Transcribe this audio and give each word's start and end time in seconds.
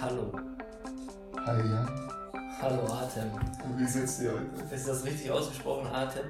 Hallo. 0.00 0.32
Hi 1.44 1.58
Jan, 1.58 1.88
Hallo 2.60 2.84
Atem. 2.92 3.30
wie 3.76 3.84
geht's 3.84 4.18
dir 4.18 4.32
heute? 4.32 4.74
Ist 4.74 4.88
das 4.88 5.04
richtig 5.04 5.30
ausgesprochen, 5.30 5.86
Atem? 5.88 6.24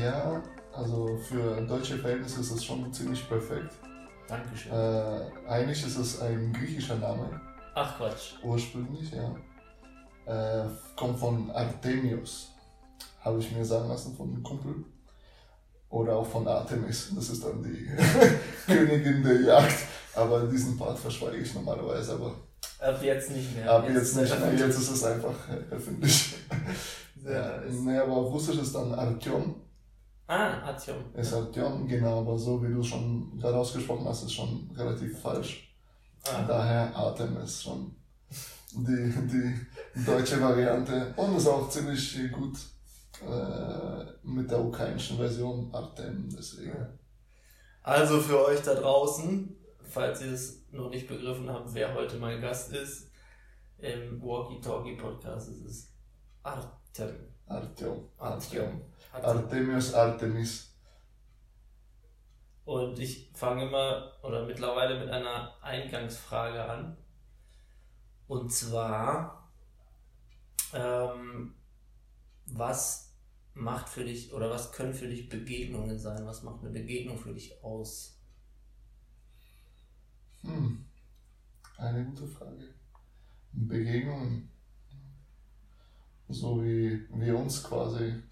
Ja, 0.00 0.42
also 0.72 1.16
für 1.16 1.60
deutsche 1.62 1.98
Verhältnisse 1.98 2.40
ist 2.40 2.50
es 2.50 2.64
schon 2.64 2.92
ziemlich 2.92 3.28
perfekt. 3.28 3.72
Dankeschön. 4.28 4.72
Äh, 4.72 5.20
eigentlich 5.48 5.86
ist 5.86 5.96
es 5.96 6.20
ein 6.20 6.52
griechischer 6.52 6.96
Name, 6.96 7.40
Ach 7.80 7.96
Quatsch. 7.96 8.32
ursprünglich, 8.42 9.12
ja. 9.12 9.36
Äh, 10.26 10.68
kommt 10.96 11.18
von 11.18 11.50
Artemius, 11.52 12.48
habe 13.20 13.38
ich 13.38 13.52
mir 13.52 13.64
sagen 13.64 13.88
lassen 13.88 14.16
von 14.16 14.28
einem 14.30 14.42
Kumpel. 14.42 14.84
Oder 15.90 16.16
auch 16.16 16.26
von 16.26 16.46
Artemis, 16.46 17.12
das 17.14 17.30
ist 17.30 17.42
dann 17.44 17.62
die 17.62 17.88
Königin 18.66 19.22
der 19.22 19.40
Jagd. 19.40 19.76
Aber 20.14 20.42
diesen 20.46 20.76
Part 20.76 20.98
verschweige 20.98 21.38
ich 21.38 21.54
normalerweise, 21.54 22.14
aber 22.14 22.34
Ab 22.80 23.02
jetzt 23.02 23.30
nicht 23.30 23.56
mehr. 23.56 23.70
ab 23.70 23.88
jetzt 23.88 24.16
nicht 24.16 24.38
mehr, 24.38 24.52
äh, 24.52 24.56
jetzt 24.56 24.78
ist 24.78 24.90
es 24.90 25.04
einfach 25.04 25.34
äh, 25.48 25.74
öffentlich. 25.74 26.34
Sehr 27.22 27.32
Ja, 27.40 27.62
nee, 27.70 27.96
aber 27.96 28.12
auf 28.12 28.32
Russisch 28.32 28.58
ist 28.58 28.74
dann 28.74 28.92
Artyom. 28.92 29.54
Ah, 30.26 30.60
Artyom. 30.66 30.96
Hat 31.16 31.56
Jon, 31.56 31.86
genau, 31.88 32.20
aber 32.20 32.36
so 32.36 32.62
wie 32.62 32.72
du 32.72 32.82
schon 32.82 33.38
gerade 33.38 33.56
ausgesprochen 33.56 34.06
hast, 34.06 34.24
ist 34.24 34.34
schon 34.34 34.70
relativ 34.76 35.18
falsch. 35.20 35.67
Ah, 36.34 36.44
Daher 36.46 36.94
Artem 36.94 37.36
ist 37.38 37.62
schon 37.62 37.94
die, 38.72 39.12
die 39.12 40.04
deutsche 40.04 40.40
Variante 40.40 41.12
und 41.16 41.36
ist 41.36 41.46
auch 41.46 41.68
ziemlich 41.68 42.18
gut 42.32 42.58
äh, 43.22 44.04
mit 44.22 44.50
der 44.50 44.62
ukrainischen 44.62 45.16
Version 45.16 45.72
Artem, 45.72 46.28
deswegen. 46.30 46.98
Also 47.82 48.20
für 48.20 48.46
euch 48.46 48.60
da 48.62 48.74
draußen, 48.74 49.56
falls 49.88 50.20
ihr 50.22 50.32
es 50.32 50.64
noch 50.70 50.90
nicht 50.90 51.08
begriffen 51.08 51.48
habt, 51.50 51.72
wer 51.72 51.94
heute 51.94 52.16
mein 52.18 52.40
Gast 52.40 52.72
ist, 52.72 53.08
im 53.78 54.20
Walkie 54.20 54.60
Talkie 54.60 54.96
Podcast 54.96 55.48
ist 55.50 55.64
es 55.64 55.92
Artem. 56.42 57.14
Artyom. 57.46 58.08
Artem. 58.18 58.82
Artemius 59.12 59.94
Artemis. 59.94 60.67
Und 62.68 62.98
ich 62.98 63.30
fange 63.32 63.62
immer 63.66 64.12
oder 64.22 64.44
mittlerweile 64.44 65.00
mit 65.00 65.08
einer 65.08 65.56
Eingangsfrage 65.62 66.62
an. 66.62 66.98
Und 68.26 68.52
zwar, 68.52 69.50
ähm, 70.74 71.54
was 72.44 73.16
macht 73.54 73.88
für 73.88 74.04
dich 74.04 74.34
oder 74.34 74.50
was 74.50 74.70
können 74.70 74.92
für 74.92 75.08
dich 75.08 75.30
Begegnungen 75.30 75.98
sein? 75.98 76.26
Was 76.26 76.42
macht 76.42 76.60
eine 76.60 76.68
Begegnung 76.68 77.16
für 77.16 77.32
dich 77.32 77.64
aus? 77.64 78.20
Hm. 80.42 80.84
Eine 81.78 82.04
gute 82.04 82.26
Frage. 82.26 82.74
Begegnungen. 83.52 84.50
So 86.28 86.62
wie 86.62 87.08
wir 87.14 87.38
uns 87.38 87.64
quasi 87.64 88.22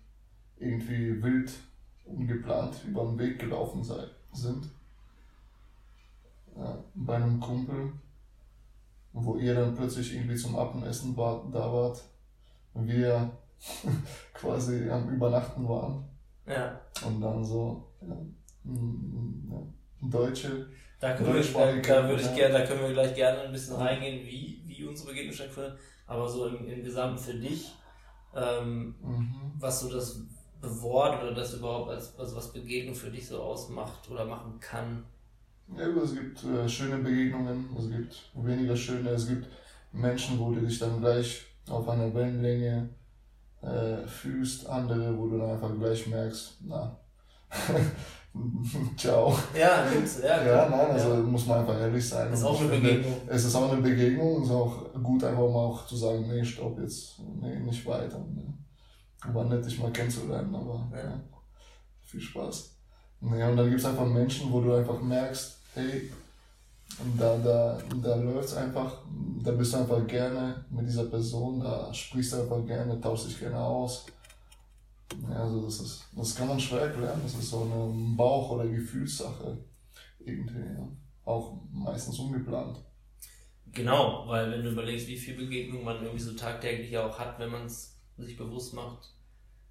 irgendwie 0.58 1.22
wild, 1.22 1.50
ungeplant 2.06 2.84
über 2.86 3.04
den 3.04 3.18
Weg 3.18 3.38
gelaufen 3.38 3.82
sei, 3.82 4.04
sind. 4.32 4.68
Ja, 6.56 6.78
bei 6.94 7.16
einem 7.16 7.38
Kumpel, 7.40 7.92
wo 9.12 9.36
ihr 9.36 9.54
dann 9.54 9.74
plötzlich 9.74 10.14
irgendwie 10.14 10.36
zum 10.36 10.56
Abendessen 10.56 11.16
war, 11.16 11.44
da 11.52 11.72
wart, 11.72 12.02
wir 12.74 13.30
quasi 14.34 14.88
am 14.88 15.08
Übernachten 15.10 15.68
waren 15.68 16.04
Ja, 16.46 16.80
und 17.04 17.20
dann 17.20 17.44
so 17.44 17.84
ja, 18.02 18.16
Deutsche 20.00 20.66
da, 21.00 21.14
können 21.14 21.34
wir, 21.34 21.42
da, 21.42 22.00
da 22.00 22.08
würde 22.08 22.22
ich 22.22 22.34
gerne, 22.34 22.58
da 22.58 22.66
können 22.66 22.80
wir 22.82 22.92
gleich 22.92 23.14
gerne 23.14 23.40
ein 23.42 23.52
bisschen 23.52 23.76
reingehen, 23.76 24.26
wie, 24.26 24.62
wie 24.66 24.84
unsere 24.84 25.08
Begegnung 25.10 25.34
stattfindet. 25.34 25.78
Aber 26.06 26.28
so 26.28 26.46
im, 26.46 26.66
im 26.68 26.82
Gesamten 26.82 27.18
für 27.18 27.34
dich, 27.34 27.74
ähm, 28.34 28.94
Mhm. 29.02 29.52
was 29.58 29.80
so 29.80 29.90
das 29.92 30.22
Wort 30.62 31.22
oder 31.22 31.34
das 31.34 31.54
überhaupt 31.54 31.90
als, 31.90 32.18
also 32.18 32.36
was 32.36 32.52
Begegnung 32.52 32.94
für 32.94 33.10
dich 33.10 33.26
so 33.28 33.40
ausmacht 33.40 34.10
oder 34.10 34.24
machen 34.24 34.58
kann. 34.60 35.04
Ja, 35.76 35.86
es 35.88 36.14
gibt 36.14 36.44
äh, 36.44 36.68
schöne 36.68 36.98
Begegnungen, 36.98 37.68
es 37.78 37.90
gibt 37.90 38.30
weniger 38.34 38.76
schöne, 38.76 39.10
es 39.10 39.26
gibt 39.28 39.46
Menschen, 39.92 40.38
wo 40.38 40.52
du 40.52 40.60
dich 40.60 40.78
dann 40.78 41.00
gleich 41.00 41.42
auf 41.68 41.88
einer 41.88 42.14
Wellenlänge 42.14 42.88
äh, 43.62 44.06
fühlst, 44.06 44.66
andere, 44.68 45.16
wo 45.18 45.26
du 45.28 45.38
dann 45.38 45.50
einfach 45.50 45.76
gleich 45.76 46.06
merkst, 46.06 46.58
na, 46.66 46.96
ciao. 48.96 49.34
Ja, 49.58 49.88
gibt's, 49.90 50.20
ja, 50.22 50.36
Ja, 50.44 50.66
klar. 50.66 50.70
nein, 50.70 50.90
also 50.90 51.14
Ja. 51.14 51.20
muss 51.20 51.46
man 51.46 51.60
einfach 51.60 51.78
ehrlich 51.80 52.06
sein. 52.08 52.32
Ist 52.32 52.42
Und 52.42 52.48
auch 52.48 52.60
eine 52.60 52.70
finde, 52.70 52.88
Begegnung. 52.94 53.20
Es 53.28 53.44
ist 53.44 53.54
auch 53.54 53.72
eine 53.72 53.80
Begegnung, 53.82 54.42
ist 54.42 54.50
auch 54.50 54.92
gut, 55.02 55.24
einfach 55.24 55.42
mal 55.42 55.66
auch 55.66 55.86
zu 55.86 55.96
sagen, 55.96 56.26
nee, 56.28 56.44
stopp 56.44 56.78
jetzt, 56.78 57.18
nee, 57.40 57.58
nicht 57.60 57.84
weiter. 57.86 58.18
Ne. 58.18 58.52
War 59.24 59.44
nett, 59.44 59.64
dich 59.64 59.78
mal 59.78 59.92
kennenzulernen, 59.92 60.54
aber 60.54 60.88
Ja. 60.92 61.04
ja. 61.04 61.20
viel 62.02 62.20
Spaß. 62.20 62.76
Nee, 63.20 63.42
und 63.42 63.56
dann 63.56 63.68
gibt 63.68 63.80
es 63.80 63.86
einfach 63.86 64.06
Menschen, 64.06 64.52
wo 64.52 64.60
du 64.60 64.74
einfach 64.74 65.00
merkst, 65.00 65.58
hey, 65.74 66.12
da, 67.18 67.36
da, 67.38 67.78
da 68.02 68.14
läuft 68.16 68.48
es 68.48 68.54
einfach, 68.54 69.02
da 69.42 69.50
bist 69.52 69.72
du 69.72 69.78
einfach 69.78 70.06
gerne 70.06 70.64
mit 70.70 70.86
dieser 70.86 71.04
Person, 71.06 71.60
da 71.60 71.92
sprichst 71.92 72.34
du 72.34 72.42
einfach 72.42 72.64
gerne, 72.64 73.00
tauschst 73.00 73.28
dich 73.28 73.40
gerne 73.40 73.58
aus. 73.58 74.06
Ja, 75.28 75.42
also 75.42 75.62
das 75.62 75.80
ist, 75.80 76.04
das 76.14 76.34
kann 76.34 76.48
man 76.48 76.60
schwer 76.60 76.82
erklären, 76.82 77.20
das 77.22 77.34
ist 77.34 77.50
so 77.50 77.62
eine 77.62 77.92
Bauch- 78.16 78.50
oder 78.50 78.66
Gefühlssache 78.66 79.56
irgendwie, 80.20 80.58
ja. 80.60 80.88
Auch 81.24 81.58
meistens 81.72 82.18
ungeplant. 82.18 82.78
Genau, 83.72 84.26
weil 84.28 84.50
wenn 84.50 84.62
du 84.62 84.70
überlegst, 84.70 85.08
wie 85.08 85.16
viel 85.16 85.36
Begegnung 85.36 85.84
man 85.84 86.02
irgendwie 86.02 86.22
so 86.22 86.32
tagtäglich 86.34 86.96
auch 86.96 87.18
hat, 87.18 87.38
wenn 87.38 87.50
man 87.50 87.66
es 87.66 87.95
sich 88.18 88.36
bewusst 88.36 88.74
macht, 88.74 89.12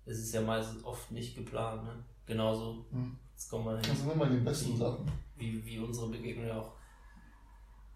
ist 0.06 0.19
es 0.19 0.31
ja 0.33 0.41
meistens 0.41 0.83
oft 0.83 1.11
nicht 1.11 1.35
geplant. 1.35 1.83
Ne? 1.83 2.03
Genauso, 2.25 2.85
Hm. 2.91 3.17
jetzt 3.33 3.50
kommen 3.50 3.66
wir 3.66 3.78
Das 3.78 3.88
hin, 3.88 3.95
sind 3.97 4.11
immer 4.13 4.28
die 4.28 4.38
besten 4.38 4.78
Sachen. 4.78 5.09
wie, 5.35 5.66
wie 5.66 5.79
unsere 5.79 6.09
Begegnung 6.09 6.47
ja 6.47 6.59
auch 6.61 6.72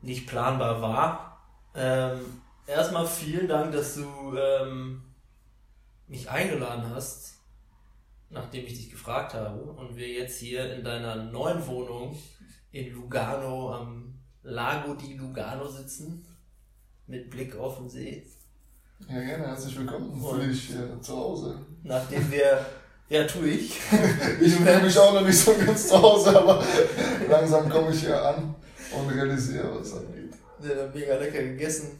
nicht 0.01 0.27
planbar 0.27 0.81
war. 0.81 1.41
Ähm, 1.75 2.19
erstmal 2.65 3.05
vielen 3.05 3.47
Dank, 3.47 3.71
dass 3.73 3.95
du 3.95 4.35
ähm, 4.37 5.03
mich 6.07 6.29
eingeladen 6.29 6.89
hast, 6.89 7.35
nachdem 8.29 8.65
ich 8.65 8.73
dich 8.73 8.89
gefragt 8.89 9.33
habe 9.33 9.61
und 9.61 9.95
wir 9.95 10.07
jetzt 10.07 10.39
hier 10.39 10.73
in 10.75 10.83
deiner 10.83 11.15
neuen 11.15 11.65
Wohnung 11.67 12.17
in 12.71 12.93
Lugano 12.93 13.73
am 13.73 14.13
Lago 14.43 14.93
di 14.95 15.13
Lugano 15.15 15.67
sitzen, 15.67 16.25
mit 17.07 17.29
Blick 17.29 17.55
auf 17.55 17.77
den 17.77 17.89
See. 17.89 18.25
Ja, 19.07 19.19
gerne, 19.21 19.47
herzlich 19.47 19.77
willkommen. 19.77 20.21
Fühle 20.21 20.47
dich 20.47 20.71
äh, 20.71 21.01
zu 21.01 21.15
Hause. 21.17 21.59
Nachdem 21.83 22.31
wir, 22.31 22.65
ja, 23.09 23.25
tue 23.25 23.47
ich, 23.49 23.71
Ich 24.41 24.53
fühle 24.55 24.81
mich 24.81 24.97
auch 24.97 25.13
noch 25.13 25.25
nicht 25.25 25.37
so 25.37 25.53
ganz 25.55 25.87
zu 25.87 25.99
Hause, 26.01 26.37
aber 26.39 26.63
langsam 27.29 27.69
komme 27.69 27.91
ich 27.91 28.01
hier 28.01 28.21
an 28.23 28.53
und 28.95 29.09
realisiere, 29.09 29.79
was 29.79 29.93
angeht. 29.93 30.33
äh, 30.63 30.87
mega 30.93 31.15
lecker 31.15 31.41
gegessen 31.41 31.99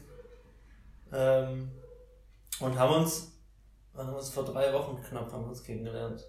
ähm, 1.12 1.70
und 2.60 2.78
haben 2.78 3.02
uns, 3.02 3.32
haben 3.96 4.14
uns 4.14 4.28
vor 4.30 4.44
drei 4.44 4.72
Wochen 4.72 5.02
knapp 5.02 5.32
haben 5.32 5.44
wir 5.44 5.50
uns 5.50 5.62
kennengelernt. 5.64 6.24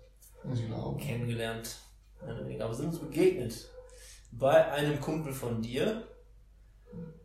Ich 0.51 0.65
glaube. 0.65 0.99
Kennengelernt, 0.99 1.77
aber 2.59 2.73
sind 2.73 2.87
uns 2.87 2.99
begegnet 2.99 3.69
bei 4.31 4.71
einem 4.71 4.99
Kumpel 4.99 5.33
von 5.33 5.61
dir. 5.61 6.07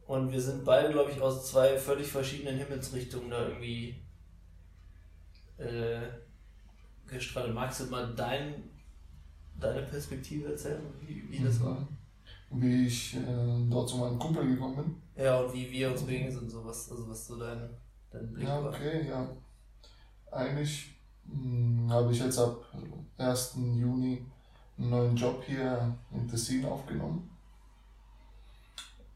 Und 0.06 0.30
wir 0.30 0.40
sind 0.40 0.64
beide, 0.64 0.90
glaube 0.92 1.10
ich, 1.10 1.20
aus 1.20 1.50
zwei 1.50 1.76
völlig 1.78 2.06
verschiedenen 2.06 2.58
Himmelsrichtungen 2.58 3.30
da 3.30 3.48
irgendwie 3.48 3.96
äh, 5.58 6.00
gestrahlt. 7.08 7.52
Magst 7.54 7.80
du 7.80 7.86
mal 7.86 8.14
dein, 8.14 8.54
deine 9.58 9.82
Perspektive 9.82 10.50
erzählen, 10.50 10.80
wie, 11.00 11.28
wie 11.30 11.42
das 11.42 11.62
war? 11.62 11.86
Wie 12.50 12.86
ich 12.86 13.16
äh, 13.16 13.20
dort 13.68 13.88
zu 13.88 13.96
meinem 13.96 14.18
Kumpel 14.18 14.46
gekommen 14.46 14.76
bin. 14.76 15.24
Ja, 15.24 15.40
und 15.40 15.52
wie 15.52 15.70
wir 15.72 15.90
uns 15.90 16.02
begegnet 16.02 16.32
sind, 16.32 16.50
sowas, 16.50 16.90
also 16.90 17.08
was 17.08 17.26
so 17.26 17.36
dein, 17.38 17.68
dein 18.10 18.32
Blick 18.32 18.46
Ja, 18.46 18.62
war. 18.62 18.70
okay, 18.70 19.08
ja. 19.08 19.28
Eigentlich 20.30 20.94
mh, 21.24 21.92
habe 21.92 22.12
ich 22.12 22.20
jetzt 22.20 22.38
ab 22.38 22.64
1. 23.18 23.54
Juni 23.74 24.24
einen 24.78 24.90
neuen 24.90 25.16
Job 25.16 25.42
hier 25.44 25.96
in 26.12 26.28
Tessin 26.28 26.64
aufgenommen. 26.64 27.28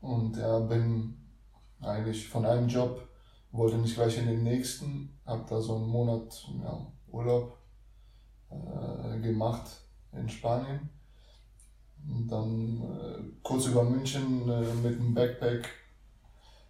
Und 0.00 0.37
ja, 0.37 0.58
bin 0.61 1.17
eigentlich 1.81 2.29
von 2.29 2.47
einem 2.47 2.69
Job, 2.69 3.06
wollte 3.52 3.76
nicht 3.79 3.94
gleich 3.94 4.19
in 4.19 4.26
den 4.26 4.43
nächsten, 4.43 5.19
habe 5.26 5.44
da 5.49 5.61
so 5.61 5.76
einen 5.76 5.88
Monat 5.88 6.49
ja, 6.62 6.87
Urlaub 7.08 7.56
äh, 8.50 9.19
gemacht 9.20 9.70
in 10.12 10.29
Spanien. 10.29 10.88
Und 12.08 12.29
dann 12.29 12.82
äh, 12.82 13.23
kurz 13.43 13.67
über 13.67 13.85
München 13.85 14.49
äh, 14.49 14.75
mit 14.82 14.99
dem 14.99 15.14
Backpack 15.14 15.69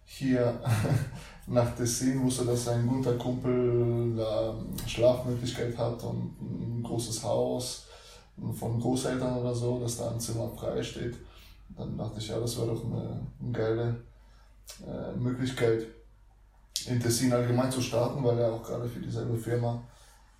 hier 0.03 0.59
nach 1.47 1.73
Tessin 1.75 2.21
wusste, 2.23 2.45
dass 2.45 2.67
ein 2.67 2.85
guter 2.85 3.17
Kumpel 3.17 4.15
da 4.17 4.55
Schlafmöglichkeit 4.85 5.77
hat 5.77 6.03
und 6.03 6.35
ein 6.41 6.83
großes 6.83 7.23
Haus 7.23 7.85
von 8.53 8.79
Großeltern 8.79 9.37
oder 9.37 9.53
so, 9.53 9.79
dass 9.79 9.97
da 9.97 10.11
ein 10.11 10.19
Zimmer 10.19 10.49
frei 10.49 10.83
steht. 10.83 11.15
Dann 11.81 11.97
dachte 11.97 12.19
ich, 12.19 12.27
ja, 12.27 12.39
das 12.39 12.55
wäre 12.57 12.67
doch 12.67 12.85
eine, 12.85 13.27
eine 13.41 13.51
geile 13.51 14.03
äh, 14.85 15.17
Möglichkeit, 15.17 15.87
in 16.85 16.99
Tessin 16.99 17.33
allgemein 17.33 17.71
zu 17.71 17.81
starten, 17.81 18.23
weil 18.23 18.37
er 18.37 18.53
auch 18.53 18.61
gerade 18.61 18.87
für 18.87 18.99
dieselbe 18.99 19.35
Firma 19.35 19.83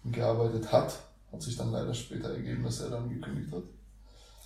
gearbeitet 0.06 0.72
hat. 0.72 1.00
Hat 1.32 1.42
sich 1.42 1.58
dann 1.58 1.72
leider 1.72 1.94
später 1.94 2.30
ergeben, 2.32 2.64
dass 2.64 2.82
er 2.82 2.92
dann 2.92 3.10
gekündigt 3.10 3.52
hat. 3.52 3.64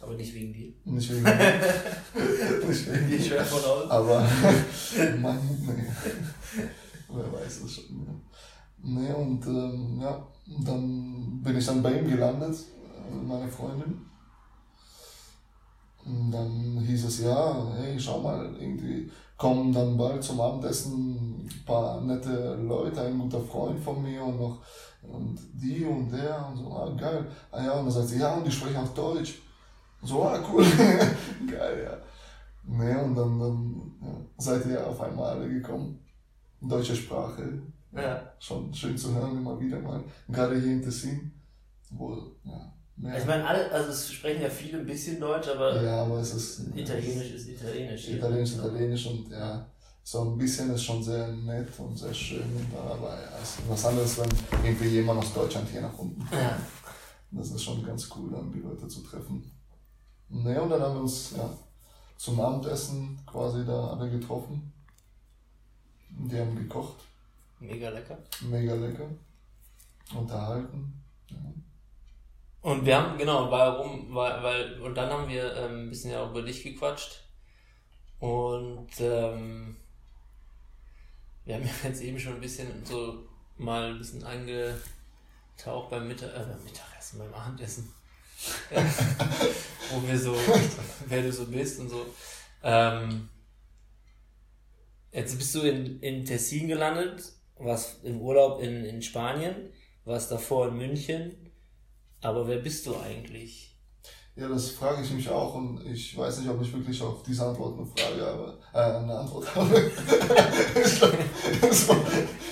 Aber 0.02 0.14
nicht 0.14 0.34
wegen 0.36 0.54
dir. 0.54 0.74
Nicht 0.86 1.12
wegen 1.12 1.24
mir. 1.24 1.34
nicht 2.68 2.94
wegen 2.94 3.10
Gehe 3.10 3.22
schwer 3.22 3.44
von 3.44 3.60
aus. 3.60 3.92
Aber 3.92 4.20
Mann, 5.20 5.40
nee. 5.62 6.64
Wer 7.10 7.34
weiß 7.34 7.62
es 7.64 7.76
schon. 7.76 8.06
Ja. 8.06 8.14
Nee, 8.84 9.14
und 9.14 9.46
ähm, 9.48 10.00
ja, 10.02 10.26
dann 10.64 11.42
bin 11.44 11.58
ich 11.58 11.66
dann 11.66 11.84
bei 11.84 12.00
ihm 12.00 12.08
gelandet, 12.08 12.56
äh, 12.56 13.16
meine 13.16 13.50
Freundin. 13.50 14.00
Und 16.06 16.32
dann 16.32 16.80
hieß 16.86 17.06
es, 17.06 17.22
ja, 17.22 17.68
hey, 17.78 18.00
schau 18.00 18.22
mal, 18.22 18.56
irgendwie 18.60 19.10
kommen 19.38 19.74
dann 19.74 19.98
bald 19.98 20.24
zum 20.24 20.40
Abendessen 20.40 21.46
ein 21.46 21.64
paar 21.66 22.00
nette 22.02 22.56
Leute, 22.56 23.02
ein 23.02 23.18
guter 23.18 23.42
Freund 23.42 23.80
von 23.80 24.02
mir 24.02 24.24
und 24.24 24.40
noch 24.40 24.62
und 25.02 25.40
die 25.54 25.84
und 25.86 26.12
der 26.12 26.48
und 26.48 26.58
so, 26.58 26.72
ah, 26.72 26.90
geil. 26.98 27.26
Ah 27.52 27.64
ja, 27.64 27.72
und 27.74 27.86
dann 27.86 27.92
sagt 27.92 28.08
sie, 28.08 28.20
ja, 28.20 28.34
und 28.34 28.46
die 28.46 28.52
sprechen 28.52 28.78
auch 28.78 28.94
Deutsch. 28.94 29.42
So, 30.02 30.24
ah, 30.24 30.40
cool. 30.52 30.64
geil, 31.48 31.84
ja. 31.84 31.98
Nee, 32.64 32.96
und 32.96 33.16
dann, 33.16 33.40
dann 33.40 33.92
ja, 34.02 34.16
seid 34.38 34.66
ihr 34.66 34.86
auf 34.86 35.00
einmal 35.02 35.38
alle 35.38 35.50
gekommen. 35.50 36.00
Deutsche 36.62 36.96
Sprache. 36.96 37.62
Ja. 37.92 38.22
Schon 38.40 38.74
schön 38.74 38.98
zu 38.98 39.14
hören, 39.14 39.38
immer 39.38 39.60
wieder 39.60 39.80
mal. 39.80 40.04
Gerade 40.28 40.60
hier 40.60 40.74
in 40.74 40.82
Tessin, 40.82 41.32
wo, 41.92 42.18
ja. 42.44 42.75
Mehr. 42.98 43.18
Ich 43.18 43.26
meine, 43.26 43.46
alle, 43.46 43.70
also 43.72 43.90
es 43.92 44.12
sprechen 44.14 44.42
ja 44.42 44.50
viele 44.50 44.80
ein 44.80 44.86
bisschen 44.86 45.20
Deutsch, 45.20 45.50
aber 45.50 45.82
ja, 45.82 46.04
aber 46.04 46.20
es 46.20 46.34
ist. 46.34 46.60
Italienisch 46.76 47.32
ist 47.32 47.50
Italienisch. 47.50 48.08
Italienisch, 48.10 48.54
Italienisch 48.54 49.06
und 49.08 49.30
ja, 49.30 49.66
so 50.02 50.22
ein 50.22 50.38
bisschen 50.38 50.74
ist 50.74 50.84
schon 50.84 51.04
sehr 51.04 51.28
nett 51.28 51.68
und 51.78 51.98
sehr 51.98 52.14
schön, 52.14 52.44
aber 52.74 53.20
ja, 53.22 53.38
es 53.42 53.60
ist 53.60 53.70
was 53.70 53.86
anderes, 53.86 54.18
wenn 54.20 54.30
irgendwie 54.64 54.88
jemand 54.88 55.20
aus 55.20 55.34
Deutschland 55.34 55.68
hier 55.70 55.82
nach 55.82 55.98
unten 55.98 56.20
kommt. 56.20 56.32
Ja. 56.42 56.58
Das 57.32 57.52
ist 57.52 57.64
schon 57.64 57.84
ganz 57.84 58.10
cool, 58.16 58.32
dann 58.32 58.50
die 58.52 58.60
Leute 58.60 58.88
zu 58.88 59.02
treffen. 59.02 59.52
Ne, 60.30 60.62
und 60.62 60.70
dann 60.70 60.82
haben 60.82 60.96
wir 60.96 61.02
uns 61.02 61.34
ja, 61.36 61.50
zum 62.18 62.40
Abendessen 62.40 63.20
quasi 63.26 63.66
da 63.66 63.90
alle 63.90 64.10
getroffen. 64.10 64.72
Und 66.18 66.32
Die 66.32 66.40
haben 66.40 66.56
gekocht, 66.56 66.96
Mega 67.60 67.90
lecker. 67.90 68.18
mega 68.50 68.74
lecker. 68.76 69.10
Unterhalten. 70.18 71.04
Ja. 71.30 71.38
Und 72.66 72.84
wir 72.84 72.98
haben, 72.98 73.16
genau, 73.16 73.52
warum, 73.52 74.08
weil, 74.16 74.42
weil, 74.42 74.82
und 74.82 74.96
dann 74.96 75.12
haben 75.12 75.30
wir 75.30 75.56
ähm, 75.56 75.84
ein 75.84 75.90
bisschen 75.90 76.10
ja 76.10 76.24
auch 76.24 76.32
über 76.32 76.42
dich 76.42 76.64
gequatscht. 76.64 77.22
Und 78.20 78.90
ähm, 79.00 79.76
wir 81.44 81.54
haben 81.54 81.64
ja 81.64 81.72
jetzt 81.84 82.02
eben 82.02 82.20
schon 82.20 82.34
ein 82.34 82.42
bisschen 82.42 82.84
so 82.84 83.28
mal 83.58 83.92
ein 83.92 84.00
bisschen 84.00 84.24
angetaucht 84.24 85.92
beim, 85.92 86.08
Mittag, 86.08 86.36
äh, 86.36 86.40
beim 86.40 86.64
Mittagessen, 86.64 87.20
beim 87.20 87.36
Abendessen. 87.36 87.94
Wo 89.92 90.08
wir 90.08 90.18
so, 90.18 90.36
wer 91.06 91.22
du 91.22 91.32
so 91.32 91.46
bist 91.46 91.80
und 91.80 91.90
so. 91.90 92.04
Ähm, 92.64 93.30
jetzt 95.12 95.38
bist 95.38 95.54
du 95.54 95.60
in, 95.62 96.00
in 96.00 96.26
Tessin 96.26 96.68
gelandet, 96.68 97.32
warst 97.60 98.04
im 98.04 98.20
Urlaub 98.22 98.60
in, 98.60 98.86
in 98.86 99.04
Spanien, 99.04 99.72
warst 100.04 100.32
davor 100.32 100.70
in 100.70 100.78
München. 100.78 101.45
Aber 102.22 102.48
wer 102.48 102.58
bist 102.58 102.86
du 102.86 102.96
eigentlich? 102.98 103.76
Ja, 104.36 104.50
das 104.50 104.72
frage 104.72 105.02
ich 105.02 105.12
mich 105.12 105.30
auch 105.30 105.56
und 105.56 105.86
ich 105.86 106.18
weiß 106.18 106.40
nicht, 106.40 106.50
ob 106.50 106.62
ich 106.62 106.74
wirklich 106.74 107.02
auf 107.02 107.24
diese 107.24 107.46
Antwort 107.46 107.78
eine 107.78 107.86
Frage 107.86 108.26
habe, 108.26 108.60
äh, 108.74 108.98
eine 108.98 109.18
Antwort 109.20 109.56
habe. 109.56 109.80
ich 110.84 111.00
glaub, 111.00 111.74
so 111.74 111.94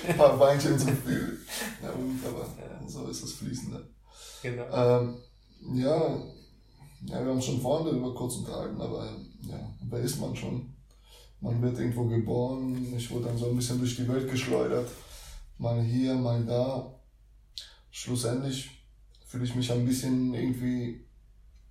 ein 0.08 0.18
paar 0.18 0.40
Weinchen 0.40 0.80
zu 0.80 0.88
viel. 0.88 1.40
Ja, 1.82 1.92
gut, 1.92 2.26
aber 2.26 2.48
so 2.88 3.06
ist 3.08 3.24
das 3.24 3.34
Fließende. 3.34 3.86
Genau. 4.42 4.64
Ähm, 4.72 5.18
ja, 5.74 6.18
ja, 7.06 7.26
wir 7.26 7.32
haben 7.32 7.42
schon 7.42 7.60
vorhin 7.60 7.88
darüber 7.88 8.14
kurz 8.16 8.36
unterhalten, 8.36 8.80
aber 8.80 9.18
ja, 9.42 9.76
wer 9.90 10.00
ist 10.00 10.22
man 10.22 10.34
schon? 10.34 10.74
Man 11.42 11.62
wird 11.62 11.78
irgendwo 11.78 12.06
geboren, 12.06 12.94
ich 12.96 13.12
wurde 13.12 13.26
dann 13.26 13.38
so 13.38 13.48
ein 13.48 13.58
bisschen 13.58 13.80
durch 13.80 13.98
die 13.98 14.08
Welt 14.08 14.32
geschleudert, 14.32 14.90
mal 15.58 15.82
hier, 15.84 16.16
mal 16.16 16.46
da. 16.46 16.98
Schlussendlich 17.92 18.83
fühle 19.34 19.46
ich 19.46 19.56
mich 19.56 19.72
ein 19.72 19.84
bisschen 19.84 20.32
irgendwie 20.36 21.08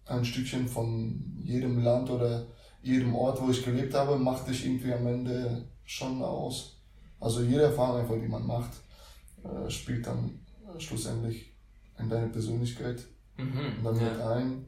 ein 0.07 0.25
Stückchen 0.25 0.67
von 0.67 1.39
jedem 1.45 1.79
Land 1.79 2.11
oder 2.11 2.49
jedem 2.83 3.15
Ort, 3.15 3.41
wo 3.41 3.51
ich 3.51 3.65
gelebt 3.65 3.95
habe, 3.95 4.19
macht 4.19 4.49
dich 4.49 4.67
irgendwie 4.67 4.93
am 4.93 5.07
Ende 5.07 5.69
schon 5.85 6.21
aus. 6.25 6.83
Also 7.21 7.41
jede 7.43 7.63
Erfahrung, 7.63 8.01
einfach, 8.01 8.17
die 8.21 8.27
man 8.27 8.45
macht, 8.45 8.73
äh, 9.45 9.71
spielt 9.71 10.05
dann 10.09 10.41
äh, 10.67 10.81
schlussendlich 10.81 11.53
in 12.01 12.09
deine 12.09 12.27
Persönlichkeit 12.27 13.07
Mhm. 13.37 13.85
damit 13.85 14.19
Ja. 14.19 14.33
ein. 14.33 14.67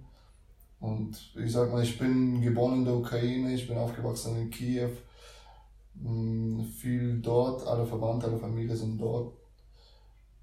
Und 0.78 1.34
ich 1.36 1.50
sag 1.50 1.72
mal, 1.72 1.82
ich 1.82 1.98
bin 1.98 2.40
geboren 2.42 2.74
in 2.78 2.84
der 2.84 2.94
Ukraine, 2.94 3.52
ich 3.54 3.66
bin 3.66 3.76
aufgewachsen 3.76 4.36
in 4.36 4.50
Kiew, 4.50 4.90
mh, 5.94 6.62
viel 6.80 7.20
dort, 7.20 7.66
alle 7.66 7.86
Verwandte, 7.86 8.28
alle 8.28 8.38
Familie 8.38 8.76
sind 8.76 8.98
dort. 8.98 9.36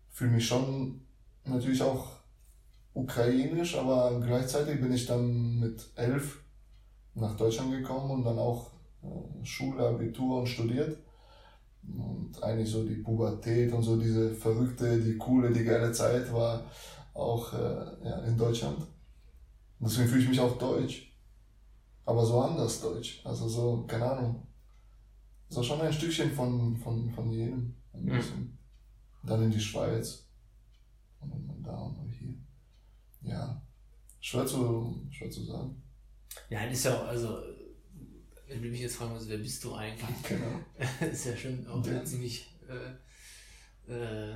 Fühle 0.10 0.32
mich 0.32 0.46
schon 0.46 1.00
natürlich 1.46 1.82
auch 1.82 2.21
ukrainisch, 2.94 3.78
aber 3.78 4.20
gleichzeitig 4.22 4.82
bin 4.82 4.92
ich 4.94 5.06
dann 5.06 5.60
mit 5.60 5.92
elf 5.96 6.44
nach 7.16 7.36
Deutschland 7.38 7.72
gekommen 7.72 8.12
und 8.12 8.24
dann 8.26 8.40
auch 8.40 8.72
äh, 9.04 9.46
Schule, 9.46 9.88
Abitur 9.88 10.40
und 10.40 10.48
studiert. 10.48 10.98
Und 11.84 12.42
eigentlich 12.44 12.70
so 12.70 12.86
die 12.86 12.96
Pubertät 12.98 13.74
und 13.74 13.84
so 13.84 13.98
diese 14.00 14.34
verrückte, 14.36 15.00
die 15.02 15.18
coole, 15.18 15.52
die 15.52 15.64
geile 15.64 15.92
Zeit 15.92 16.32
war 16.34 16.64
auch 17.14 17.54
äh, 17.54 18.08
ja, 18.08 18.20
in 18.26 18.38
Deutschland. 18.38 18.80
Und 19.80 19.90
deswegen 19.90 20.08
fühle 20.10 20.24
ich 20.24 20.30
mich 20.30 20.40
auch 20.40 20.58
deutsch. 20.58 21.12
Aber 22.06 22.26
so 22.26 22.42
anders 22.42 22.82
deutsch. 22.82 23.22
Also 23.26 23.48
so, 23.48 23.86
keine 23.88 24.12
Ahnung. 24.12 24.48
So 25.50 25.62
schon 25.64 25.82
ein 25.82 25.94
Stückchen 25.94 26.32
von, 26.32 26.76
von, 26.78 27.12
von 27.12 27.32
jedem. 27.32 27.76
Ein 27.94 28.06
Mhm. 28.06 28.10
bisschen. 28.12 28.58
Dann 29.24 29.44
in 29.44 29.52
die 29.52 29.60
Schweiz. 29.60 30.28
Und 31.22 31.32
dann 31.32 31.64
da 31.64 31.78
und 31.78 31.98
mal 31.98 32.10
hier. 32.12 32.36
Ja. 33.22 33.62
Schwer 34.20 34.46
zu, 34.46 35.08
schwer 35.12 35.30
zu 35.32 35.44
sagen. 35.44 35.82
Ja, 36.50 36.64
ist 36.66 36.86
ja 36.86 36.96
auch, 37.02 37.08
also, 37.08 37.42
wenn 38.48 38.62
du 38.62 38.70
mich 38.70 38.82
jetzt 38.82 38.96
fragen 38.96 39.12
würdest, 39.12 39.30
wer 39.30 39.38
bist 39.38 39.64
du 39.64 39.74
eigentlich? 39.74 40.08
Genau. 40.28 40.60
ist 41.12 41.26
ja 41.26 41.36
schon 41.38 41.66
auch 41.68 41.86
Ja. 41.86 41.92
eine 41.94 42.04
ziemlich, 42.04 42.48
äh, 42.68 43.92
äh, 43.92 44.36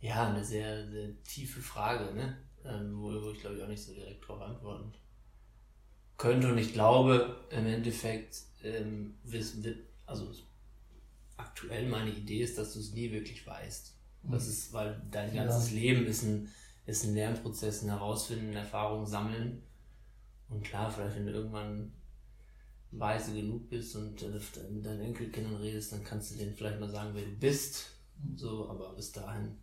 ja, 0.00 0.30
eine 0.30 0.44
sehr, 0.44 0.88
sehr 0.88 1.22
tiefe 1.24 1.60
Frage, 1.60 2.14
ne? 2.14 2.36
Ähm, 2.64 3.00
wo, 3.00 3.10
wo 3.22 3.30
ich 3.32 3.40
glaube 3.40 3.56
ich 3.56 3.62
auch 3.62 3.68
nicht 3.68 3.82
so 3.82 3.94
direkt 3.94 4.26
drauf 4.26 4.40
antworten 4.40 4.92
könnte. 6.18 6.52
Und 6.52 6.58
ich 6.58 6.72
glaube, 6.74 7.46
im 7.50 7.66
Endeffekt, 7.66 8.36
ähm, 8.62 9.14
wissen 9.24 9.64
wird, 9.64 9.78
also 10.06 10.30
aktuell 11.38 11.88
meine 11.88 12.10
Idee 12.10 12.42
ist, 12.42 12.58
dass 12.58 12.74
du 12.74 12.80
es 12.80 12.92
nie 12.92 13.10
wirklich 13.12 13.46
weißt. 13.46 13.94
Das 14.24 14.46
ist, 14.46 14.72
weil 14.74 15.00
dein 15.10 15.34
Ja. 15.34 15.44
ganzes 15.46 15.70
Leben 15.70 16.04
ist 16.06 16.22
ein, 16.24 16.48
ist 16.90 17.04
ein 17.04 17.14
Lernprozess, 17.14 17.82
ein 17.82 17.90
Herausfinden, 17.90 18.52
Erfahrungen 18.54 19.06
sammeln. 19.06 19.62
Und 20.48 20.64
klar, 20.64 20.90
vielleicht 20.90 21.16
wenn 21.16 21.26
du 21.26 21.32
irgendwann 21.32 21.92
weise 22.92 23.32
genug 23.34 23.68
bist 23.70 23.94
und 23.96 24.20
äh, 24.22 24.28
mit 24.70 24.84
deinen 24.84 25.00
Enkelkindern 25.00 25.56
redest, 25.56 25.92
dann 25.92 26.02
kannst 26.04 26.32
du 26.32 26.36
denen 26.36 26.54
vielleicht 26.54 26.80
mal 26.80 26.90
sagen, 26.90 27.10
wer 27.14 27.24
du 27.24 27.36
bist. 27.36 27.86
So, 28.36 28.68
aber 28.68 28.94
bis 28.94 29.12
dahin, 29.12 29.56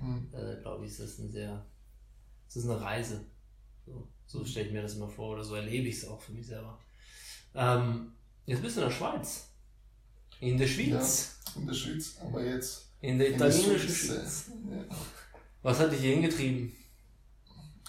Mhm. 0.00 0.28
äh, 0.32 0.60
glaube 0.62 0.84
ich, 0.84 0.92
ist 0.92 1.00
das 1.00 1.18
ein 1.18 1.30
sehr, 1.30 1.66
es 2.48 2.56
ist 2.56 2.68
eine 2.68 2.80
Reise. 2.80 3.24
So, 3.84 4.06
so 4.26 4.44
stelle 4.44 4.66
ich 4.68 4.72
mir 4.72 4.82
das 4.82 4.94
immer 4.94 5.08
vor 5.08 5.30
oder 5.34 5.42
so 5.42 5.56
erlebe 5.56 5.88
ich 5.88 5.96
es 5.96 6.06
auch 6.06 6.20
für 6.20 6.32
mich 6.32 6.46
selber. 6.46 6.78
Ähm, 7.54 8.12
jetzt 8.46 8.62
bist 8.62 8.76
du 8.76 8.82
in 8.82 8.88
der 8.88 8.94
Schweiz. 8.94 9.48
In 10.40 10.56
der 10.56 10.68
Schweiz. 10.68 11.40
In 11.56 11.66
der 11.66 11.74
Schweiz, 11.74 12.16
aber 12.20 12.44
jetzt. 12.44 12.92
In 13.00 13.18
der 13.18 13.30
in 13.30 13.38
der 13.38 13.48
italienischen 13.48 13.88
Schweiz, 13.88 14.44
Schweiz. 14.44 14.50
Ja. 14.70 14.96
Was 15.62 15.80
hat 15.80 15.92
dich 15.92 16.00
hier 16.00 16.14
hingetrieben? 16.14 16.72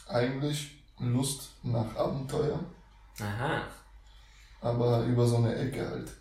Eigentlich 0.08 0.84
Lust 1.00 1.52
nach 1.64 1.96
Abenteuer. 1.96 2.60
Aha. 3.22 3.64
aber 4.62 5.04
über 5.04 5.28
so 5.28 5.38
eine 5.38 5.56
Ecke 5.56 5.88
halt. 5.88 6.12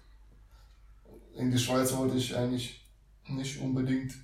In 1.35 1.51
die 1.51 1.59
Schweiz 1.59 1.95
wollte 1.97 2.17
ich 2.17 2.37
eigentlich 2.37 2.85
nicht 3.29 3.61
unbedingt 3.61 4.15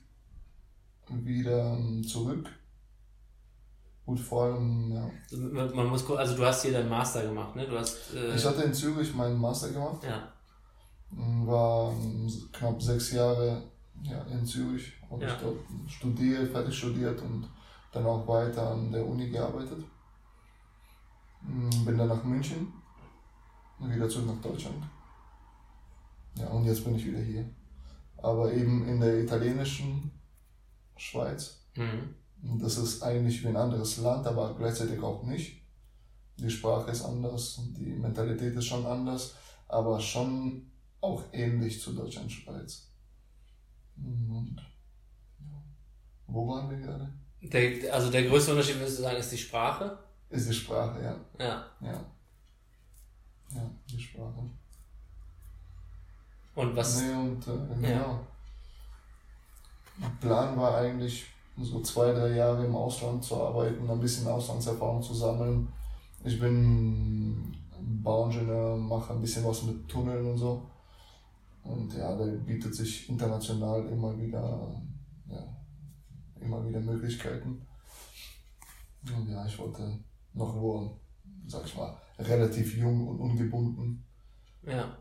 wieder 1.08 1.74
ähm, 1.74 2.02
zurück. 2.02 2.48
Und 4.06 4.18
vor 4.18 4.44
allem, 4.44 4.92
ja. 4.92 5.10
Man 5.38 5.74
man 5.74 5.86
muss 5.86 6.08
also 6.10 6.36
du 6.36 6.44
hast 6.44 6.62
hier 6.62 6.72
deinen 6.72 6.88
Master 6.88 7.22
gemacht, 7.22 7.56
ne? 7.56 7.66
Du 7.66 7.78
hast 7.78 8.12
äh, 8.14 8.34
Ich 8.34 8.44
hatte 8.44 8.62
in 8.62 8.74
Zürich 8.74 9.14
meinen 9.14 9.38
Master 9.40 9.70
gemacht 9.70 10.02
ja. 10.04 10.32
War 11.10 11.92
ähm, 11.92 12.30
knapp 12.52 12.82
sechs 12.82 13.12
Jahre 13.12 13.62
ja, 14.02 14.20
in 14.24 14.44
Zürich, 14.44 14.92
habe 15.14 15.24
Ja. 15.24 15.34
ich 15.34 15.40
dort 15.40 15.56
studiert, 15.88 16.50
fertig 16.50 16.76
studiert 16.76 17.20
und 17.22 17.48
dann 17.92 18.06
auch 18.06 18.26
weiter 18.26 18.70
an 18.72 18.90
der 18.92 19.06
Uni 19.06 19.28
gearbeitet. 19.30 19.84
Mm, 21.42 21.84
Bin 21.84 21.98
dann 21.98 22.08
nach 22.08 22.24
München, 22.24 22.72
wieder 23.78 24.08
zurück 24.08 24.26
nach 24.26 24.40
Deutschland. 24.50 24.82
Ja, 26.36 26.48
und 26.48 26.64
jetzt 26.64 26.84
bin 26.84 26.94
ich 26.94 27.06
wieder 27.06 27.20
hier. 27.20 27.48
Aber 28.16 28.52
eben 28.52 28.86
in 28.88 29.00
der 29.00 29.20
italienischen 29.22 30.10
Schweiz. 30.96 31.64
Mhm. 31.76 32.14
Und 32.42 32.62
Das 32.62 32.76
ist 32.78 33.02
eigentlich 33.02 33.42
wie 33.42 33.48
ein 33.48 33.56
anderes 33.56 33.98
Land, 33.98 34.26
aber 34.26 34.54
gleichzeitig 34.54 35.00
auch 35.02 35.22
nicht. 35.24 35.62
Die 36.38 36.50
Sprache 36.50 36.90
ist 36.90 37.04
anders, 37.04 37.60
die 37.76 37.94
Mentalität 37.94 38.54
ist 38.56 38.66
schon 38.66 38.84
anders, 38.86 39.34
aber 39.68 40.00
schon 40.00 40.70
auch 41.00 41.22
ähnlich 41.32 41.80
zu 41.80 41.92
Deutschland, 41.92 42.30
Schweiz. 42.32 42.90
Und. 43.96 44.56
Wo 46.26 46.48
waren 46.48 46.70
wir 46.70 46.78
gerade? 46.78 47.08
Der, 47.42 47.92
also 47.92 48.10
der 48.10 48.24
größte 48.24 48.52
Unterschied, 48.52 48.76
würdest 48.78 48.98
du 48.98 49.02
sagen, 49.02 49.18
ist 49.18 49.32
die 49.32 49.38
Sprache? 49.38 49.98
Ist 50.30 50.48
die 50.48 50.54
Sprache, 50.54 51.02
ja. 51.02 51.16
Ja. 51.38 51.64
Ja, 51.80 52.04
ja 53.54 53.70
die 53.90 54.00
Sprache. 54.00 54.42
Und 56.54 56.76
was? 56.76 57.02
Nee, 57.02 57.12
und 57.12 57.46
äh, 57.46 57.50
Ja. 57.50 57.88
genau. 57.88 58.20
Plan 60.20 60.56
war 60.56 60.78
eigentlich, 60.78 61.26
so 61.60 61.80
zwei, 61.82 62.12
drei 62.12 62.34
Jahre 62.34 62.64
im 62.64 62.74
Ausland 62.74 63.22
zu 63.22 63.40
arbeiten, 63.40 63.88
ein 63.88 64.00
bisschen 64.00 64.26
Auslandserfahrung 64.26 65.02
zu 65.02 65.14
sammeln. 65.14 65.68
Ich 66.24 66.40
bin 66.40 67.54
Bauingenieur, 68.02 68.76
mache 68.76 69.12
ein 69.12 69.20
bisschen 69.20 69.44
was 69.44 69.62
mit 69.62 69.88
Tunneln 69.88 70.26
und 70.32 70.38
so. 70.38 70.62
Und 71.62 71.94
ja, 71.94 72.14
da 72.16 72.24
bietet 72.24 72.74
sich 72.74 73.08
international 73.08 73.84
ja, 73.84 73.90
immer 73.90 74.18
wieder 74.18 74.82
Möglichkeiten. 77.04 77.66
Und 79.14 79.28
ja, 79.30 79.46
ich 79.46 79.58
wollte 79.58 79.98
noch 80.32 80.54
wo, 80.54 80.96
sag 81.46 81.64
ich 81.66 81.76
mal, 81.76 81.94
relativ 82.18 82.76
jung 82.76 83.06
und 83.08 83.20
ungebunden 83.20 84.02
Ja. 84.66 84.96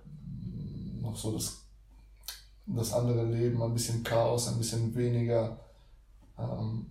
noch 1.02 1.16
so 1.16 1.32
das, 1.32 1.62
das 2.66 2.94
andere 2.94 3.26
Leben, 3.26 3.62
ein 3.62 3.74
bisschen 3.74 4.04
Chaos, 4.04 4.50
ein 4.50 4.58
bisschen 4.58 4.94
weniger 4.94 5.58
ähm, 6.38 6.88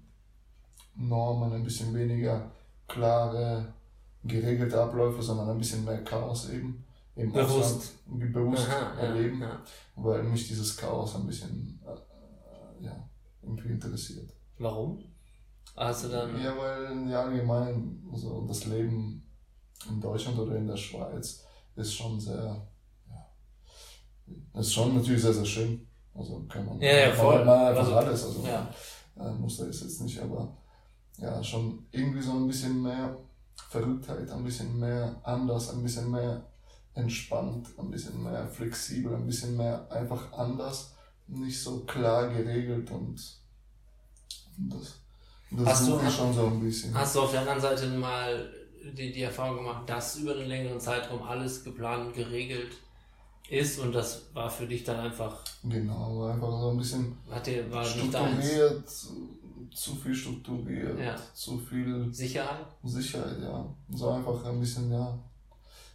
Normen, 0.95 1.53
ein 1.53 1.65
bisschen 1.65 1.95
weniger 1.95 2.51
klare, 2.89 3.73
geregelte 4.25 4.81
Abläufe, 4.81 5.23
sondern 5.23 5.51
ein 5.51 5.59
bisschen 5.59 5.85
mehr 5.85 6.03
Chaos 6.05 6.49
eben. 6.51 6.85
Im 7.15 7.31
Bewusst. 7.31 7.93
Ausland, 8.09 8.33
bewusst 8.33 8.69
Aha, 8.71 8.95
ja, 8.97 9.01
erleben, 9.03 9.43
ja. 9.43 9.61
weil 9.97 10.23
mich 10.23 10.49
dieses 10.49 10.75
Chaos 10.79 11.15
ein 11.15 11.27
bisschen 11.27 11.79
äh, 11.85 12.85
ja, 12.87 12.97
irgendwie 13.43 13.69
interessiert. 13.69 14.31
Warum? 14.59 14.99
Du 15.75 16.09
dann. 16.09 16.41
Ja, 16.43 16.57
weil 16.57 17.09
ja, 17.11 17.23
allgemein 17.23 18.03
so 18.15 18.45
das 18.47 18.67
Leben 18.67 19.23
in 19.89 20.01
Deutschland 20.01 20.39
oder 20.39 20.57
in 20.57 20.67
der 20.67 20.77
Schweiz 20.77 21.45
ist 21.77 21.95
schon 21.95 22.21
sehr, 22.21 22.67
ja, 23.09 24.61
ist 24.61 24.73
schon 24.73 24.95
natürlich 24.95 25.23
sehr, 25.23 25.33
sehr 25.33 25.45
schön. 25.47 25.87
Also 26.15 26.45
kann 26.49 26.67
man, 26.67 26.81
Ja, 26.81 26.93
ja, 27.09 27.13
voll. 27.13 27.45
man 27.45 27.59
einfach 27.69 27.81
Also, 27.85 27.97
alles. 27.97 28.25
Also 28.25 28.47
ja. 28.47 28.71
äh, 29.19 29.33
muss 29.33 29.57
da 29.57 29.65
jetzt 29.65 30.01
nicht, 30.03 30.21
aber 30.21 30.55
ja, 31.19 31.43
schon 31.43 31.87
irgendwie 31.91 32.21
so 32.21 32.33
ein 32.33 32.47
bisschen 32.47 32.83
mehr 32.83 33.17
Verrücktheit, 33.71 34.31
ein 34.31 34.45
bisschen 34.45 34.79
mehr 34.79 35.19
anders, 35.23 35.71
ein 35.71 35.83
bisschen 35.83 36.11
mehr 36.11 36.47
entspannt, 36.95 37.69
ein 37.79 37.91
bisschen 37.91 38.23
mehr 38.23 38.47
flexibel, 38.47 39.15
ein 39.15 39.27
bisschen 39.27 39.57
mehr 39.57 39.91
einfach 39.91 40.33
anders, 40.35 40.95
nicht 41.27 41.59
so 41.63 41.81
klar 41.85 42.29
geregelt 42.29 42.91
und 42.91 43.42
das, 44.59 44.95
das 45.51 45.67
Hast 45.67 45.89
du- 45.89 46.11
schon 46.11 46.33
so 46.33 46.47
ein 46.47 46.61
bisschen. 46.61 46.95
Hast 46.95 47.15
du 47.17 47.21
auf 47.23 47.31
der 47.31 47.41
anderen 47.41 47.61
Seite 47.61 47.87
mal 47.89 48.51
die, 48.97 49.13
die 49.13 49.23
Erfahrung 49.23 49.57
gemacht, 49.59 49.89
dass 49.89 50.17
über 50.17 50.33
einen 50.35 50.49
längeren 50.49 50.81
Zeitraum 50.81 51.23
alles 51.23 51.63
geplant 51.65 52.07
und 52.09 52.15
geregelt 52.15 52.73
ist 53.49 53.79
und 53.79 53.93
das 53.93 54.23
war 54.35 54.49
für 54.51 54.67
dich 54.67 54.83
dann 54.85 54.99
einfach, 55.01 55.43
Genau, 55.65 56.25
einfach 56.27 56.51
so 56.51 56.71
ein 56.71 56.79
bisschen 56.79 57.17
hat 57.31 57.47
dir, 57.47 57.71
war 57.71 57.85
strukturiert, 57.85 58.89
zu, 58.89 59.39
zu 59.75 59.95
viel 59.97 60.15
strukturiert, 60.15 60.99
Ja. 60.99 61.15
zu 61.35 61.59
viel 61.59 62.13
Sicherheit? 62.13 62.67
Sicherheit, 62.83 63.41
ja. 63.43 63.65
So 63.91 64.11
einfach 64.11 64.45
ein 64.47 64.59
bisschen, 64.61 64.91
ja. 64.91 65.19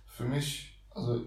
Für 0.06 0.26
mich, 0.26 0.78
also 0.92 1.22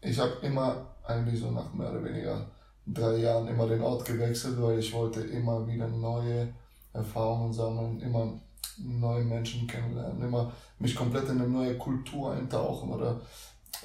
ich 0.00 0.18
habe 0.18 0.32
immer 0.42 0.94
eigentlich 1.04 1.40
so 1.40 1.50
nach 1.50 1.72
mehr 1.74 1.90
oder 1.90 2.04
weniger 2.04 2.46
drei 2.86 3.16
Jahren 3.16 3.48
immer 3.48 3.66
den 3.66 3.82
Ort 3.82 4.04
gewechselt, 4.04 4.60
weil 4.60 4.78
ich 4.78 4.92
wollte 4.92 5.20
immer 5.22 5.66
wieder 5.66 5.88
neue 5.88 6.52
Erfahrungen 6.92 7.52
sammeln, 7.52 8.00
immer 8.00 8.40
neue 8.78 9.24
Menschen 9.24 9.66
kennenlernen, 9.66 10.22
immer 10.22 10.52
mich 10.78 10.94
komplett 10.94 11.24
in 11.24 11.40
eine 11.40 11.48
neue 11.48 11.78
Kultur 11.78 12.32
eintauchen 12.32 12.90
oder 12.90 13.20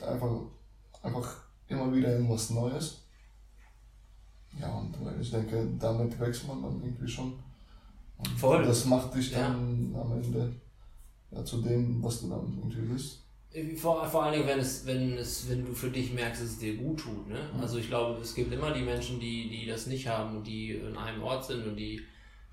einfach, 0.06 0.42
einfach 1.02 1.38
immer 1.68 1.94
wieder 1.94 2.18
in 2.18 2.30
was 2.30 2.50
Neues. 2.50 3.02
Ja, 4.60 4.74
und 4.74 4.96
ich 5.22 5.32
denke, 5.32 5.68
damit 5.80 6.20
wächst 6.20 6.48
man 6.48 6.62
dann 6.62 6.82
irgendwie 6.82 7.08
schon. 7.08 7.34
Und 8.18 8.28
Voll. 8.38 8.64
Das 8.66 8.86
macht 8.86 9.16
dich 9.16 9.32
dann 9.32 9.96
am 9.96 10.12
Ende 10.12 10.54
ja, 11.32 11.46
zu 11.46 11.62
dem, 11.62 12.04
was 12.04 12.22
du 12.22 12.30
dann 12.30 12.58
irgendwie 12.58 12.82
bist. 12.82 13.20
Vor, 13.76 14.06
vor 14.06 14.24
allen 14.24 14.34
Dingen, 14.34 14.48
wenn 14.48 14.60
es, 14.60 14.86
wenn 14.86 15.18
es, 15.18 15.50
wenn 15.50 15.66
du 15.66 15.74
für 15.74 15.90
dich 15.90 16.14
merkst, 16.14 16.42
dass 16.42 16.50
es 16.50 16.60
dir 16.60 16.78
gut 16.78 17.00
tut. 17.00 17.28
Ne? 17.28 17.40
Mhm. 17.54 17.62
Also 17.62 17.80
ich 17.80 17.88
glaube, 17.88 18.22
es 18.22 18.36
gibt 18.36 18.54
immer 18.54 18.72
die 18.72 18.84
Menschen, 18.84 19.20
die, 19.20 19.50
die 19.50 19.66
das 19.66 19.88
nicht 19.88 20.08
haben 20.08 20.38
und 20.38 20.44
die 20.46 20.76
in 20.76 20.96
einem 20.96 21.24
Ort 21.24 21.46
sind 21.46 21.66
und 21.66 21.76
die 21.76 22.02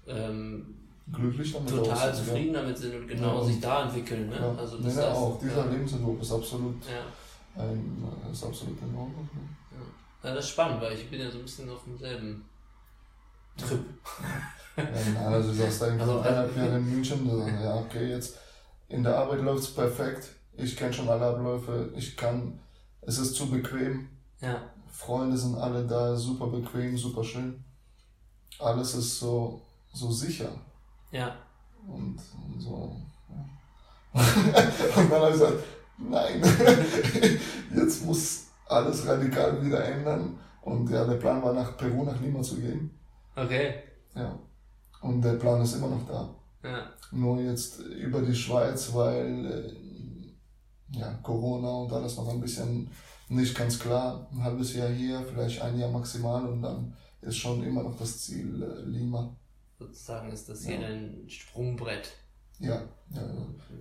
ähm, 0.06 0.74
Glücklich 1.12 1.52
damit 1.52 1.68
total 1.68 2.10
aussehen, 2.10 2.26
zufrieden 2.26 2.54
damit 2.54 2.76
sind 2.78 2.94
und 2.96 3.06
genau 3.06 3.38
Ja, 3.38 3.44
sich 3.44 3.60
da 3.60 3.84
entwickeln. 3.84 4.28
Ne? 4.28 4.36
Ja. 4.36 4.54
Also 4.56 4.78
das 4.78 4.96
nee, 4.96 5.02
heißt, 5.02 5.16
auch 5.16 5.38
dieser 5.38 5.64
ja, 5.64 5.70
Lebensentwurf 5.70 6.20
ist 6.20 6.32
absolut, 6.32 6.76
ja. 6.84 7.62
ein, 7.62 8.04
ist 8.32 8.44
absolut 8.44 8.80
in 8.80 8.88
Ordnung. 8.88 9.28
Ne? 9.32 9.78
ja, 10.24 10.34
das 10.34 10.46
ist 10.46 10.50
spannend, 10.50 10.80
weil 10.80 10.94
ich 10.94 11.08
bin 11.08 11.20
ja 11.20 11.30
so 11.30 11.38
ein 11.38 11.44
bisschen 11.44 11.70
auf 11.70 11.84
demselben 11.84 12.44
Trip. 13.56 13.84
Ja, 14.76 14.84
nein, 15.14 15.32
also 15.32 15.50
du 15.50 15.54
sagst 15.54 15.82
eigentlich 15.84 16.02
Also, 16.08 16.20
also, 16.20 16.60
in 16.60 16.90
München, 16.90 17.26
ja 17.62 17.76
okay, 17.76 18.10
jetzt 18.10 18.38
in 18.88 19.04
der 19.04 19.16
Arbeit 19.16 19.42
läuft 19.42 19.62
es 19.62 19.70
perfekt, 19.70 20.28
ich 20.56 20.76
kenne 20.76 20.92
schon 20.92 21.08
alle 21.08 21.26
Abläufe, 21.26 21.92
ich 21.96 22.16
kann, 22.16 22.58
es 23.02 23.18
ist 23.18 23.34
zu 23.34 23.50
bequem, 23.50 24.08
Ja, 24.40 24.62
Freunde 24.90 25.36
sind 25.36 25.56
alle 25.56 25.86
da, 25.86 26.16
super 26.16 26.46
bequem, 26.46 26.96
super 26.96 27.22
schön. 27.22 27.62
Alles 28.58 28.94
ist 28.94 29.18
so, 29.18 29.60
so 29.92 30.10
sicher 30.10 30.50
ja. 31.10 31.36
und, 31.86 32.18
und 32.18 32.60
so. 32.60 32.96
Ja. 33.28 34.22
und 34.96 35.10
dann 35.10 35.20
habe 35.20 35.26
ich 35.26 35.38
gesagt, 35.40 35.62
nein, 35.98 36.42
jetzt 37.74 38.06
muss 38.06 38.46
alles 38.66 39.06
radikal 39.06 39.64
wieder 39.64 39.84
ändern. 39.84 40.38
Und 40.62 40.90
ja, 40.90 41.04
der 41.04 41.16
Plan 41.16 41.42
war 41.42 41.52
nach 41.52 41.76
Peru, 41.76 42.04
nach 42.04 42.20
Lima 42.20 42.42
zu 42.42 42.56
gehen. 42.56 42.90
Okay. 43.36 43.74
Ja. 44.14 44.36
Und 45.02 45.22
der 45.22 45.34
Plan 45.34 45.60
ist 45.60 45.74
immer 45.74 45.88
noch 45.88 46.06
da. 46.08 46.34
Ja. 46.62 46.90
Nur 47.12 47.40
jetzt 47.40 47.80
über 47.80 48.20
die 48.22 48.34
Schweiz, 48.34 48.92
weil 48.92 49.46
äh, 49.46 49.85
ja, 50.92 51.12
Corona 51.22 51.68
und 51.68 51.92
alles 51.92 52.16
noch 52.16 52.28
ein 52.28 52.40
bisschen 52.40 52.90
nicht 53.28 53.54
ganz 53.56 53.78
klar. 53.78 54.26
Ein 54.32 54.42
halbes 54.42 54.74
Jahr 54.74 54.88
hier, 54.88 55.24
vielleicht 55.24 55.60
ein 55.62 55.78
Jahr 55.78 55.90
maximal 55.90 56.46
und 56.46 56.62
dann 56.62 56.94
ist 57.22 57.36
schon 57.36 57.62
immer 57.64 57.82
noch 57.82 57.96
das 57.98 58.20
Ziel 58.20 58.62
äh, 58.62 58.88
Lima. 58.88 59.34
Sozusagen 59.78 60.30
ist 60.32 60.48
das 60.48 60.64
hier 60.64 60.76
Ja. 60.80 60.88
dein 60.88 61.24
Sprungbrett. 61.28 62.12
Ja, 62.58 62.82
ja, 63.10 63.22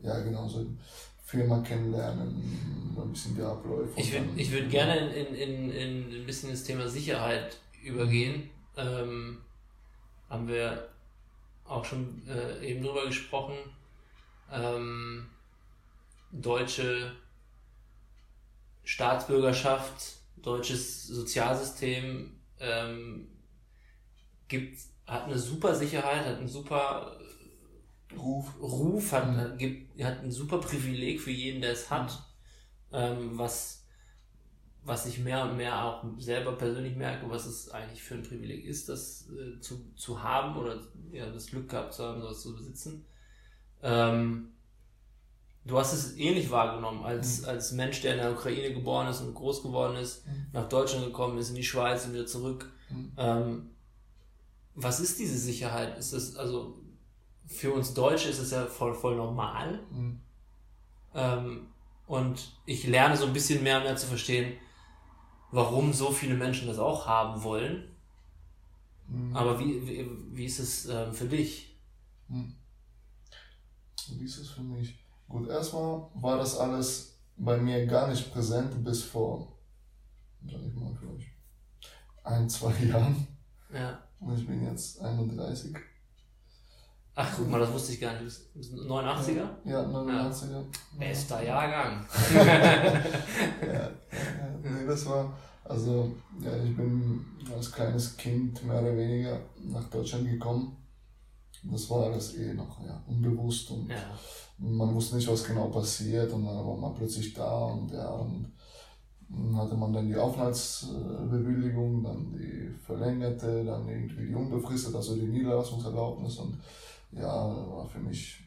ja 0.03 0.19
genau 0.21 0.47
so. 0.47 0.65
Firma 1.23 1.59
kennenlernen, 1.61 2.27
ein 2.95 3.11
bisschen 3.11 3.35
die 3.35 3.41
Abläufe. 3.41 3.99
Ich 3.99 4.11
würde 4.11 4.27
ich 4.35 4.51
würd 4.51 4.69
gerne 4.69 4.95
in, 5.13 5.33
in, 5.33 5.71
in, 5.71 6.11
in 6.11 6.21
ein 6.21 6.25
bisschen 6.25 6.51
das 6.51 6.63
Thema 6.63 6.87
Sicherheit 6.87 7.57
übergehen. 7.83 8.49
Ähm, 8.77 9.39
haben 10.29 10.47
wir 10.47 10.87
auch 11.65 11.83
schon 11.83 12.21
äh, 12.27 12.63
eben 12.63 12.83
drüber 12.83 13.05
gesprochen. 13.07 13.55
Ähm, 14.51 15.25
deutsche 16.41 17.13
Staatsbürgerschaft, 18.83 20.17
deutsches 20.37 21.07
Sozialsystem 21.07 22.39
ähm, 22.59 23.27
gibt, 24.47 24.79
hat 25.07 25.25
eine 25.25 25.37
super 25.37 25.75
Sicherheit, 25.75 26.25
hat 26.25 26.37
einen 26.37 26.47
super 26.47 27.17
Ruf. 28.17 28.53
Ruf, 28.61 29.11
hat, 29.11 29.25
Mhm. 29.25 29.37
hat, 29.37 29.57
gibt, 29.59 30.01
hat 30.03 30.19
ein 30.23 30.31
super 30.31 30.59
Privileg 30.59 31.21
für 31.21 31.31
jeden, 31.31 31.61
der 31.61 31.71
es 31.73 31.89
hat, 31.89 32.23
ähm, 32.91 33.37
was, 33.37 33.85
was 34.83 35.05
ich 35.07 35.19
mehr 35.19 35.43
und 35.43 35.57
mehr 35.57 35.83
auch 35.83 36.03
selber 36.19 36.53
persönlich 36.53 36.95
merke, 36.95 37.29
was 37.29 37.45
es 37.45 37.69
eigentlich 37.71 38.03
für 38.03 38.15
ein 38.15 38.23
Privileg 38.23 38.65
ist, 38.65 38.89
das 38.89 39.29
äh, 39.31 39.59
zu, 39.61 39.91
zu 39.95 40.23
haben 40.23 40.57
oder 40.57 40.81
ja, 41.11 41.29
das 41.31 41.47
Glück 41.47 41.69
gehabt 41.69 41.93
zu 41.93 42.03
haben, 42.05 42.21
sowas 42.21 42.41
zu 42.41 42.55
besitzen. 42.55 43.05
Ähm, 43.83 44.54
Du 45.65 45.79
hast 45.79 45.93
es 45.93 46.15
ähnlich 46.17 46.51
wahrgenommen 46.51 47.03
als, 47.03 47.41
mhm. 47.41 47.49
als 47.49 47.71
Mensch, 47.71 48.01
der 48.01 48.13
in 48.13 48.19
der 48.19 48.31
Ukraine 48.31 48.71
geboren 48.71 49.07
ist 49.07 49.21
und 49.21 49.33
groß 49.33 49.63
geworden 49.63 49.95
ist, 49.97 50.25
mhm. 50.27 50.45
nach 50.53 50.69
Deutschland 50.69 51.05
gekommen 51.05 51.39
ist, 51.39 51.49
in 51.49 51.55
die 51.55 51.63
Schweiz 51.63 52.05
und 52.05 52.13
wieder 52.13 52.27
zurück. 52.27 52.71
Mhm. 52.89 53.11
Ähm, 53.17 53.69
was 54.75 54.99
ist 54.99 55.17
diese 55.17 55.37
Sicherheit? 55.37 55.97
Ist 55.97 56.13
das, 56.13 56.35
also 56.35 56.77
für 57.47 57.73
uns 57.73 57.93
Deutsche 57.95 58.29
ist 58.29 58.39
es 58.39 58.51
ja 58.51 58.67
voll, 58.67 58.93
voll 58.93 59.15
normal. 59.15 59.79
Mhm. 59.91 60.19
Ähm, 61.15 61.67
und 62.05 62.51
ich 62.67 62.85
lerne 62.85 63.17
so 63.17 63.25
ein 63.25 63.33
bisschen 63.33 63.63
mehr 63.63 63.77
und 63.77 63.83
mehr 63.83 63.95
zu 63.95 64.05
verstehen, 64.05 64.53
warum 65.51 65.93
so 65.93 66.11
viele 66.11 66.35
Menschen 66.35 66.67
das 66.67 66.77
auch 66.77 67.07
haben 67.07 67.41
wollen. 67.41 67.89
Mhm. 69.07 69.35
Aber 69.35 69.59
wie, 69.59 69.87
wie, 69.87 70.07
wie 70.31 70.45
ist 70.45 70.59
es 70.59 70.85
ähm, 70.85 71.11
für 71.11 71.25
dich? 71.25 71.75
Mhm. 72.27 72.53
Wie 74.09 74.25
ist 74.25 74.37
es 74.37 74.51
für 74.51 74.61
mich? 74.61 75.04
Gut, 75.27 75.49
erstmal 75.49 76.07
war 76.15 76.37
das 76.37 76.57
alles 76.57 77.19
bei 77.37 77.57
mir 77.57 77.85
gar 77.85 78.07
nicht 78.07 78.31
präsent 78.31 78.83
bis 78.83 79.03
vor, 79.03 79.57
sag 80.45 80.61
ich 80.61 80.73
mal, 80.75 80.95
vielleicht 80.99 81.29
ein, 82.23 82.49
zwei 82.49 82.73
Jahren. 82.85 83.27
Ja. 83.73 83.99
Und 84.19 84.39
ich 84.39 84.47
bin 84.47 84.63
jetzt 84.63 85.01
31. 85.01 85.75
Ach, 87.17 87.31
guck 87.35 87.49
mal, 87.49 87.59
das 87.59 87.71
wusste 87.71 87.93
ich 87.93 88.01
gar 88.01 88.19
nicht. 88.21 88.37
89er? 88.57 89.47
Ja, 89.63 89.83
89er. 89.85 90.51
Ja. 90.51 90.63
Bester 90.99 91.41
Jahrgang. 91.43 92.05
ja, 92.33 93.63
ja, 93.63 93.91
nee, 94.61 94.85
das 94.85 95.05
war, 95.05 95.33
also, 95.63 96.13
ja, 96.41 96.55
ich 96.57 96.75
bin 96.75 97.25
als 97.55 97.71
kleines 97.71 98.17
Kind 98.17 98.63
mehr 98.65 98.81
oder 98.81 98.97
weniger 98.97 99.39
nach 99.63 99.85
Deutschland 99.85 100.29
gekommen. 100.29 100.75
Das 101.71 101.89
war 101.89 102.05
alles 102.05 102.35
eh 102.35 102.53
noch 102.53 102.83
ja, 102.85 103.01
unbewusst 103.07 103.71
und 103.71 103.89
ja. 103.89 103.97
man 104.57 104.93
wusste 104.93 105.15
nicht, 105.15 105.27
was 105.27 105.43
genau 105.43 105.67
passiert 105.67 106.31
und 106.31 106.45
dann 106.45 106.65
war 106.65 106.77
man 106.77 106.93
plötzlich 106.93 107.33
da 107.33 107.65
und 107.65 107.91
ja, 107.91 108.09
und 108.11 108.51
dann 109.29 109.57
hatte 109.57 109.75
man 109.75 109.91
dann 109.91 110.07
die 110.07 110.15
Aufenthaltsbewilligung, 110.15 112.03
dann 112.03 112.31
die 112.33 112.69
verlängerte, 112.85 113.65
dann 113.65 113.87
irgendwie 113.87 114.27
die 114.27 114.35
unbefristete, 114.35 114.97
also 114.97 115.15
die 115.15 115.27
Niederlassungserlaubnis 115.27 116.37
und 116.37 116.59
ja, 117.11 117.25
war 117.25 117.87
für 117.87 117.99
mich, 117.99 118.43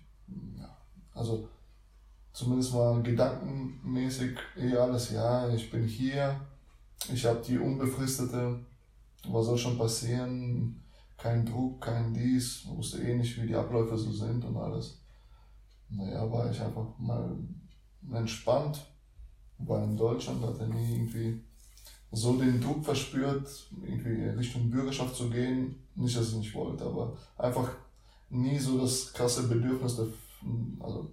ja, 0.56 0.76
also 1.14 1.48
zumindest 2.32 2.74
mal 2.74 3.02
gedankenmäßig 3.02 4.38
eh 4.56 4.76
alles, 4.76 5.10
ja, 5.10 5.48
ich 5.52 5.70
bin 5.70 5.84
hier, 5.84 6.40
ich 7.12 7.24
habe 7.26 7.42
die 7.44 7.58
unbefristete, 7.58 8.60
was 9.28 9.46
soll 9.46 9.58
schon 9.58 9.78
passieren, 9.78 10.80
kein 11.18 11.44
Druck, 11.44 11.80
kein 11.80 12.14
dies, 12.14 12.66
wusste 12.68 13.02
eh 13.02 13.16
nicht, 13.16 13.40
wie 13.42 13.46
die 13.48 13.56
Abläufe 13.56 13.98
so 13.98 14.10
sind 14.12 14.44
und 14.44 14.56
alles. 14.56 15.00
Naja, 15.90 16.30
war 16.30 16.50
ich 16.50 16.60
einfach 16.60 16.86
mal 16.98 17.36
entspannt, 18.12 18.86
war 19.58 19.82
in 19.82 19.96
Deutschland, 19.96 20.42
hatte 20.42 20.68
nie 20.68 20.94
irgendwie 20.94 21.42
so 22.12 22.36
den 22.36 22.60
Druck 22.60 22.84
verspürt, 22.84 23.48
irgendwie 23.82 24.28
Richtung 24.28 24.70
Bürgerschaft 24.70 25.16
zu 25.16 25.28
gehen. 25.28 25.74
Nicht, 25.96 26.16
dass 26.16 26.30
ich 26.30 26.36
nicht 26.36 26.54
wollte, 26.54 26.84
aber 26.84 27.16
einfach 27.36 27.70
nie 28.30 28.58
so 28.58 28.78
das 28.78 29.12
krasse 29.12 29.48
Bedürfnis, 29.48 30.00
also 30.78 31.10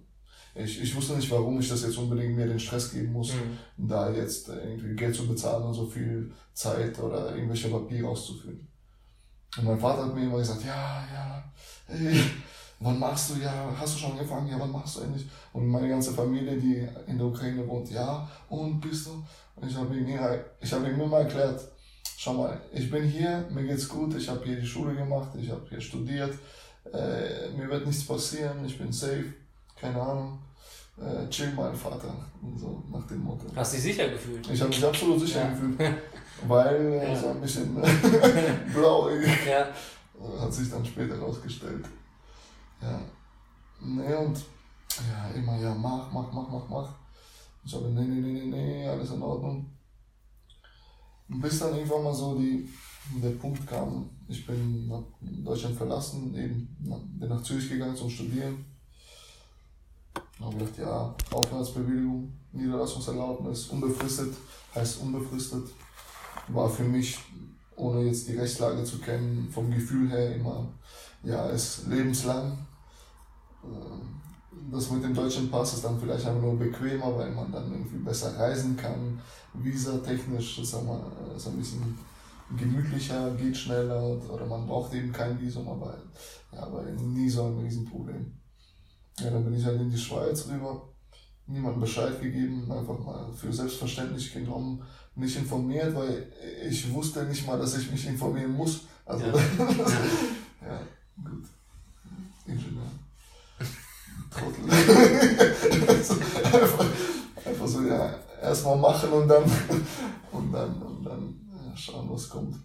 ich, 0.54 0.80
ich 0.80 0.94
wusste 0.94 1.16
nicht, 1.16 1.30
warum 1.30 1.58
ich 1.58 1.68
das 1.68 1.82
jetzt 1.82 1.98
unbedingt 1.98 2.36
mir 2.36 2.46
den 2.46 2.60
Stress 2.60 2.92
geben 2.92 3.12
muss, 3.12 3.32
mhm. 3.34 3.88
da 3.88 4.10
jetzt 4.10 4.48
irgendwie 4.48 4.94
Geld 4.94 5.14
zu 5.14 5.26
bezahlen 5.26 5.64
und 5.64 5.74
so 5.74 5.84
viel 5.84 6.32
Zeit 6.54 6.98
oder 6.98 7.34
irgendwelche 7.34 7.68
Papiere 7.68 8.08
auszufüllen. 8.08 8.66
Und 9.58 9.64
mein 9.64 9.78
Vater 9.78 10.06
hat 10.06 10.14
mir 10.14 10.24
immer 10.24 10.38
gesagt, 10.38 10.64
ja, 10.64 11.04
ja, 11.12 11.44
hey, 11.86 12.20
wann 12.80 12.98
machst 12.98 13.30
du, 13.30 13.40
ja, 13.40 13.74
hast 13.78 13.94
du 13.94 14.00
schon 14.00 14.12
angefangen, 14.12 14.48
ja, 14.48 14.58
wann 14.58 14.72
machst 14.72 14.96
du 14.96 15.00
endlich? 15.00 15.26
Und 15.52 15.66
meine 15.66 15.88
ganze 15.88 16.12
Familie, 16.12 16.56
die 16.56 16.86
in 17.06 17.16
der 17.18 17.26
Ukraine 17.26 17.66
wohnt, 17.66 17.90
ja, 17.90 18.28
und 18.48 18.80
bist 18.80 19.06
du? 19.06 19.24
Und 19.56 19.68
ich 19.68 19.76
habe 19.76 19.96
ihm, 19.96 20.06
ich 20.60 20.72
hab 20.72 20.86
ihm 20.86 21.00
immer 21.00 21.18
erklärt, 21.18 21.60
schau 22.16 22.34
mal, 22.34 22.60
ich 22.72 22.90
bin 22.90 23.04
hier, 23.04 23.46
mir 23.50 23.64
geht's 23.64 23.88
gut, 23.88 24.14
ich 24.14 24.28
habe 24.28 24.44
hier 24.44 24.60
die 24.60 24.66
Schule 24.66 24.94
gemacht, 24.94 25.30
ich 25.38 25.50
habe 25.50 25.66
hier 25.68 25.80
studiert, 25.80 26.34
äh, 26.92 27.50
mir 27.56 27.68
wird 27.70 27.86
nichts 27.86 28.04
passieren, 28.06 28.64
ich 28.64 28.76
bin 28.78 28.92
safe, 28.92 29.32
keine 29.80 30.00
Ahnung. 30.00 30.38
Äh, 30.98 31.28
chill 31.28 31.52
mal, 31.52 31.74
Vater. 31.74 32.14
Und 32.40 32.58
so 32.58 32.82
nach 32.90 33.06
dem 33.06 33.22
Motto. 33.22 33.44
Hast 33.54 33.72
du 33.72 33.76
dich 33.76 33.84
sicher 33.84 34.08
gefühlt? 34.08 34.48
Ich 34.50 34.60
habe 34.60 34.70
mich 34.70 34.82
absolut 34.84 35.20
sicher 35.20 35.40
ja. 35.40 35.50
gefühlt. 35.50 35.78
Weil 36.42 37.02
ja. 37.02 37.16
so 37.16 37.28
ein 37.28 37.40
bisschen 37.40 37.74
blauäugig. 38.74 39.46
Ja. 39.46 39.66
Hat 40.40 40.52
sich 40.52 40.70
dann 40.70 40.84
später 40.84 41.18
rausgestellt. 41.18 41.84
Ja. 42.80 43.00
Nee, 43.80 44.14
und 44.14 44.44
ja, 45.08 45.28
immer 45.34 45.58
ja, 45.58 45.74
mach, 45.74 46.10
mach, 46.12 46.32
mach, 46.32 46.48
mach, 46.48 46.68
mach. 46.68 46.94
Ich 47.64 47.74
habe, 47.74 47.88
nee, 47.88 48.02
nee, 48.02 48.20
nee, 48.20 48.32
nee, 48.32 48.46
nee, 48.46 48.88
alles 48.88 49.10
in 49.10 49.22
Ordnung. 49.22 49.66
Bis 51.28 51.58
dann 51.58 51.74
irgendwann 51.74 52.04
mal 52.04 52.14
so 52.14 52.38
die, 52.38 52.68
der 53.20 53.30
Punkt 53.30 53.66
kam, 53.66 54.08
ich 54.28 54.46
bin 54.46 54.86
nach 54.88 55.02
Deutschland 55.20 55.76
verlassen, 55.76 56.34
eben 56.34 56.76
bin 57.18 57.28
nach 57.28 57.42
Zürich 57.42 57.68
gegangen 57.68 57.96
zum 57.96 58.08
Studieren. 58.08 58.64
Habe 60.40 60.56
gedacht, 60.56 60.78
ja, 60.78 61.14
Aufenthaltsbewilligung, 61.32 62.32
Niederlassungserlaubnis, 62.52 63.68
unbefristet, 63.68 64.34
heißt 64.74 65.00
unbefristet. 65.00 65.68
War 66.48 66.68
für 66.68 66.84
mich, 66.84 67.18
ohne 67.76 68.04
jetzt 68.04 68.28
die 68.28 68.36
Rechtslage 68.36 68.84
zu 68.84 68.98
kennen, 68.98 69.48
vom 69.50 69.70
Gefühl 69.70 70.10
her 70.10 70.36
immer, 70.36 70.72
ja, 71.22 71.46
ist 71.48 71.86
lebenslang. 71.88 72.58
Ähm, 73.64 74.16
das 74.70 74.90
mit 74.90 75.04
dem 75.04 75.14
deutschen 75.14 75.50
Pass 75.50 75.74
ist 75.74 75.84
dann 75.84 76.00
vielleicht 76.00 76.26
einfach 76.26 76.42
nur 76.42 76.58
bequemer, 76.58 77.16
weil 77.16 77.30
man 77.30 77.52
dann 77.52 77.70
irgendwie 77.70 77.98
besser 77.98 78.36
reisen 78.38 78.76
kann. 78.76 79.20
Visa-technisch 79.54 80.58
ist, 80.58 80.74
ist 80.74 81.46
ein 81.46 81.56
bisschen 81.56 81.98
gemütlicher, 82.56 83.34
geht 83.34 83.56
schneller 83.56 84.02
oder 84.30 84.46
man 84.46 84.66
braucht 84.66 84.94
eben 84.94 85.12
kein 85.12 85.40
Visum, 85.40 85.68
aber, 85.68 85.96
ja, 86.52 86.60
aber 86.60 86.82
nie 86.84 87.28
so 87.28 87.44
ein 87.44 87.58
Riesenproblem. 87.58 88.32
Ja, 89.18 89.30
dann 89.30 89.44
bin 89.44 89.54
ich 89.54 89.64
halt 89.64 89.80
in 89.80 89.90
die 89.90 89.98
Schweiz 89.98 90.46
rüber, 90.48 90.88
niemandem 91.46 91.80
Bescheid 91.80 92.20
gegeben, 92.20 92.70
einfach 92.70 92.98
mal 92.98 93.32
für 93.32 93.52
selbstverständlich 93.52 94.32
genommen, 94.32 94.82
nicht 95.16 95.36
informiert, 95.36 95.94
weil 95.94 96.30
ich 96.68 96.92
wusste 96.92 97.24
nicht 97.24 97.46
mal, 97.46 97.58
dass 97.58 97.76
ich 97.76 97.90
mich 97.90 98.06
informieren 98.06 98.52
muss. 98.52 98.82
Also, 99.04 99.26
ja, 99.26 99.32
ja 100.66 100.80
gut. 101.24 101.44
Ingenieur. 102.46 102.90
Trottel. 104.30 104.70
also, 105.88 106.14
einfach, 106.44 106.86
einfach 107.44 107.66
so, 107.66 107.82
ja, 107.82 108.14
erstmal 108.42 108.76
machen 108.76 109.10
und 109.10 109.28
dann, 109.28 109.44
und 110.32 110.52
dann, 110.52 110.82
und 110.82 111.04
dann 111.04 111.40
ja, 111.50 111.76
schauen, 111.76 112.10
was 112.10 112.28
kommt. 112.28 112.56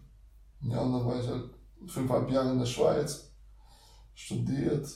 Ja, 0.62 0.82
und 0.82 0.92
dann 0.92 1.06
war 1.06 1.22
ich 1.22 1.28
halt 1.28 1.50
fünfeinhalb 1.88 2.30
Jahre 2.30 2.52
in 2.52 2.60
der 2.60 2.66
Schweiz, 2.66 3.32
studiert, 4.14 4.88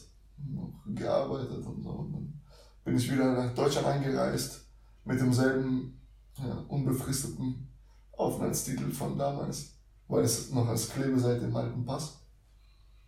gearbeitet 0.94 1.66
und 1.66 1.82
so. 1.82 1.90
Und 1.90 2.14
dann 2.14 2.42
bin 2.84 2.98
ich 2.98 3.12
wieder 3.12 3.32
nach 3.34 3.54
Deutschland 3.56 3.88
eingereist 3.88 4.66
mit 5.06 5.20
demselben 5.20 6.02
ja, 6.40 6.66
unbefristeten 6.68 7.68
Aufenthaltstitel 8.12 8.92
von 8.92 9.18
damals, 9.18 9.74
weil 10.08 10.24
es 10.24 10.52
noch 10.52 10.68
als 10.68 10.90
Klebe 10.90 11.20
seit 11.20 11.42
dem 11.42 11.56
alten 11.56 11.86
Pass. 11.86 12.20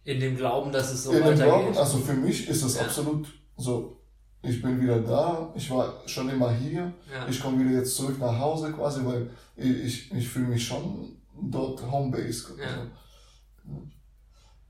In 0.03 0.19
dem 0.19 0.37
Glauben, 0.37 0.71
dass 0.71 0.91
es 0.93 1.03
so 1.03 1.11
In 1.11 1.19
weitergeht. 1.19 1.39
Dem 1.39 1.45
Glauben, 1.45 1.77
also 1.77 1.97
für 1.97 2.13
mich 2.13 2.47
ist 2.47 2.63
es 2.63 2.75
ja. 2.75 2.83
absolut 2.83 3.27
so, 3.57 3.97
ich 4.41 4.61
bin 4.61 4.81
wieder 4.81 5.01
da, 5.01 5.51
ich 5.55 5.69
war 5.69 6.01
schon 6.05 6.29
immer 6.29 6.51
hier, 6.51 6.93
ja. 7.11 7.27
ich 7.27 7.41
komme 7.41 7.59
wieder 7.59 7.79
jetzt 7.79 7.95
zurück 7.95 8.17
nach 8.19 8.37
Hause 8.39 8.71
quasi, 8.71 9.05
weil 9.05 9.29
ich, 9.55 9.85
ich, 9.85 10.13
ich 10.13 10.27
fühle 10.27 10.47
mich 10.47 10.65
schon 10.65 11.17
dort 11.41 11.81
Homebase. 11.91 12.55
Ja. 12.57 12.65
Also, 12.65 12.87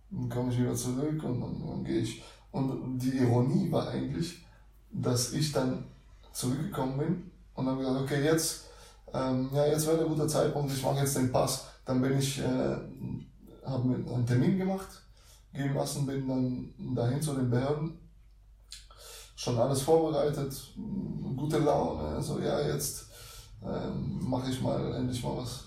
dann 0.09 0.29
komme 0.29 0.51
ich 0.51 0.59
wieder 0.59 0.73
zurück 0.73 1.21
und 1.23 1.41
dann, 1.41 1.67
dann 1.67 1.83
gehe 1.83 1.99
ich 1.99 2.23
und 2.51 2.97
die 2.97 3.17
Ironie 3.17 3.71
war 3.71 3.89
eigentlich, 3.89 4.39
dass 4.91 5.33
ich 5.33 5.51
dann 5.51 5.85
zurückgekommen 6.31 6.97
bin 6.97 7.26
und 7.57 7.65
dann 7.65 7.77
gesagt, 7.77 7.99
okay, 7.99 8.23
jetzt, 8.23 8.65
ähm, 9.13 9.49
ja, 9.53 9.65
jetzt 9.65 9.85
wäre 9.87 9.99
ein 9.99 10.07
guter 10.07 10.27
Zeitpunkt, 10.27 10.71
ich 10.71 10.83
mache 10.83 10.99
jetzt 10.99 11.17
den 11.17 11.31
Pass. 11.31 11.65
Dann 11.83 12.01
bin 12.01 12.17
ich, 12.17 12.39
äh, 12.39 12.77
habe 13.65 13.87
mir 13.87 13.95
einen 14.13 14.25
Termin 14.25 14.57
gemacht, 14.57 14.87
gehen 15.53 15.73
lassen, 15.73 16.05
bin 16.05 16.27
dann 16.27 16.95
dahin 16.95 17.21
zu 17.21 17.33
den 17.33 17.49
Behörden, 17.49 17.97
schon 19.35 19.57
alles 19.57 19.81
vorbereitet, 19.81 20.55
gute 21.35 21.57
Laune, 21.59 22.15
also 22.15 22.39
ja, 22.39 22.61
jetzt 22.61 23.07
ähm, 23.61 24.19
mache 24.29 24.49
ich 24.49 24.61
mal 24.61 24.95
endlich 24.95 25.21
mal 25.23 25.37
was, 25.37 25.65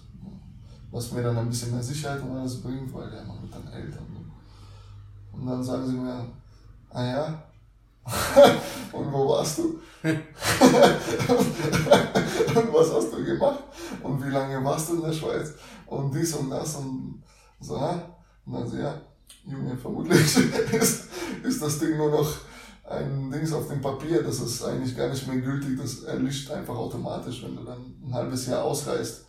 was 0.90 1.12
mir 1.12 1.22
dann 1.22 1.36
ein 1.36 1.48
bisschen 1.48 1.72
mehr 1.72 1.82
Sicherheit 1.82 2.22
und 2.22 2.36
alles 2.36 2.62
bringt, 2.62 2.92
weil 2.94 3.12
ja, 3.12 3.22
man 3.24 3.42
wird 3.42 3.52
dann 3.52 3.72
älter. 3.72 4.00
Und 5.32 5.46
dann 5.46 5.62
sagen 5.62 5.86
sie 5.86 5.94
mir, 5.94 6.26
Ah 6.92 7.04
ja? 7.04 7.42
und 8.92 9.12
wo 9.12 9.28
warst 9.28 9.58
du? 9.58 9.80
und 10.02 10.22
was 12.72 12.92
hast 12.92 13.12
du 13.12 13.24
gemacht? 13.24 13.64
Und 14.02 14.24
wie 14.24 14.30
lange 14.30 14.64
warst 14.64 14.90
du 14.90 14.94
in 14.94 15.02
der 15.02 15.12
Schweiz? 15.12 15.52
Und 15.86 16.14
dies 16.14 16.34
und 16.34 16.50
das 16.50 16.76
und 16.76 17.22
so, 17.60 17.80
ha? 17.80 18.02
Und 18.46 18.52
dann 18.54 18.68
so, 18.68 18.76
ja, 18.78 19.00
Junge, 19.44 19.76
vermutlich 19.76 20.20
ist, 20.72 21.08
ist 21.42 21.62
das 21.62 21.78
Ding 21.78 21.96
nur 21.96 22.10
noch 22.10 22.28
ein 22.84 23.30
Dings 23.30 23.52
auf 23.52 23.68
dem 23.68 23.80
Papier, 23.80 24.22
das 24.22 24.40
ist 24.40 24.64
eigentlich 24.64 24.96
gar 24.96 25.08
nicht 25.08 25.26
mehr 25.26 25.40
gültig, 25.40 25.78
das 25.78 26.02
erlischt 26.02 26.50
einfach 26.50 26.76
automatisch, 26.76 27.44
wenn 27.44 27.56
du 27.56 27.64
dann 27.64 27.94
ein 28.04 28.12
halbes 28.12 28.46
Jahr 28.46 28.64
ausreist. 28.64 29.26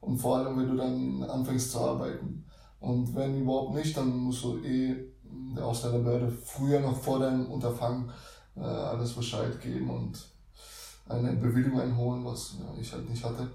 Und 0.00 0.18
vor 0.18 0.38
allem, 0.38 0.58
wenn 0.58 0.68
du 0.68 0.76
dann 0.76 1.22
anfängst 1.24 1.72
zu 1.72 1.80
arbeiten. 1.80 2.44
Und 2.78 3.14
wenn 3.14 3.42
überhaupt 3.42 3.74
nicht, 3.74 3.96
dann 3.96 4.16
musst 4.16 4.44
du 4.44 4.58
eh 4.58 5.09
der 5.56 5.64
Ausländerbehörde 5.64 6.30
früher 6.30 6.80
noch 6.80 7.00
vor 7.00 7.18
deinem 7.18 7.46
Unterfangen 7.50 8.10
äh, 8.56 8.60
alles 8.60 9.12
Bescheid 9.12 9.60
geben 9.60 9.88
und 9.90 10.18
eine 11.08 11.32
Bewilligung 11.32 11.80
einholen, 11.80 12.24
was 12.24 12.54
ja, 12.58 12.80
ich 12.80 12.92
halt 12.92 13.08
nicht 13.08 13.24
hatte. 13.24 13.50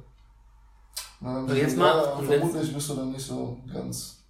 Na, 1.21 1.39
Und 1.39 1.55
jetzt 1.55 1.77
mal- 1.77 1.95
ja, 1.95 2.21
vermutlich 2.21 2.73
bist 2.73 2.89
du 2.89 2.95
dann 2.95 3.11
nicht 3.11 3.25
so 3.25 3.57
ganz 3.71 4.23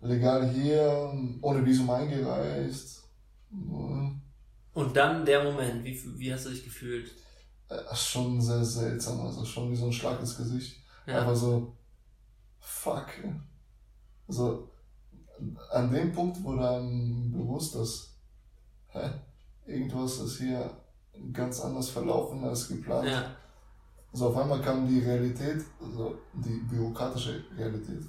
legal 0.00 0.48
hier, 0.50 1.12
ohne 1.40 1.64
Visum 1.64 1.88
eingereist. 1.88 3.04
Und 3.50 4.94
dann 4.94 5.24
der 5.24 5.42
Moment, 5.44 5.84
wie, 5.84 5.98
wie 6.18 6.32
hast 6.32 6.46
du 6.46 6.50
dich 6.50 6.64
gefühlt? 6.64 7.10
Äh, 7.68 7.94
schon 7.94 8.40
sehr 8.40 8.64
seltsam, 8.64 9.20
also 9.22 9.44
schon 9.44 9.70
wie 9.70 9.76
so 9.76 9.86
ein 9.86 9.92
Schlag 9.92 10.20
ins 10.20 10.36
Gesicht. 10.36 10.76
Ja. 11.06 11.22
Aber 11.22 11.34
so, 11.34 11.74
fuck. 12.60 13.06
Also, 14.28 14.68
an 15.70 15.90
dem 15.92 16.12
Punkt 16.12 16.42
wurde 16.42 16.68
einem 16.68 17.32
bewusst, 17.32 17.74
dass 17.74 18.14
hä, 18.88 19.10
irgendwas 19.66 20.18
ist 20.18 20.38
hier 20.38 20.70
ganz 21.32 21.60
anders 21.60 21.88
verlaufen 21.90 22.44
als 22.44 22.68
geplant. 22.68 23.08
Ja. 23.08 23.36
Also 24.12 24.28
auf 24.28 24.36
einmal 24.36 24.60
kam 24.60 24.86
die 24.86 25.00
Realität, 25.00 25.62
also 25.82 26.16
die 26.32 26.60
bürokratische 26.70 27.44
Realität, 27.56 28.02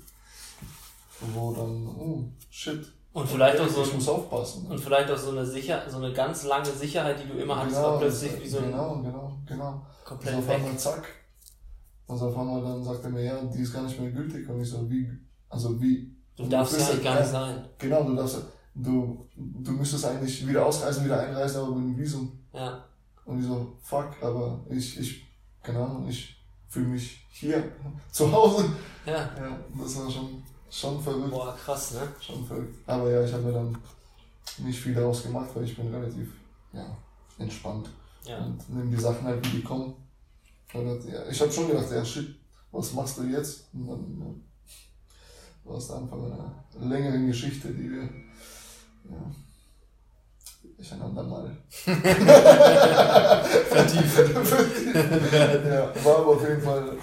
wo 1.34 1.54
dann, 1.54 1.88
oh, 1.88 2.24
shit. 2.50 2.94
Und 3.14 3.28
vielleicht 3.28 3.60
auch 3.60 3.68
so 3.68 3.82
ich 3.82 3.94
muss 3.96 4.08
aufpassen. 4.08 4.68
und 4.68 4.80
vielleicht 4.80 5.10
auch 5.10 5.18
so 5.18 5.32
eine 5.32 5.46
sicher, 5.46 5.90
so 5.90 5.98
eine 5.98 6.14
ganz 6.14 6.44
lange 6.46 6.70
Sicherheit, 6.70 7.20
die 7.22 7.28
du 7.28 7.34
immer 7.40 7.58
hattest, 7.58 7.78
Genau, 7.78 7.92
war 7.92 8.00
plötzlich 8.00 8.44
wie 8.44 8.48
so 8.48 8.60
ein 8.60 8.66
genau, 8.66 9.02
genau, 9.02 9.38
genau. 9.46 9.86
komplett 10.06 10.36
Also 10.36 10.40
auf 10.46 10.48
weg. 10.48 10.56
einmal 10.58 10.78
zack. 10.78 11.08
Also 12.08 12.28
auf 12.30 12.38
einmal 12.38 12.62
dann 12.62 12.84
sagt 12.84 13.04
er 13.04 13.10
mir, 13.10 13.24
ja, 13.24 13.44
die 13.44 13.62
ist 13.62 13.74
gar 13.74 13.84
nicht 13.84 14.00
mehr 14.00 14.12
gültig. 14.12 14.48
Und 14.48 14.62
ich 14.62 14.70
so, 14.70 14.88
wie, 14.90 15.10
also 15.50 15.82
wie? 15.82 16.16
Du 16.38 16.48
darfst 16.48 16.80
ja 16.80 16.96
gar 17.00 17.20
nicht 17.20 17.32
sein. 17.32 17.68
Genau, 17.80 18.04
du 18.04 18.16
darfst, 18.16 18.38
du, 18.76 19.28
du 19.36 19.72
müsstest 19.72 20.06
eigentlich 20.06 20.48
wieder 20.48 20.66
ausreisen, 20.66 21.06
wieder 21.06 21.20
einreisen, 21.20 21.62
aber 21.62 21.76
mit 21.76 21.86
einem 21.86 21.98
Visum. 21.98 22.32
Ja. 22.54 22.84
Und 23.26 23.40
ich 23.40 23.46
so, 23.46 23.74
fuck, 23.82 24.12
aber 24.22 24.60
ich, 24.70 25.00
ich, 25.00 25.26
keine 25.64 25.80
Ahnung, 25.80 26.08
ich 26.08 26.38
fühle 26.68 26.90
mich 26.90 27.26
hier, 27.32 27.64
zu 28.12 28.32
Hause. 28.32 28.66
Ja. 29.06 29.14
Ja, 29.16 29.60
das 29.82 29.98
war 29.98 30.12
schon, 30.12 30.44
schon 30.70 31.02
verrückt. 31.02 31.32
Boah, 31.32 31.56
krass, 31.56 31.96
ne? 31.96 32.02
Schon 32.22 32.46
verrückt. 32.46 32.78
Aber 32.86 33.10
ja, 33.10 33.24
ich 33.24 33.34
habe 33.34 33.44
mir 33.44 33.54
dann 33.54 33.76
nicht 34.60 34.80
viel 34.80 34.94
daraus 34.94 35.24
gemacht, 35.24 35.50
weil 35.56 35.64
ich 35.64 35.76
bin 35.76 35.94
relativ, 35.94 36.34
ja, 36.72 36.86
entspannt. 37.40 37.90
Ja. 38.24 38.46
Und 38.46 38.70
nimm 38.70 38.92
die 38.92 39.02
Sachen 39.02 39.26
halt, 39.26 39.44
wie 39.46 39.58
die 39.58 39.64
kommen. 39.64 39.96
Ich 40.70 41.42
habe 41.42 41.52
schon 41.52 41.68
gedacht, 41.68 41.90
ja 41.92 42.06
shit, 42.06 42.36
was 42.72 42.94
machst 42.94 43.18
du 43.18 43.24
jetzt? 43.24 43.70
Und 43.74 43.88
dann 43.88 44.44
war 45.68 45.78
es 45.78 45.88
der 45.88 45.98
Anfang 45.98 46.32
einer 46.32 46.66
längeren 46.80 47.28
Geschichte, 47.28 47.70
die 47.70 47.90
wir 47.92 48.04
ja, 48.04 49.32
ich 50.80 50.94
einander 50.94 51.24
mal 51.24 51.58
Vertiefen. 53.70 54.36
ja, 55.66 56.06
war 56.06 56.18
aber 56.20 56.28
auf 56.28 56.48
jeden 56.48 56.62
Fall 56.62 56.98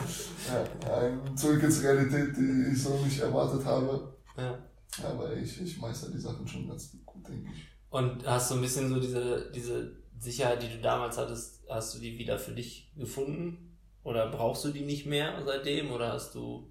ja, 0.49 0.65
ein 0.97 1.37
Zurück 1.37 1.63
ins 1.63 1.83
Realität, 1.83 2.37
die 2.37 2.73
ich 2.73 2.83
so 2.83 2.97
nicht 2.99 3.21
erwartet 3.21 3.65
habe. 3.65 4.17
Ja. 4.37 4.59
Aber 5.03 5.35
ich, 5.37 5.61
ich 5.61 5.79
meister 5.79 6.11
die 6.11 6.21
Sachen 6.21 6.47
schon 6.47 6.69
ganz 6.69 6.93
gut, 7.05 7.27
denke 7.27 7.51
ich. 7.53 7.65
Und 7.91 8.25
hast 8.27 8.51
du 8.51 8.57
ein 8.57 8.61
bisschen 8.61 8.89
so 8.89 9.01
diese, 9.01 9.51
diese 9.53 9.97
Sicherheit, 10.19 10.63
die 10.63 10.69
du 10.69 10.81
damals 10.81 11.19
hattest, 11.19 11.65
hast 11.69 11.95
du 11.95 11.99
die 11.99 12.19
wieder 12.19 12.39
für 12.39 12.53
dich 12.53 12.93
gefunden? 12.97 13.77
Oder 14.05 14.31
brauchst 14.31 14.65
du 14.65 14.69
die 14.71 14.85
nicht 14.85 15.07
mehr 15.07 15.43
seitdem? 15.45 15.91
Oder 15.91 16.13
hast 16.13 16.35
du, 16.35 16.71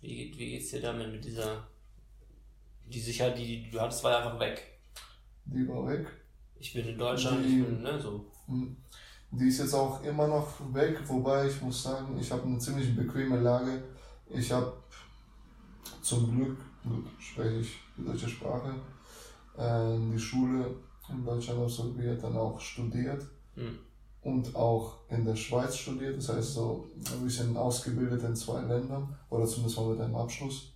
wie, 0.00 0.16
geht- 0.16 0.38
wie 0.38 0.50
geht's 0.50 0.70
dir 0.70 0.80
damit 0.80 1.10
mit 1.12 1.24
dieser, 1.24 1.66
die 2.86 3.00
Sicherheit, 3.00 3.38
die, 3.38 3.64
die 3.64 3.70
du 3.70 3.80
hattest, 3.80 4.02
war 4.04 4.16
einfach 4.18 4.38
weg. 4.40 4.80
Die 5.44 5.66
war 5.68 5.86
weg. 5.88 6.06
Ich 6.58 6.72
bin 6.74 6.86
in 6.86 6.98
Deutschland, 6.98 7.44
Die- 7.44 7.60
ich 7.60 7.64
bin, 7.66 7.82
ne, 7.82 8.00
so. 8.00 8.30
Hm. 8.46 8.76
Die 9.32 9.46
ist 9.48 9.58
jetzt 9.58 9.74
auch 9.74 10.02
immer 10.02 10.26
noch 10.26 10.60
weg, 10.74 11.00
wobei 11.06 11.46
ich 11.46 11.62
muss 11.62 11.82
sagen, 11.84 12.18
ich 12.18 12.30
habe 12.32 12.42
eine 12.42 12.58
ziemlich 12.58 12.94
bequeme 12.96 13.38
Lage. 13.38 13.82
Ich 14.28 14.50
habe 14.50 14.72
zum 16.02 16.36
Glück, 16.36 16.58
Glück 16.82 17.06
spreche 17.20 17.60
ich 17.60 17.78
die 17.96 18.04
deutsche 18.04 18.28
Sprache, 18.28 18.74
äh, 19.56 19.96
die 20.12 20.18
Schule 20.18 20.74
in 21.08 21.24
Deutschland 21.24 21.60
absolviert, 21.60 22.22
dann 22.22 22.36
auch 22.36 22.60
studiert 22.60 23.24
Hm. 23.54 23.78
Und 24.22 24.54
auch 24.54 24.98
in 25.08 25.24
der 25.24 25.36
Schweiz 25.36 25.76
studiert. 25.76 26.16
Das 26.18 26.28
heißt, 26.28 26.54
so 26.54 26.86
ein 27.14 27.24
bisschen 27.24 27.56
ausgebildet 27.56 28.22
in 28.22 28.36
zwei 28.36 28.60
Ländern 28.62 29.16
oder 29.30 29.46
zumindest 29.46 29.78
mal 29.78 29.92
mit 29.92 30.00
einem 30.00 30.16
Abschluss. 30.16 30.74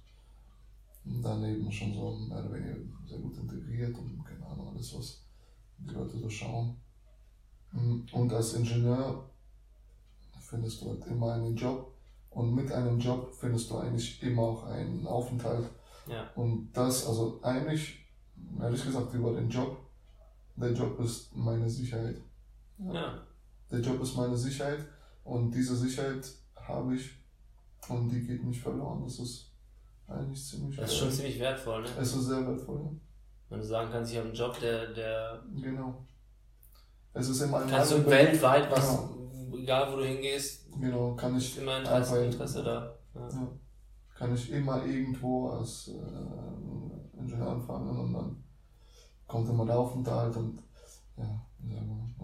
Und 1.05 1.23
dann 1.23 1.45
eben 1.45 1.71
schon 1.71 1.93
so 1.93 2.13
mehr 2.13 2.39
oder 2.39 2.55
weniger 2.55 2.77
sehr 3.07 3.19
gut 3.19 3.37
integriert 3.37 3.97
und 3.99 4.25
keine 4.25 4.47
Ahnung, 4.47 4.69
alles, 4.75 4.97
was 4.97 5.23
die 5.77 5.93
Leute 5.93 6.19
so 6.19 6.31
schauen. 6.31 6.77
Mm, 7.73 8.01
Und 8.13 8.33
als 8.33 8.55
Ingenieur 8.55 9.29
findest 10.41 10.81
du 10.81 10.91
halt 10.91 11.07
immer 11.07 11.35
einen 11.35 11.55
Job 11.55 11.93
und 12.31 12.55
mit 12.55 12.73
einem 12.73 12.99
Job 12.99 13.35
findest 13.35 13.71
du 13.71 13.77
eigentlich 13.77 14.23
immer 14.23 14.43
auch 14.43 14.65
einen 14.65 15.07
Aufenthalt. 15.07 15.69
Ja. 16.07 16.31
Und 16.35 16.73
das, 16.73 17.07
also 17.07 17.39
eigentlich, 17.43 17.99
ehrlich 18.59 18.83
gesagt, 18.83 19.13
über 19.13 19.35
den 19.35 19.51
Job, 19.51 19.77
der 20.57 20.73
Job 20.73 20.99
ist 21.01 21.35
meine 21.37 21.69
Sicherheit. 21.69 22.17
Ja. 22.79 23.27
Der 23.75 23.83
Job 23.83 24.01
ist 24.01 24.17
meine 24.17 24.37
Sicherheit 24.37 24.85
und 25.25 25.51
diese 25.53 25.75
Sicherheit 25.75 26.25
habe 26.55 26.95
ich 26.95 27.11
und 27.89 28.09
die 28.09 28.25
geht 28.25 28.45
nicht 28.45 28.63
verloren. 28.63 29.03
Das 29.03 29.19
ist 29.19 29.51
eigentlich 30.07 30.47
ziemlich 30.47 30.77
Das 30.77 30.93
ist 30.93 30.99
schon 30.99 31.11
ziemlich 31.11 31.41
wertvoll, 31.41 31.83
ne? 31.83 31.89
Es 32.01 32.15
ist 32.15 32.27
sehr 32.27 32.47
wertvoll, 32.47 32.89
Wenn 33.49 33.59
du 33.59 33.65
sagen 33.65 33.91
kannst, 33.91 34.13
ich 34.13 34.19
habe 34.19 34.29
einen 34.29 34.37
Job, 34.37 34.57
der, 34.61 34.93
der, 34.93 35.43
ja. 35.57 35.61
genau. 35.61 36.05
Es 37.15 37.29
ist 37.29 37.41
immer 37.41 37.59
ein 37.63 37.69
kannst 37.69 37.91
du 37.93 38.07
weltweit 38.07 38.71
was, 38.71 38.97
Genau. 38.97 39.57
egal 39.57 39.93
wo 39.93 39.97
du 39.97 40.05
hingehst, 40.07 40.71
Genau, 40.81 41.15
kann 41.17 41.35
ist 41.37 41.43
ich, 41.45 41.59
immer 41.59 41.79
Interesse, 41.79 42.15
Einfach- 42.15 42.33
Interesse 42.33 42.63
da. 42.63 42.95
Ja. 43.15 43.29
ja, 43.29 43.49
kann 44.15 44.35
ich 44.35 44.51
immer 44.53 44.85
irgendwo 44.87 45.49
als 45.49 45.89
äh, 45.89 47.19
Ingenieur 47.19 47.49
anfangen 47.51 47.99
und 47.99 48.13
dann 48.13 48.45
kommt 49.27 49.49
immer 49.49 49.67
der 49.67 49.79
Aufenthalt 49.79 50.37
und 50.37 50.61
ja, 51.17 51.41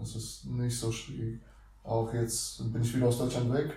es 0.01 0.15
ist 0.15 0.45
nicht 0.45 0.77
so 0.77 0.91
schwierig. 0.91 1.39
Auch 1.83 2.13
jetzt 2.13 2.71
bin 2.71 2.81
ich 2.81 2.95
wieder 2.95 3.07
aus 3.07 3.17
Deutschland 3.17 3.51
weg. 3.53 3.73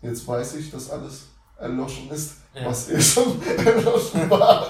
Jetzt 0.00 0.26
weiß 0.26 0.54
ich, 0.56 0.70
dass 0.70 0.90
alles 0.90 1.26
erloschen 1.58 2.10
ist, 2.10 2.36
Ja. 2.54 2.66
was 2.66 2.88
eh 2.90 3.00
schon 3.00 3.40
erloschen 3.58 4.28
war. 4.28 4.66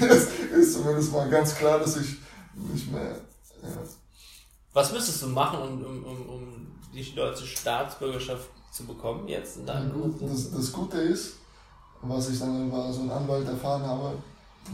Jetzt 0.00 0.30
ist 0.56 0.74
zumindest 0.74 1.12
mal 1.12 1.28
ganz 1.28 1.54
klar, 1.54 1.78
dass 1.78 1.96
ich 1.98 2.16
nicht 2.54 2.90
mehr. 2.90 3.10
Ja, 3.62 3.68
Was 4.72 4.92
müsstest 4.92 5.22
du 5.22 5.26
machen, 5.28 5.60
um, 5.60 5.84
um, 5.84 6.04
um, 6.04 6.28
um 6.28 6.66
die 6.94 7.14
deutsche 7.14 7.46
Staatsbürgerschaft 7.46 8.48
zu 8.72 8.84
bekommen 8.86 9.28
jetzt 9.28 9.58
in 9.58 9.66
deinem 9.66 9.92
Gut, 9.92 10.22
das, 10.22 10.50
das 10.50 10.72
Gute 10.72 10.98
ist, 10.98 11.34
was 12.02 12.30
ich 12.30 12.38
dann 12.38 12.68
über 12.68 12.92
so 12.92 13.00
einen 13.00 13.10
Anwalt 13.10 13.46
erfahren 13.46 13.82
habe, 13.82 14.14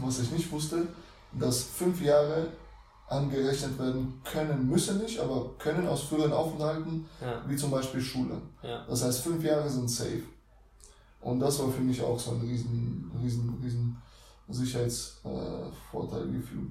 was 0.01 0.19
ich 0.19 0.31
nicht 0.31 0.49
wusste, 0.51 0.87
dass 1.33 1.63
fünf 1.63 2.01
Jahre 2.01 2.47
angerechnet 3.07 3.79
werden 3.79 4.21
können, 4.23 4.67
müssen 4.69 4.99
nicht, 4.99 5.19
aber 5.19 5.57
können 5.57 5.87
aus 5.87 6.03
früheren 6.03 6.33
Aufenthalten, 6.33 7.05
Ja, 7.21 7.41
wie 7.47 7.55
zum 7.55 7.71
Beispiel 7.71 8.01
Schule. 8.01 8.41
ja, 8.61 8.85
Das 8.85 9.03
heißt, 9.03 9.21
fünf 9.21 9.43
Jahre 9.43 9.69
sind 9.69 9.89
safe. 9.89 10.23
Und 11.21 11.39
das 11.39 11.59
war 11.59 11.69
für 11.71 11.81
mich 11.81 12.01
auch 12.01 12.19
so 12.19 12.31
ein 12.31 12.41
riesen, 12.41 13.11
riesen, 13.21 13.57
riesen 13.63 13.97
Sicherheitsvorteil 14.49 16.31
gefühl. 16.31 16.69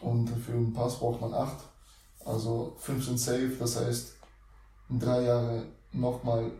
Und 0.00 0.28
für 0.28 0.52
einen 0.52 0.72
Pass 0.72 0.98
braucht 0.98 1.20
man 1.20 1.32
acht. 1.34 1.58
Also 2.24 2.74
fünf 2.78 3.04
sind 3.04 3.18
safe, 3.18 3.56
das 3.58 3.76
heißt 3.80 4.16
drei 4.90 5.22
Jahre 5.22 5.66
nochmal 5.92 6.50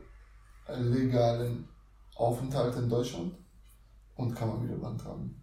legalen 0.68 1.68
Aufenthalt 2.16 2.76
in 2.76 2.88
Deutschland 2.88 3.34
und 4.16 4.34
kann 4.34 4.48
man 4.48 4.62
wieder 4.64 4.76
beantragen. 4.76 5.40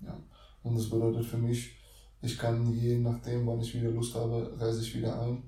Ja. 0.00 0.14
Und 0.62 0.76
das 0.76 0.88
bedeutet 0.88 1.24
für 1.24 1.38
mich, 1.38 1.76
ich 2.22 2.38
kann 2.38 2.72
je 2.72 2.98
nachdem, 2.98 3.46
wann 3.46 3.60
ich 3.60 3.74
wieder 3.74 3.90
Lust 3.90 4.14
habe, 4.14 4.56
reise 4.58 4.80
ich 4.80 4.94
wieder 4.96 5.20
ein. 5.20 5.42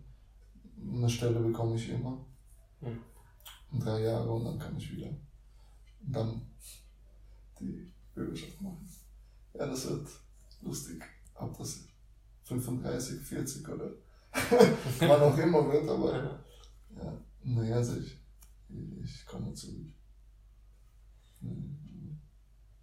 Eine 0.92 1.08
Stelle 1.08 1.40
bekomme 1.40 1.76
ich 1.76 1.88
immer. 1.88 2.18
Hm. 2.80 2.98
Drei 3.80 4.02
Jahre 4.02 4.30
und 4.30 4.44
dann 4.44 4.58
kann 4.58 4.76
ich 4.76 4.92
wieder 4.92 5.10
dann 6.00 6.42
die 7.58 7.92
Bürgerschaft 8.14 8.60
machen. 8.60 8.88
Ja, 9.54 9.66
das 9.66 9.88
wird 9.88 10.08
lustig. 10.62 11.02
Ob 11.34 11.56
das 11.56 11.84
35, 12.44 13.20
40 13.20 13.68
oder 13.68 13.90
wann 14.98 15.22
auch 15.22 15.38
immer 15.38 15.72
wird, 15.72 15.88
aber 15.88 16.16
ja. 16.16 16.44
ja, 16.96 17.20
naja, 17.44 17.76
also 17.76 17.96
ich, 17.96 18.18
ich 19.02 19.26
komme 19.26 19.54
zurück. 19.54 19.92
Mhm. 21.40 22.18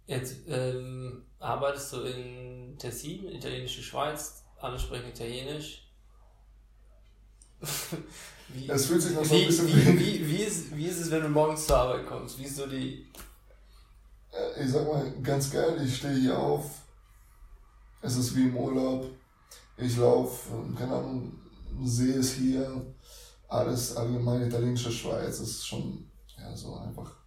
Jetzt 0.06 0.38
ähm, 0.46 1.24
arbeitest 1.42 1.92
du 1.92 2.02
in 2.02 2.78
Tessin, 2.78 3.28
italienische 3.28 3.82
Schweiz, 3.82 4.44
alle 4.60 4.78
sprechen 4.78 5.10
Italienisch. 5.10 5.88
wie, 8.48 8.68
es 8.68 8.86
fühlt 8.86 9.02
sich 9.02 9.14
noch 9.14 9.24
so 9.24 9.34
wie, 9.34 9.42
ein 9.42 9.46
bisschen 9.46 9.68
wie, 9.68 9.98
wie, 9.98 10.28
wie, 10.28 10.42
ist, 10.42 10.76
wie 10.76 10.86
ist 10.86 11.00
es, 11.00 11.10
wenn 11.10 11.22
du 11.22 11.28
morgens 11.28 11.66
zur 11.66 11.76
Arbeit 11.76 12.06
kommst? 12.06 12.38
Wie 12.38 12.44
ist 12.44 12.56
so 12.56 12.66
die. 12.66 13.06
Ich 14.58 14.70
sag 14.70 14.86
mal, 14.86 15.12
ganz 15.22 15.50
geil, 15.50 15.80
ich 15.84 15.96
stehe 15.96 16.14
hier 16.14 16.38
auf. 16.38 16.70
Es 18.00 18.16
ist 18.16 18.34
wie 18.34 18.44
im 18.44 18.56
Urlaub. 18.56 19.06
Ich 19.76 19.96
laufe, 19.96 20.50
keine 20.76 20.94
Ahnung, 20.94 21.38
sehe 21.84 22.18
es 22.18 22.34
hier. 22.34 22.84
Alles 23.48 23.96
allgemein 23.96 24.42
italienische 24.42 24.90
Schweiz 24.90 25.38
ist 25.40 25.66
schon, 25.66 26.10
ja, 26.38 26.56
so 26.56 26.74
einfach 26.76 27.21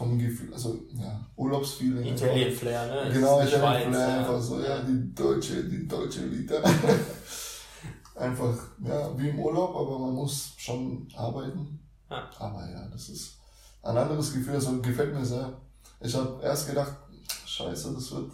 vom 0.00 0.18
Gefühl, 0.18 0.50
also 0.54 0.78
ja, 0.94 1.20
Urlaubsfeeling. 1.36 2.14
Italien-Flair, 2.14 2.86
ne? 2.86 3.12
Genau, 3.12 3.42
Italien-Flair, 3.42 4.08
ja. 4.08 4.18
einfach 4.20 4.40
so, 4.40 4.58
ja, 4.58 4.82
die 4.82 5.14
deutsche, 5.14 5.62
die 5.64 5.86
deutsche 5.86 6.32
Vita. 6.32 6.54
einfach, 8.14 8.56
ja, 8.82 9.18
wie 9.18 9.28
im 9.28 9.38
Urlaub, 9.38 9.76
aber 9.76 9.98
man 9.98 10.14
muss 10.14 10.54
schon 10.56 11.06
arbeiten. 11.14 11.78
Ja. 12.08 12.30
Aber 12.38 12.66
ja, 12.70 12.88
das 12.88 13.10
ist 13.10 13.40
ein 13.82 13.94
anderes 13.94 14.32
Gefühl, 14.32 14.54
also 14.54 14.80
gefällt 14.80 15.12
mir 15.12 15.22
sehr. 15.22 15.60
Ich 16.00 16.14
habe 16.14 16.42
erst 16.42 16.66
gedacht, 16.66 16.96
scheiße, 17.44 17.92
das 17.92 18.10
wird 18.12 18.32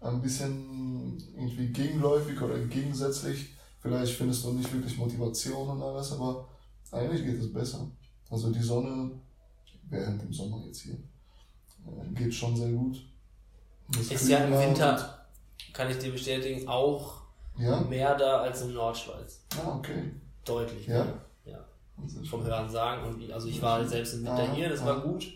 ein 0.00 0.22
bisschen 0.22 1.18
irgendwie 1.36 1.68
gegenläufig 1.68 2.40
oder 2.40 2.58
gegensätzlich. 2.58 3.50
Vielleicht 3.80 4.14
findest 4.14 4.44
du 4.44 4.52
nicht 4.52 4.72
wirklich 4.72 4.96
Motivation 4.96 5.68
und 5.68 5.82
alles, 5.82 6.12
aber 6.12 6.48
eigentlich 6.90 7.22
geht 7.22 7.38
es 7.38 7.52
besser. 7.52 7.86
Also 8.30 8.50
die 8.50 8.62
Sonne 8.62 9.10
während 9.90 10.22
dem 10.22 10.32
Sommer 10.32 10.64
jetzt 10.66 10.82
hier. 10.82 10.94
Äh, 10.94 12.14
geht 12.14 12.34
schon 12.34 12.56
sehr 12.56 12.70
gut. 12.70 13.02
Das 13.88 14.10
ist 14.10 14.28
ja 14.28 14.38
im 14.38 14.52
Winter, 14.52 15.26
kann 15.72 15.90
ich 15.90 15.98
dir 15.98 16.12
bestätigen, 16.12 16.66
auch 16.68 17.22
ja? 17.58 17.80
mehr 17.80 18.16
da 18.16 18.42
als 18.42 18.62
in 18.62 18.72
Nordschweiz. 18.72 19.42
Ah, 19.56 19.76
okay. 19.76 20.12
Deutlich. 20.44 20.86
Ja. 20.86 21.04
Mehr. 21.04 21.20
ja. 21.44 21.64
Vom 22.28 22.44
Hören 22.44 22.68
sagen. 22.70 23.06
Und 23.06 23.30
also 23.30 23.48
ich 23.48 23.60
war 23.60 23.86
selbst 23.86 24.14
im 24.14 24.20
Winter 24.20 24.48
ah, 24.48 24.54
hier, 24.54 24.68
das 24.68 24.80
ah. 24.80 24.86
war 24.86 25.00
gut. 25.00 25.26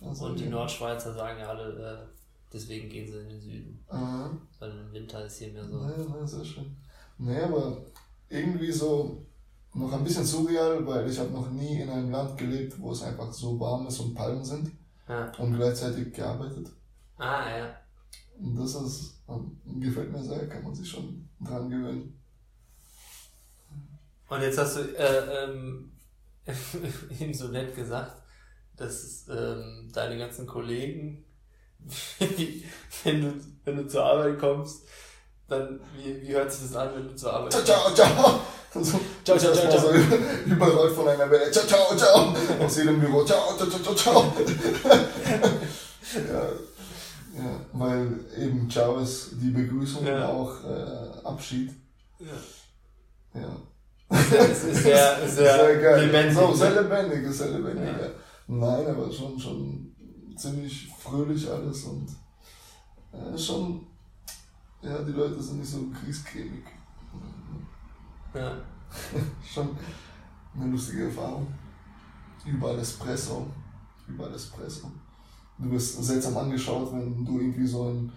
Also 0.00 0.26
und 0.26 0.38
die 0.38 0.48
Nordschweizer 0.48 1.14
sagen 1.14 1.40
ja 1.40 1.48
alle, 1.48 1.72
äh, 1.72 2.06
deswegen 2.52 2.88
gehen 2.88 3.10
sie 3.10 3.18
in 3.20 3.28
den 3.28 3.40
Süden. 3.40 3.84
Ah. 3.88 4.30
Weil 4.58 4.70
im 4.70 4.92
Winter 4.92 5.24
ist 5.24 5.38
hier 5.38 5.52
mehr 5.52 5.66
so. 5.66 5.78
Naja, 5.78 6.04
naja, 6.08 6.26
sehr 6.26 6.44
schön. 6.44 6.76
Naja, 7.18 7.44
aber 7.46 7.78
irgendwie 8.28 8.72
so 8.72 9.25
noch 9.76 9.92
ein 9.92 10.04
bisschen 10.04 10.24
surreal, 10.24 10.86
weil 10.86 11.08
ich 11.08 11.18
habe 11.18 11.30
noch 11.30 11.50
nie 11.50 11.80
in 11.80 11.90
einem 11.90 12.10
Land 12.10 12.38
gelebt, 12.38 12.80
wo 12.80 12.92
es 12.92 13.02
einfach 13.02 13.32
so 13.32 13.58
warm 13.60 13.86
ist 13.86 14.00
und 14.00 14.14
Palmen 14.14 14.44
sind 14.44 14.70
ja. 15.08 15.30
und 15.38 15.54
gleichzeitig 15.54 16.12
gearbeitet. 16.12 16.68
Ah, 17.18 17.58
ja. 17.58 17.76
Und 18.38 18.56
das 18.56 18.74
ist, 18.74 19.20
ähm, 19.28 19.58
gefällt 19.80 20.12
mir 20.12 20.22
sehr, 20.22 20.48
kann 20.48 20.62
man 20.62 20.74
sich 20.74 20.88
schon 20.88 21.28
dran 21.40 21.68
gewöhnen. 21.68 22.18
Und 24.28 24.40
jetzt 24.40 24.58
hast 24.58 24.76
du 24.76 24.80
äh, 24.96 25.44
ähm, 25.44 25.92
eben 27.20 27.34
so 27.34 27.48
nett 27.48 27.74
gesagt, 27.74 28.22
dass 28.76 29.26
ähm, 29.28 29.88
deine 29.92 30.18
ganzen 30.18 30.46
Kollegen, 30.46 31.24
wenn, 33.04 33.20
du, 33.20 33.34
wenn 33.64 33.76
du 33.76 33.86
zur 33.86 34.04
Arbeit 34.04 34.38
kommst, 34.38 34.86
dann, 35.48 35.80
wie, 35.96 36.22
wie 36.22 36.34
hört 36.34 36.52
sich 36.52 36.68
das 36.68 36.76
an, 36.76 36.90
wenn 36.94 37.08
du 37.08 37.14
zur 37.14 37.32
Arbeit? 37.32 37.52
Ciao, 37.52 37.64
ciao, 37.64 37.94
ciao! 37.94 38.40
So, 38.74 39.00
ciao, 39.24 39.38
ciao, 39.38 39.54
ciao, 39.54 39.70
ciao. 39.70 39.80
So 39.80 39.90
überrollt 40.46 40.94
von 40.94 41.08
einer 41.08 41.30
Welle. 41.30 41.50
Ciao, 41.50 41.64
ciao, 41.66 41.96
ciao. 41.96 42.34
Aus 42.62 42.76
jedem 42.76 43.00
Büro. 43.00 43.24
Ciao, 43.24 43.56
ciao, 43.56 43.68
ciao, 43.68 43.94
ciao. 43.94 44.32
ja, 46.14 46.42
ja, 47.36 47.60
weil 47.72 48.20
eben 48.38 48.68
Ciao 48.70 48.98
ist 48.98 49.30
die 49.40 49.50
Begrüßung 49.50 50.06
ja. 50.06 50.16
und 50.16 50.36
auch 50.36 50.64
äh, 50.64 51.26
Abschied. 51.26 51.70
Ja. 52.18 53.40
Ja. 53.40 53.56
Es 54.08 54.64
ist 54.64 54.82
sehr, 54.82 55.16
sehr, 55.28 55.28
sehr 55.28 55.76
geil. 55.80 56.06
lebendig. 56.06 56.34
So, 56.36 56.54
sehr 56.54 56.82
lebendig, 56.82 57.32
sehr 57.32 57.48
lebendig. 57.48 57.94
Ja. 58.00 58.08
Nein, 58.48 58.86
aber 58.86 59.10
schon, 59.12 59.38
schon 59.38 59.94
ziemlich 60.36 60.88
fröhlich 60.98 61.50
alles 61.50 61.84
und 61.84 62.08
äh, 63.12 63.36
schon, 63.36 63.86
ja, 64.86 65.02
die 65.02 65.12
Leute 65.12 65.42
sind 65.42 65.58
nicht 65.58 65.70
so 65.70 65.84
kriegscremig. 65.90 66.64
Ja. 68.34 68.56
Schon 69.44 69.76
eine 70.54 70.70
lustige 70.70 71.06
Erfahrung. 71.06 71.46
Überall 72.44 72.78
Espresso. 72.78 73.46
Überall 74.06 74.34
Espresso. 74.34 74.90
Du 75.58 75.70
wirst 75.72 76.02
seltsam 76.04 76.36
angeschaut, 76.36 76.92
wenn 76.92 77.24
du 77.24 77.40
irgendwie 77.40 77.66
so 77.66 77.88
einen, 77.88 78.12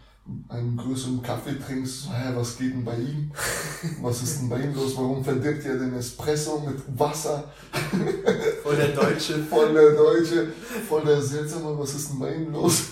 einen 0.49 0.77
größeren 0.77 1.23
Kaffee 1.23 1.57
trinkst. 1.57 2.03
So, 2.03 2.13
hä, 2.13 2.33
was 2.35 2.57
geht 2.57 2.73
denn 2.73 2.85
bei 2.85 2.97
ihm? 2.97 3.31
Was 4.01 4.21
ist 4.21 4.41
denn 4.41 4.49
bei 4.49 4.61
ihm 4.61 4.75
los? 4.75 4.95
Warum 4.97 5.23
verdirbt 5.23 5.65
er 5.65 5.79
den 5.79 5.93
Espresso 5.93 6.59
mit 6.59 6.99
Wasser? 6.99 7.45
Voll 8.63 8.75
der 8.75 8.89
Deutsche. 8.89 9.39
Voll 9.39 9.73
der 9.73 9.91
Deutsche. 9.93 10.51
Voll 10.87 11.05
der 11.05 11.21
Seltsame. 11.21 11.79
Was 11.79 11.95
ist 11.95 12.11
denn 12.11 12.19
bei 12.19 12.35
ihm 12.35 12.51
los? 12.51 12.89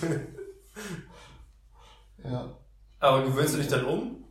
ja. 2.24 2.58
Aber 3.00 3.24
gewöhnst 3.24 3.54
du 3.54 3.58
dich 3.58 3.68
dann 3.68 3.84
um? 3.84 4.24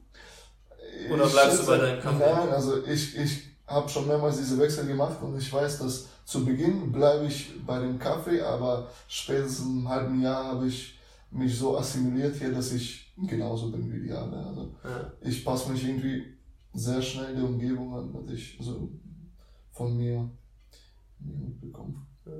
Oder 1.11 1.27
bleibst 1.27 1.61
du 1.61 1.67
bei 1.67 1.77
deinem 1.77 2.01
Kaffee? 2.01 2.19
Nein, 2.19 2.49
also 2.49 2.85
ich, 2.85 3.17
ich 3.17 3.43
habe 3.65 3.87
schon 3.87 4.07
mehrmals 4.07 4.37
diese 4.37 4.59
Wechsel 4.59 4.87
gemacht 4.87 5.21
und 5.21 5.37
ich 5.37 5.51
weiß, 5.51 5.79
dass 5.79 6.07
zu 6.25 6.43
Beginn 6.43 6.91
bleibe 6.91 7.25
ich 7.25 7.65
bei 7.65 7.79
dem 7.79 7.99
Kaffee, 7.99 8.41
aber 8.41 8.89
spätestens 9.07 9.65
im 9.65 9.87
halben 9.87 10.21
Jahr 10.21 10.45
habe 10.45 10.67
ich 10.67 10.97
mich 11.31 11.57
so 11.57 11.77
assimiliert 11.77 12.35
hier, 12.35 12.51
dass 12.51 12.71
ich 12.71 13.13
genauso 13.17 13.71
bin 13.71 13.91
wie 13.91 14.07
die 14.07 14.11
anderen. 14.11 14.45
Also 14.45 14.75
ja. 14.83 15.11
ich 15.21 15.43
passe 15.43 15.71
mich 15.71 15.83
irgendwie 15.85 16.25
sehr 16.73 17.01
schnell 17.01 17.35
der 17.35 17.45
Umgebung 17.45 17.93
an, 17.93 18.13
dass 18.13 18.33
ich 18.33 18.57
so 18.59 18.89
von 19.71 19.95
mir, 19.97 20.29
mir 21.19 21.35
mitbekomme. 21.35 22.05
Ja, 22.25 22.31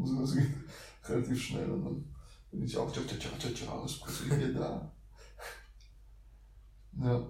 also 0.00 0.20
das 0.20 0.34
geht 0.34 0.48
relativ 1.08 1.42
schnell 1.42 1.70
und 1.70 1.84
dann 1.84 2.04
bin 2.50 2.64
ich 2.64 2.76
auch, 2.76 2.90
tja, 2.90 3.02
tja, 3.06 3.16
tja, 3.18 3.30
tja, 3.38 3.50
tja, 3.54 3.72
alles 3.72 4.00
hier 4.28 4.54
da. 4.54 4.90
Ja. 6.92 7.22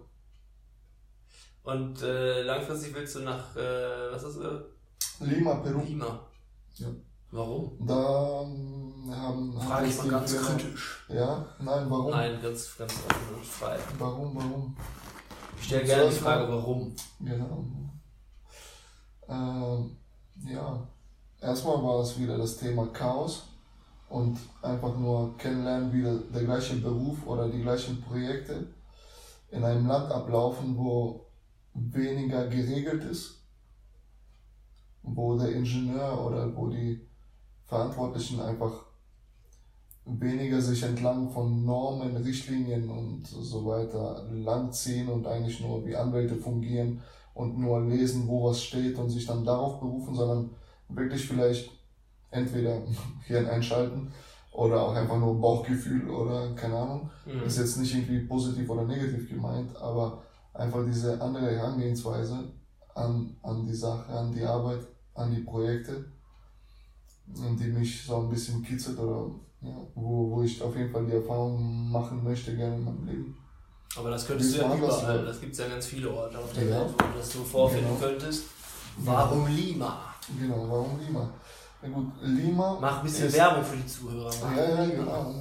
Und 1.62 2.02
äh, 2.02 2.42
langfristig 2.42 2.94
willst 2.94 3.16
du 3.16 3.20
nach, 3.20 3.54
äh, 3.56 4.12
was 4.12 4.22
ist 4.22 4.40
das? 4.40 4.62
Lima, 5.20 5.54
Peru. 5.56 5.82
Lima. 5.82 6.20
Ja. 6.76 6.88
Warum? 7.32 7.86
Da 7.86 8.42
ähm, 8.42 9.14
haben. 9.14 9.60
Frage 9.60 9.86
ich 9.86 9.96
mal 9.98 10.08
ganz 10.08 10.32
Firma, 10.32 10.48
kritisch. 10.48 11.04
Ja, 11.08 11.46
nein, 11.60 11.88
warum? 11.88 12.10
Nein, 12.10 12.42
ganz, 12.42 12.76
ganz 12.76 12.92
offen 12.92 13.34
und 13.36 13.44
frei. 13.44 13.78
Warum, 13.98 14.34
warum? 14.34 14.76
Ich 15.58 15.66
stelle 15.66 15.84
gerne 15.84 16.10
die 16.10 16.16
Frage, 16.16 16.48
warum. 16.52 16.96
Genau. 17.20 17.64
Ähm, 19.28 19.96
ja, 20.44 20.88
erstmal 21.40 21.82
war 21.82 22.00
es 22.00 22.18
wieder 22.18 22.36
das 22.36 22.56
Thema 22.56 22.86
Chaos 22.88 23.44
und 24.08 24.36
einfach 24.60 24.96
nur 24.96 25.36
kennenlernen, 25.36 25.92
wie 25.92 26.32
der 26.32 26.44
gleiche 26.44 26.76
Beruf 26.76 27.24
oder 27.26 27.48
die 27.48 27.62
gleichen 27.62 28.02
Projekte 28.02 28.66
in 29.50 29.64
einem 29.64 29.86
Land 29.86 30.10
ablaufen, 30.10 30.76
wo 30.76 31.26
weniger 31.74 32.46
geregelt 32.48 33.04
ist, 33.04 33.42
wo 35.02 35.36
der 35.36 35.52
Ingenieur 35.52 36.24
oder 36.24 36.54
wo 36.56 36.68
die 36.68 37.00
Verantwortlichen 37.64 38.40
einfach 38.40 38.86
weniger 40.04 40.60
sich 40.60 40.82
entlang 40.82 41.30
von 41.30 41.64
Normen, 41.64 42.16
Richtlinien 42.16 42.90
und 42.90 43.26
so 43.26 43.64
weiter 43.66 44.26
langziehen 44.32 45.08
und 45.08 45.26
eigentlich 45.26 45.60
nur 45.60 45.84
wie 45.86 45.94
Anwälte 45.94 46.36
fungieren 46.36 47.00
und 47.34 47.58
nur 47.58 47.80
lesen, 47.82 48.26
wo 48.26 48.50
was 48.50 48.62
steht 48.62 48.98
und 48.98 49.10
sich 49.10 49.26
dann 49.26 49.44
darauf 49.44 49.78
berufen, 49.78 50.14
sondern 50.14 50.50
wirklich 50.88 51.26
vielleicht 51.26 51.70
entweder 52.30 52.82
Hirn 53.26 53.46
einschalten 53.46 54.12
oder 54.60 54.82
auch 54.82 54.94
einfach 54.94 55.18
nur 55.18 55.40
Bauchgefühl 55.40 56.10
oder 56.10 56.54
keine 56.54 56.76
Ahnung. 56.76 57.10
Mhm. 57.24 57.44
Ist 57.44 57.58
jetzt 57.58 57.78
nicht 57.78 57.94
irgendwie 57.94 58.26
positiv 58.26 58.68
oder 58.68 58.84
negativ 58.84 59.26
gemeint, 59.26 59.74
aber 59.76 60.22
einfach 60.52 60.84
diese 60.84 61.18
andere 61.18 61.50
Herangehensweise 61.50 62.52
an, 62.94 63.34
an 63.42 63.66
die 63.66 63.74
Sache, 63.74 64.12
an 64.12 64.30
die 64.30 64.44
Arbeit, 64.44 64.80
an 65.14 65.34
die 65.34 65.40
Projekte, 65.40 66.04
die 67.26 67.68
mich 67.68 68.04
so 68.04 68.18
ein 68.18 68.28
bisschen 68.28 68.62
kitzelt 68.62 68.98
oder 68.98 69.30
ja, 69.62 69.76
wo, 69.94 70.30
wo 70.30 70.42
ich 70.42 70.60
auf 70.60 70.76
jeden 70.76 70.90
Fall 70.90 71.06
die 71.06 71.12
Erfahrung 71.12 71.90
machen 71.90 72.22
möchte 72.22 72.54
gerne 72.54 72.76
in 72.76 72.84
meinem 72.84 73.06
Leben. 73.06 73.38
Aber 73.96 74.10
das 74.10 74.26
könntest 74.26 74.56
du 74.56 74.60
ja 74.60 74.74
überall, 74.74 75.18
das, 75.18 75.26
das 75.26 75.40
gibt 75.40 75.52
es 75.52 75.58
ja 75.58 75.68
ganz 75.68 75.86
viele 75.86 76.10
Orte 76.10 76.38
auf 76.38 76.52
der 76.52 76.64
ja. 76.64 76.80
Welt, 76.80 76.90
wo 76.92 76.98
du 76.98 77.18
das 77.18 77.32
so 77.32 77.38
vorfinden 77.38 77.96
genau. 77.98 78.10
könntest. 78.10 78.44
Warum 78.98 79.46
Lima? 79.46 80.14
Genau, 80.38 80.66
warum 80.68 81.00
Lima? 81.00 81.32
Ja 81.82 81.88
gut, 81.88 82.12
Lima. 82.22 82.78
Mach 82.80 82.98
ein 82.98 83.04
bisschen 83.04 83.28
ist, 83.28 83.36
Werbung 83.36 83.64
für 83.64 83.76
die 83.76 83.86
Zuhörer. 83.86 84.30
Ja, 84.56 84.84
ja, 84.84 84.86
genau. 84.86 85.34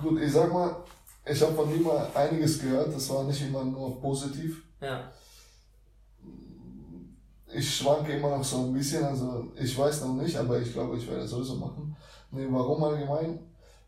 Gut, 0.00 0.20
ich 0.20 0.32
sag 0.32 0.52
mal, 0.52 0.76
ich 1.24 1.40
habe 1.42 1.54
von 1.54 1.74
ihm 1.74 1.88
einiges 2.14 2.60
gehört, 2.60 2.94
das 2.94 3.08
war 3.10 3.24
nicht 3.24 3.42
immer 3.42 3.64
nur 3.64 4.00
positiv. 4.00 4.64
Ja. 4.80 5.10
Ich 7.50 7.76
schwanke 7.76 8.12
immer 8.12 8.36
noch 8.36 8.44
so 8.44 8.64
ein 8.64 8.72
bisschen, 8.72 9.04
also 9.04 9.52
ich 9.56 9.76
weiß 9.78 10.02
noch 10.02 10.14
nicht, 10.14 10.36
aber 10.36 10.60
ich 10.60 10.72
glaube, 10.72 10.96
ich 10.96 11.08
werde 11.08 11.22
es 11.22 11.30
sowieso 11.30 11.56
machen. 11.56 11.96
Nee, 12.30 12.46
warum 12.50 12.82
allgemein? 12.84 13.38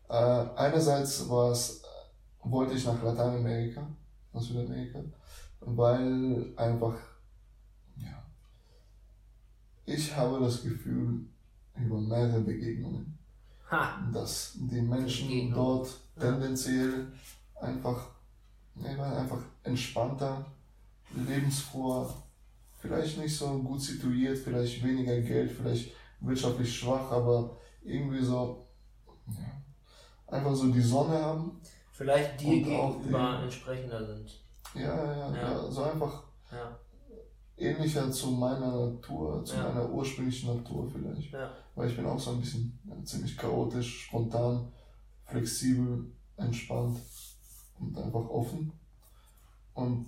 Äh, 0.09 0.13
einerseits 0.55 1.29
war 1.29 1.51
es, 1.51 1.83
wollte 2.43 2.73
ich 2.73 2.85
nach 2.85 3.01
Lateinamerika, 3.03 3.85
nach 4.33 4.41
Südamerika, 4.41 4.99
weil 5.59 6.53
einfach, 6.55 6.95
ja, 7.97 8.23
ich 9.85 10.15
habe 10.15 10.39
das 10.39 10.63
Gefühl, 10.63 11.27
über 11.75 11.99
mehrere 11.99 12.41
Begegnungen, 12.41 13.17
Ha. 13.71 14.09
dass 14.13 14.53
die 14.55 14.81
Menschen 14.81 15.27
Begegnung. 15.27 15.53
dort 15.55 15.89
tendenziell 16.19 17.07
einfach, 17.55 18.09
ja, 18.75 19.13
einfach 19.17 19.39
entspannter, 19.63 20.45
lebensfroher, 21.15 22.13
vielleicht 22.79 23.17
nicht 23.17 23.35
so 23.35 23.59
gut 23.59 23.81
situiert, 23.81 24.37
vielleicht 24.37 24.83
weniger 24.83 25.19
Geld, 25.21 25.51
vielleicht 25.51 25.91
wirtschaftlich 26.19 26.73
schwach, 26.77 27.11
aber 27.11 27.57
irgendwie 27.83 28.23
so, 28.23 28.67
ja, 29.27 29.61
einfach 30.35 30.55
so 30.55 30.71
die 30.71 30.81
Sonne 30.81 31.13
haben. 31.19 31.59
Vielleicht 31.91 32.39
dir 32.41 32.63
gegenüber 32.63 33.37
die- 33.37 33.43
entsprechender 33.43 34.05
sind. 34.05 34.39
Ja, 34.73 34.81
ja, 34.95 35.13
ja, 35.17 35.35
Ja. 35.35 35.51
ja 35.51 35.71
so 35.71 35.83
einfach 35.83 36.23
Ja. 36.51 36.77
Ähnlicher 37.61 38.11
zu 38.11 38.31
meiner 38.31 38.71
Natur, 38.71 39.43
zu 39.45 39.55
Ja. 39.55 39.69
meiner 39.69 39.89
ursprünglichen 39.91 40.55
Natur 40.55 40.89
vielleicht. 40.91 41.31
Ja. 41.31 41.51
Weil 41.75 41.89
ich 41.89 41.95
bin 41.95 42.05
auch 42.05 42.19
so 42.19 42.31
ein 42.31 42.41
bisschen 42.41 42.77
ja, 42.85 42.95
ziemlich 43.03 43.37
chaotisch, 43.37 44.05
spontan, 44.05 44.67
flexibel, 45.25 46.11
entspannt 46.37 46.99
und 47.79 47.97
einfach 47.97 48.27
offen. 48.29 48.71
Und 49.73 50.07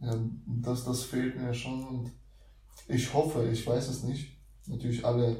ja, 0.00 0.14
das, 0.62 0.84
das 0.84 1.04
fehlt 1.04 1.40
mir 1.40 1.54
schon. 1.54 1.84
Und 1.86 2.10
ich 2.88 3.12
hoffe, 3.14 3.48
ich 3.50 3.66
weiß 3.66 3.88
es 3.88 4.02
nicht. 4.02 4.36
Natürlich 4.66 5.04
alle 5.04 5.36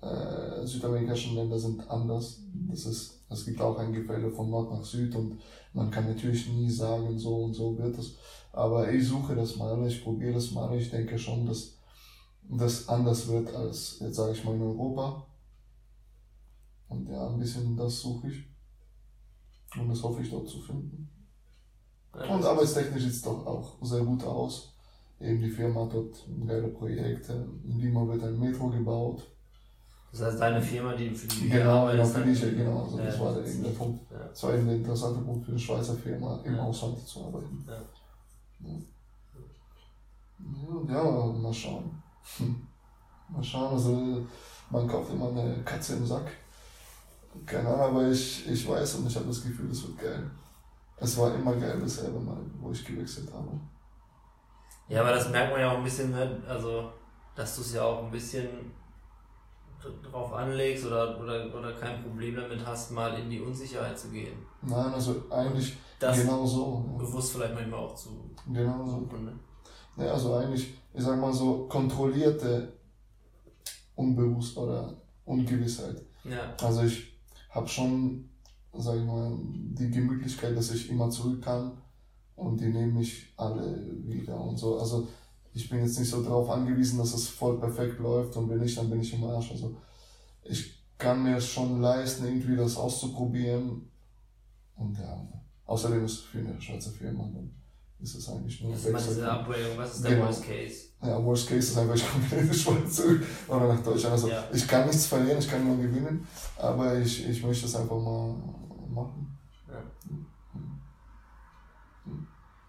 äh, 0.00 0.66
südamerikanischen 0.66 1.34
Länder 1.34 1.58
sind 1.58 1.88
anders. 1.90 2.40
Das 2.68 2.86
ist, 2.86 3.20
es 3.28 3.44
gibt 3.44 3.60
auch 3.60 3.78
ein 3.78 3.92
Gefälle 3.92 4.30
von 4.30 4.50
Nord 4.50 4.72
nach 4.72 4.84
Süd 4.84 5.14
und 5.14 5.40
man 5.72 5.90
kann 5.90 6.06
natürlich 6.06 6.48
nie 6.48 6.70
sagen, 6.70 7.18
so 7.18 7.44
und 7.44 7.54
so 7.54 7.76
wird 7.78 7.98
es. 7.98 8.16
Aber 8.52 8.90
ich 8.90 9.06
suche 9.06 9.34
das 9.34 9.56
mal, 9.56 9.86
ich 9.86 10.02
probiere 10.02 10.34
das 10.34 10.50
mal. 10.50 10.76
Ich 10.76 10.90
denke 10.90 11.18
schon, 11.18 11.46
dass 11.46 11.76
das 12.42 12.88
anders 12.88 13.28
wird 13.28 13.54
als, 13.54 13.98
jetzt 14.00 14.16
sage 14.16 14.32
ich 14.32 14.44
mal, 14.44 14.54
in 14.54 14.62
Europa. 14.62 15.24
Und 16.88 17.08
ja, 17.08 17.28
ein 17.28 17.38
bisschen 17.38 17.76
das 17.76 18.00
suche 18.00 18.28
ich. 18.28 18.44
Und 19.78 19.88
das 19.88 20.02
hoffe 20.02 20.22
ich 20.22 20.30
dort 20.30 20.48
zu 20.48 20.60
finden. 20.60 21.08
Ja, 22.14 22.34
Und 22.34 22.44
arbeitstechnisch 22.44 23.04
sieht 23.04 23.12
es 23.12 23.22
doch 23.22 23.46
auch 23.46 23.76
sehr 23.82 24.02
gut 24.02 24.24
aus. 24.24 24.74
Eben 25.20 25.40
die 25.40 25.50
Firma 25.50 25.82
hat 25.84 25.94
dort 25.94 26.26
geile 26.46 26.68
Projekte. 26.68 27.46
In 27.64 27.78
Lima 27.78 28.06
wird 28.08 28.24
ein 28.24 28.38
Metro 28.38 28.68
gebaut. 28.68 29.22
Das 30.10 30.22
heißt, 30.22 30.40
deine 30.40 30.60
Firma, 30.60 30.94
die 30.94 31.10
für 31.10 31.28
die 31.28 31.48
Genau, 31.48 31.88
genau, 31.88 32.04
für 32.04 32.24
die 32.24 32.30
ich, 32.32 32.40
genau. 32.40 32.82
Also 32.82 32.96
das 32.98 33.16
Ja, 33.16 33.24
war 33.24 33.34
das 33.34 33.48
eben 33.48 33.62
der 33.62 33.70
Punkt. 33.70 34.10
Ja. 34.10 34.18
Das 34.26 34.42
war 34.42 34.54
eben 34.54 34.66
der 34.66 34.76
interessante 34.76 35.20
Punkt 35.20 35.44
für 35.44 35.52
eine 35.52 35.60
Schweizer 35.60 35.94
Firma, 35.94 36.40
im. 36.44 36.58
Ausland 36.58 36.98
zu 37.06 37.26
arbeiten. 37.26 37.64
Ja. 40.88 41.02
Mal 41.04 41.52
schauen. 41.52 42.02
Mal 43.28 43.44
schauen, 43.44 43.72
also 43.72 44.26
man 44.70 44.88
kauft 44.88 45.12
immer 45.12 45.28
eine 45.28 45.62
Katze 45.64 45.96
im 45.96 46.06
Sack. 46.06 46.30
Keine 47.46 47.68
Ahnung, 47.68 47.80
aber 47.80 48.08
ich, 48.08 48.48
ich 48.48 48.68
weiß 48.68 48.96
und 48.96 49.06
ich 49.06 49.16
habe 49.16 49.26
das 49.26 49.42
Gefühl, 49.42 49.70
es 49.70 49.86
wird 49.86 49.98
geil. 49.98 50.30
Es 50.96 51.16
war 51.16 51.34
immer 51.34 51.54
geil, 51.54 51.78
dasselbe 51.80 52.18
Mal, 52.18 52.40
wo 52.60 52.72
ich 52.72 52.84
gewechselt 52.84 53.32
habe. 53.32 53.48
Ja, 54.88 55.00
aber 55.02 55.12
das 55.12 55.30
merkt 55.30 55.52
man 55.52 55.60
ja 55.60 55.70
auch 55.70 55.78
ein 55.78 55.84
bisschen, 55.84 56.10
ne? 56.10 56.42
also 56.46 56.92
dass 57.36 57.56
du 57.56 57.62
es 57.62 57.72
ja 57.72 57.84
auch 57.84 58.04
ein 58.04 58.10
bisschen 58.10 58.48
drauf 60.02 60.32
anlegst 60.32 60.86
oder, 60.86 61.18
oder, 61.20 61.54
oder 61.56 61.72
kein 61.72 62.02
Problem 62.02 62.36
damit 62.36 62.64
hast, 62.64 62.90
mal 62.92 63.18
in 63.18 63.30
die 63.30 63.40
Unsicherheit 63.40 63.98
zu 63.98 64.08
gehen. 64.08 64.38
Nein, 64.62 64.92
also 64.92 65.22
eigentlich 65.30 65.76
Das 65.98 66.20
genau 66.20 66.44
so. 66.44 66.84
bewusst 66.98 67.32
vielleicht 67.32 67.54
manchmal 67.54 67.80
auch 67.80 67.94
zu 67.94 68.30
Genau 68.52 68.84
so. 68.86 69.16
Ne? 69.16 69.32
Ja, 69.96 70.12
also 70.12 70.34
eigentlich, 70.34 70.74
ich 70.94 71.02
sag 71.02 71.18
mal 71.20 71.32
so, 71.32 71.66
kontrollierte 71.68 72.72
Unbewusst 73.94 74.56
oder 74.56 74.94
Ungewissheit. 75.24 76.02
Ja, 76.24 76.54
Also 76.62 76.82
ich 76.82 77.12
habe 77.50 77.66
schon, 77.68 78.28
sag 78.72 78.96
ich 78.96 79.04
mal, 79.04 79.32
die 79.42 79.90
Gemütlichkeit, 79.90 80.56
dass 80.56 80.70
ich 80.70 80.90
immer 80.90 81.10
zurück 81.10 81.42
kann 81.42 81.72
und 82.36 82.58
die 82.60 82.68
nehmen 82.68 82.94
mich 82.94 83.32
alle 83.36 83.86
wieder 84.04 84.38
und 84.40 84.56
so. 84.56 84.78
Also 84.78 85.06
ich 85.52 85.68
bin 85.68 85.80
jetzt 85.84 85.98
nicht 85.98 86.10
so 86.10 86.22
darauf 86.22 86.48
angewiesen, 86.50 86.98
dass 86.98 87.12
es 87.14 87.28
voll 87.28 87.58
perfekt 87.58 87.98
läuft 87.98 88.36
und 88.36 88.48
wenn 88.48 88.60
nicht, 88.60 88.76
dann 88.78 88.88
bin 88.90 89.00
ich 89.00 89.12
im 89.14 89.24
Arsch. 89.24 89.50
Also 89.50 89.76
ich 90.44 90.82
kann 90.98 91.22
mir 91.22 91.40
schon 91.40 91.80
leisten, 91.80 92.26
irgendwie 92.26 92.56
das 92.56 92.76
auszuprobieren 92.76 93.90
und 94.76 94.98
ja, 94.98 95.26
außerdem 95.66 96.04
ist 96.04 96.12
es 96.12 96.18
für 96.20 96.38
eine 96.38 96.60
Schweizer 96.60 96.90
Firma, 96.90 97.24
dann 97.32 97.50
ist 98.00 98.14
es 98.14 98.28
eigentlich 98.28 98.62
nur 98.62 98.72
das 98.72 98.80
ist 98.80 98.86
immer 98.86 98.98
Wechsel. 98.98 99.14
diese 99.14 99.30
Abwägung, 99.32 99.76
was 99.76 99.94
ist 99.96 100.04
der 100.04 100.10
Genau. 100.12 100.26
Worst 100.26 100.42
Case? 100.44 100.74
Ja, 101.02 101.24
Worst 101.24 101.48
Case 101.48 101.58
ist 101.72 101.78
einfach, 101.78 101.94
ich 101.94 102.10
komme 102.10 102.24
wieder 102.26 102.38
in 102.38 102.48
die 102.50 102.54
Schweiz 102.56 102.96
zurück 102.96 103.22
oder 103.48 103.68
nach 103.74 103.82
Deutschland. 103.82 104.12
Also 104.12 104.28
Ja. 104.28 104.44
ich 104.52 104.66
kann 104.68 104.86
nichts 104.86 105.06
verlieren, 105.06 105.38
ich 105.38 105.50
kann 105.50 105.66
nur 105.66 105.76
gewinnen, 105.76 106.26
aber 106.56 106.98
ich, 106.98 107.28
ich 107.28 107.42
möchte 107.42 107.66
es 107.66 107.74
einfach 107.74 107.98
mal 108.00 108.34
machen. 108.88 109.26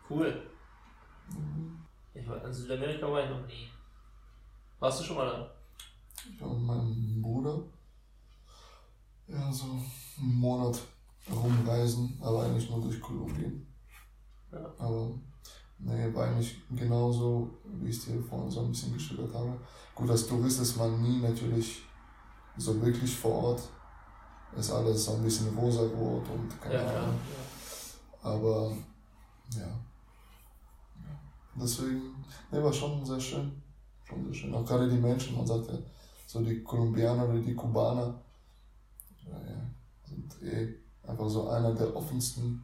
Cool. 0.10 0.51
Ich 2.22 2.30
war, 2.30 2.44
in 2.46 2.54
Südamerika 2.54 3.12
war 3.12 3.24
ich 3.24 3.30
noch 3.30 3.46
nie. 3.48 3.68
Warst 4.80 5.00
du 5.00 5.04
schon 5.04 5.18
mal 5.18 5.26
da? 5.26 5.52
Ich 6.30 6.40
war 6.42 6.50
mit 6.50 6.62
meinem 6.64 7.22
Bruder 7.22 7.60
ja, 9.28 9.52
so 9.52 9.66
einen 9.66 10.40
Monat 10.40 10.80
rumreisen, 11.32 12.18
aber 12.22 12.44
eigentlich 12.44 12.70
nur 12.70 12.82
durch 12.82 13.00
Kolumbien. 13.00 13.66
Ja. 14.52 14.60
Aber 14.78 15.12
nee, 15.80 16.14
war 16.14 16.26
eigentlich 16.26 16.62
genauso, 16.72 17.50
wie 17.64 17.90
ich 17.90 17.98
es 17.98 18.06
dir 18.06 18.22
vorhin 18.22 18.52
so 18.52 18.62
ein 18.62 18.72
bisschen 18.72 18.94
geschildert 18.94 19.34
habe. 19.34 19.58
Gut, 19.96 20.10
als 20.10 20.28
Tourist 20.28 20.62
ist 20.62 20.78
man 20.78 21.02
nie 21.02 21.20
natürlich 21.22 21.84
so 22.58 22.82
wirklich 22.82 23.16
vor 23.16 23.44
Ort. 23.44 23.62
Ist 24.58 24.72
alles 24.72 25.06
so 25.06 25.14
ein 25.14 25.24
bisschen 25.24 25.58
rosarot 25.58 26.30
und 26.30 26.62
keine 26.62 26.76
Ja. 26.76 27.04
Ahnung. 27.04 27.20
Aber 28.22 28.76
ja. 29.56 29.80
Deswegen, 31.56 32.24
ne, 32.52 32.64
war 32.64 32.74
schon 32.74 33.06
sehr 33.06 33.20
schön. 33.20 33.62
Schon 34.04 34.26
sehr 34.26 34.34
schön. 34.34 34.54
Auch 34.54 34.66
gerade 34.66 34.90
die 34.90 34.98
Menschen, 34.98 35.36
man 35.38 35.46
sagt 35.46 35.68
ja, 35.68 35.78
so 36.26 36.42
die 36.42 36.64
Kolumbianer 36.64 37.28
oder 37.28 37.40
die 37.40 37.56
Kubaner, 37.56 38.22
ja, 39.26 39.40
sind 40.06 40.42
eh 40.42 40.76
einfach 41.08 41.30
so 41.30 41.50
einer 41.50 41.74
der 41.74 41.96
offensten 41.96 42.64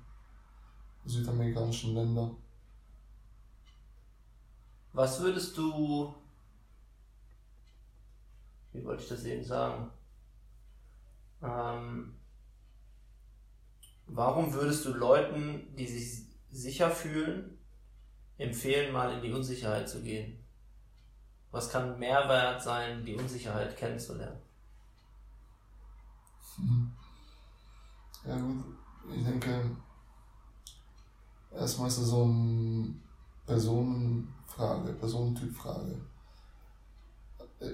südamerikanischen 1.06 1.94
Länder. 1.94 2.32
Was 4.94 5.20
würdest 5.22 5.58
du. 5.58 6.14
Wie 8.74 8.84
wollte 8.84 9.04
ich 9.04 9.10
das 9.10 9.24
eben 9.26 9.44
sagen? 9.44 9.90
Ähm, 11.42 12.16
warum 14.08 14.54
würdest 14.54 14.86
du 14.86 14.94
Leuten, 14.94 15.76
die 15.76 15.88
sich 15.88 16.26
sicher 16.52 16.90
fühlen, 16.90 17.57
empfehlen, 18.38 18.94
mal 18.94 19.14
in 19.14 19.22
die 19.22 19.32
Unsicherheit 19.32 19.90
zu 19.90 20.02
gehen? 20.02 20.44
Was 21.52 21.70
kann 21.70 21.98
Mehrwert 21.98 22.62
sein, 22.62 23.04
die 23.06 23.16
Unsicherheit 23.16 23.76
kennenzulernen? 23.78 24.42
Mhm. 26.58 26.92
Ja 28.26 28.38
gut, 28.38 28.66
ich 29.16 29.24
denke, 29.24 29.72
erstmal 31.52 31.88
ist 31.88 31.98
es 32.00 32.08
so 32.08 32.24
eine 32.24 32.94
Personenfrage, 33.46 34.94
Personentypfrage. 34.94 36.02
Äh, 37.60 37.72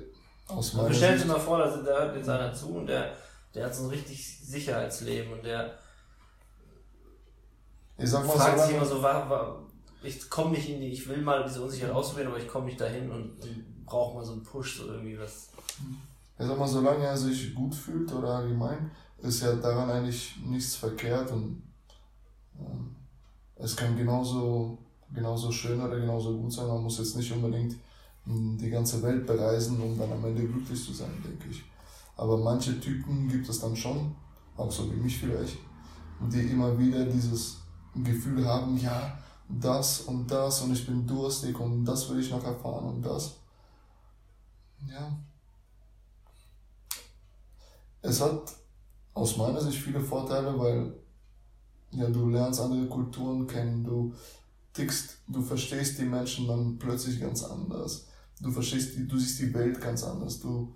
Aus 0.48 0.74
meiner 0.74 0.90
Du 0.90 0.96
stellst 0.96 1.26
dir 1.26 1.30
mal 1.30 1.40
vor, 1.40 1.58
da 1.58 1.76
da 1.78 2.00
hört 2.00 2.16
jetzt 2.16 2.30
einer 2.30 2.54
zu 2.54 2.76
und 2.76 2.88
der, 2.88 3.16
der 3.56 3.66
hat 3.66 3.76
so 3.76 3.84
ein 3.86 3.90
richtig 3.90 4.40
Sicherheitsleben 4.40 5.34
und 5.34 5.44
der 5.44 5.80
ich 7.98 8.10
sag 8.10 8.26
mal 8.26 8.38
fragt 8.38 8.60
so 8.60 8.66
sich 8.66 8.76
immer 8.76 8.86
so, 8.86 9.02
wa, 9.02 9.30
wa, 9.30 9.64
ich 10.04 10.30
komme 10.30 10.52
nicht 10.52 10.70
in 10.70 10.82
die, 10.82 10.88
ich 10.88 11.08
will 11.08 11.22
mal 11.22 11.44
diese 11.44 11.62
Unsicherheit 11.62 11.94
ausprobieren, 11.94 12.30
aber 12.30 12.40
ich 12.40 12.48
komme 12.48 12.66
nicht 12.66 12.80
dahin 12.80 13.10
und, 13.10 13.32
brauche 13.86 14.16
mal 14.16 14.26
so 14.26 14.34
einen 14.34 14.44
Push, 14.44 14.78
so 14.78 14.88
irgendwie 14.88 15.20
was. 15.20 15.50
ich 16.40 16.46
sag 16.46 16.58
mal, 16.58 16.68
solange 16.68 17.06
er 17.06 17.18
sich 17.18 17.54
gut 17.54 17.76
fühlt 17.76 18.12
oder 18.14 18.30
allgemein, 18.36 18.90
ist 19.20 19.42
ja 19.42 19.54
daran 19.56 19.90
eigentlich 19.90 20.38
nichts 20.46 20.76
verkehrt 20.76 21.30
und 21.32 21.62
ähm, 22.58 22.96
es 23.56 23.76
kann 23.76 23.96
genauso, 23.98 24.78
genauso 25.14 25.52
schön 25.52 25.82
oder 25.82 26.00
genauso 26.00 26.38
gut 26.38 26.52
sein. 26.52 26.68
Man 26.68 26.82
muss 26.84 26.98
jetzt 26.98 27.18
nicht 27.18 27.32
unbedingt 27.32 27.76
mh, 28.26 28.58
die 28.58 28.70
ganze 28.70 29.02
Welt 29.04 29.26
bereisen, 29.26 29.82
um 29.82 29.98
dann 29.98 30.12
am 30.12 30.26
Ende 30.26 30.48
glücklich 30.48 30.84
zu 30.84 30.94
sein, 30.94 31.12
denke 31.24 31.50
ich. 31.50 31.64
Aber 32.16 32.38
manche 32.38 32.80
Typen 32.80 33.28
gibt 33.28 33.48
es 33.50 33.60
dann 33.60 33.76
schon, 33.76 34.16
auch 34.56 34.72
so 34.72 34.92
wie 34.92 34.98
mich 34.98 35.18
vielleicht, 35.18 35.58
die 36.32 36.52
immer 36.52 36.78
wieder 36.78 37.06
dieses 37.06 37.58
Gefühl 37.96 38.46
haben, 38.46 38.78
ja, 38.78 39.18
das 39.50 40.02
und 40.02 40.30
das 40.30 40.62
und 40.62 40.74
ich 40.74 40.86
bin 40.86 41.06
durstig 41.06 41.60
und 41.60 41.86
das 41.86 42.10
will 42.10 42.20
ich 42.20 42.32
noch 42.32 42.44
erfahren 42.44 42.86
und 42.86 43.02
das. 43.02 43.38
Ja. 44.88 45.18
Es 48.02 48.20
hat 48.22 48.54
aus 49.14 49.38
meiner 49.38 49.62
Sicht 49.62 49.80
viele 49.80 50.00
Vorteile, 50.00 50.58
weil 50.58 50.94
ja, 51.92 52.10
du 52.10 52.30
lernst 52.30 52.60
andere 52.60 52.88
Kulturen 52.88 53.46
kennen, 53.48 53.84
du 53.84 54.14
tickst, 54.74 55.18
du 55.28 55.42
verstehst 55.42 56.00
die 56.00 56.06
Menschen 56.06 56.48
dann 56.48 56.78
plötzlich 56.78 57.20
ganz 57.20 57.44
anders. 57.44 58.08
Du 58.42 58.52
verstehst 58.52 58.96
die, 58.96 59.08
du 59.08 59.18
siehst 59.18 59.40
die 59.40 59.54
Welt 59.54 59.80
ganz 59.80 60.04
anders. 60.04 60.40
Du, 60.40 60.76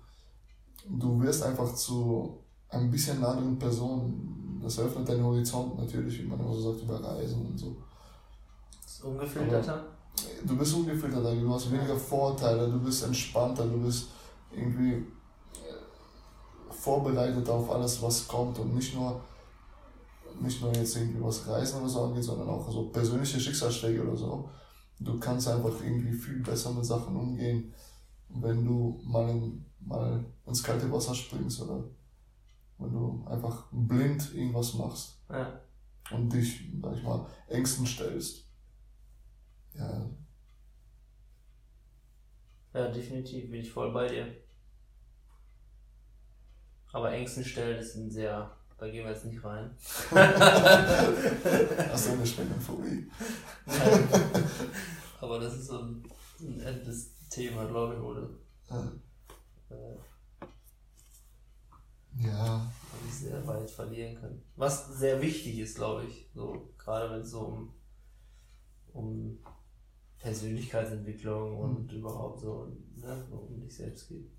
du 0.88 1.20
wirst 1.20 1.42
einfach 1.42 1.74
zu 1.74 2.38
ein 2.70 2.90
bisschen 2.90 3.18
einer 3.18 3.28
anderen 3.28 3.58
Person. 3.58 4.60
Das 4.62 4.78
öffnet 4.78 5.08
deinen 5.08 5.24
Horizont 5.24 5.78
natürlich, 5.78 6.22
wie 6.22 6.26
man 6.26 6.40
immer 6.40 6.54
so 6.54 6.72
sagt, 6.72 6.82
über 6.82 7.02
Reisen 7.02 7.44
und 7.46 7.58
so. 7.58 7.76
Ungefilterter? 9.02 9.84
du 10.44 10.56
bist 10.56 10.74
ungefilterter, 10.74 11.34
du 11.34 11.52
hast 11.54 11.70
weniger 11.70 11.96
Vorteile, 11.96 12.68
du 12.70 12.80
bist 12.80 13.04
entspannter, 13.04 13.64
du 13.66 13.80
bist 13.84 14.08
irgendwie 14.50 14.94
äh, 14.94 15.04
vorbereitet 16.70 17.48
auf 17.48 17.70
alles, 17.70 18.02
was 18.02 18.26
kommt 18.26 18.58
und 18.58 18.74
nicht 18.74 18.94
nur 18.94 19.20
nicht 20.40 20.60
nur 20.62 20.72
jetzt 20.72 20.96
irgendwie 20.96 21.22
was 21.22 21.46
Reisen 21.48 21.80
oder 21.80 21.88
so 21.88 22.04
angeht, 22.04 22.22
sondern 22.22 22.48
auch 22.48 22.70
so 22.70 22.88
persönliche 22.90 23.40
Schicksalsschläge 23.40 24.02
oder 24.02 24.16
so. 24.16 24.48
Du 25.00 25.18
kannst 25.18 25.48
einfach 25.48 25.80
irgendwie 25.82 26.12
viel 26.12 26.40
besser 26.42 26.70
mit 26.72 26.84
Sachen 26.84 27.16
umgehen, 27.16 27.72
wenn 28.28 28.64
du 28.64 29.00
mal, 29.04 29.28
in, 29.28 29.64
mal 29.80 30.24
ins 30.46 30.62
kalte 30.62 30.90
Wasser 30.92 31.14
springst 31.14 31.62
oder 31.62 31.84
wenn 32.78 32.92
du 32.92 33.24
einfach 33.28 33.66
blind 33.72 34.32
irgendwas 34.34 34.74
machst 34.74 35.18
Ja. 35.28 35.60
und 36.12 36.32
dich, 36.32 36.70
sag 36.82 36.96
ich 36.96 37.02
mal, 37.02 37.26
Ängsten 37.48 37.86
stellst. 37.86 38.47
Ja, 39.78 40.10
Ja, 42.74 42.88
definitiv, 42.88 43.50
bin 43.50 43.60
ich 43.60 43.70
voll 43.72 43.92
bei 43.92 44.08
dir. 44.08 44.26
Aber 46.92 47.12
Ängsten 47.12 47.44
stellen 47.44 47.78
ist 47.78 47.96
ein 47.96 48.10
sehr, 48.10 48.50
da 48.78 48.88
gehen 48.88 49.04
wir 49.04 49.12
jetzt 49.12 49.24
nicht 49.24 49.42
rein. 49.44 49.70
hast 50.10 52.06
du 52.08 52.12
eine 52.12 52.26
Schwingenphobie? 52.26 53.10
Nein. 53.66 54.08
Aber 55.20 55.38
das 55.40 55.54
ist 55.56 55.66
so 55.66 55.78
ein, 55.80 56.04
ein 56.40 56.60
endes 56.60 57.10
Thema, 57.28 57.66
glaube 57.66 57.94
ich, 57.94 58.00
oder? 58.00 58.28
Ja. 58.70 58.92
Äh, 59.70 59.96
Ja, 62.20 62.56
man 62.92 63.10
sich 63.10 63.20
sehr 63.28 63.46
weit 63.46 63.70
verlieren 63.70 64.20
kann. 64.20 64.42
Was 64.56 64.88
sehr 64.88 65.20
wichtig 65.22 65.58
ist, 65.58 65.76
glaube 65.76 66.04
ich, 66.04 66.28
so 66.34 66.70
gerade 66.78 67.10
wenn 67.10 67.20
es 67.20 67.30
so 67.30 67.40
um, 67.40 67.74
um 68.92 69.38
Persönlichkeitsentwicklung 70.18 71.58
und 71.58 71.92
überhaupt 71.92 72.40
so, 72.40 72.72
ne, 72.96 73.26
um 73.30 73.60
dich 73.60 73.76
selbst 73.76 74.08
geht. 74.08 74.30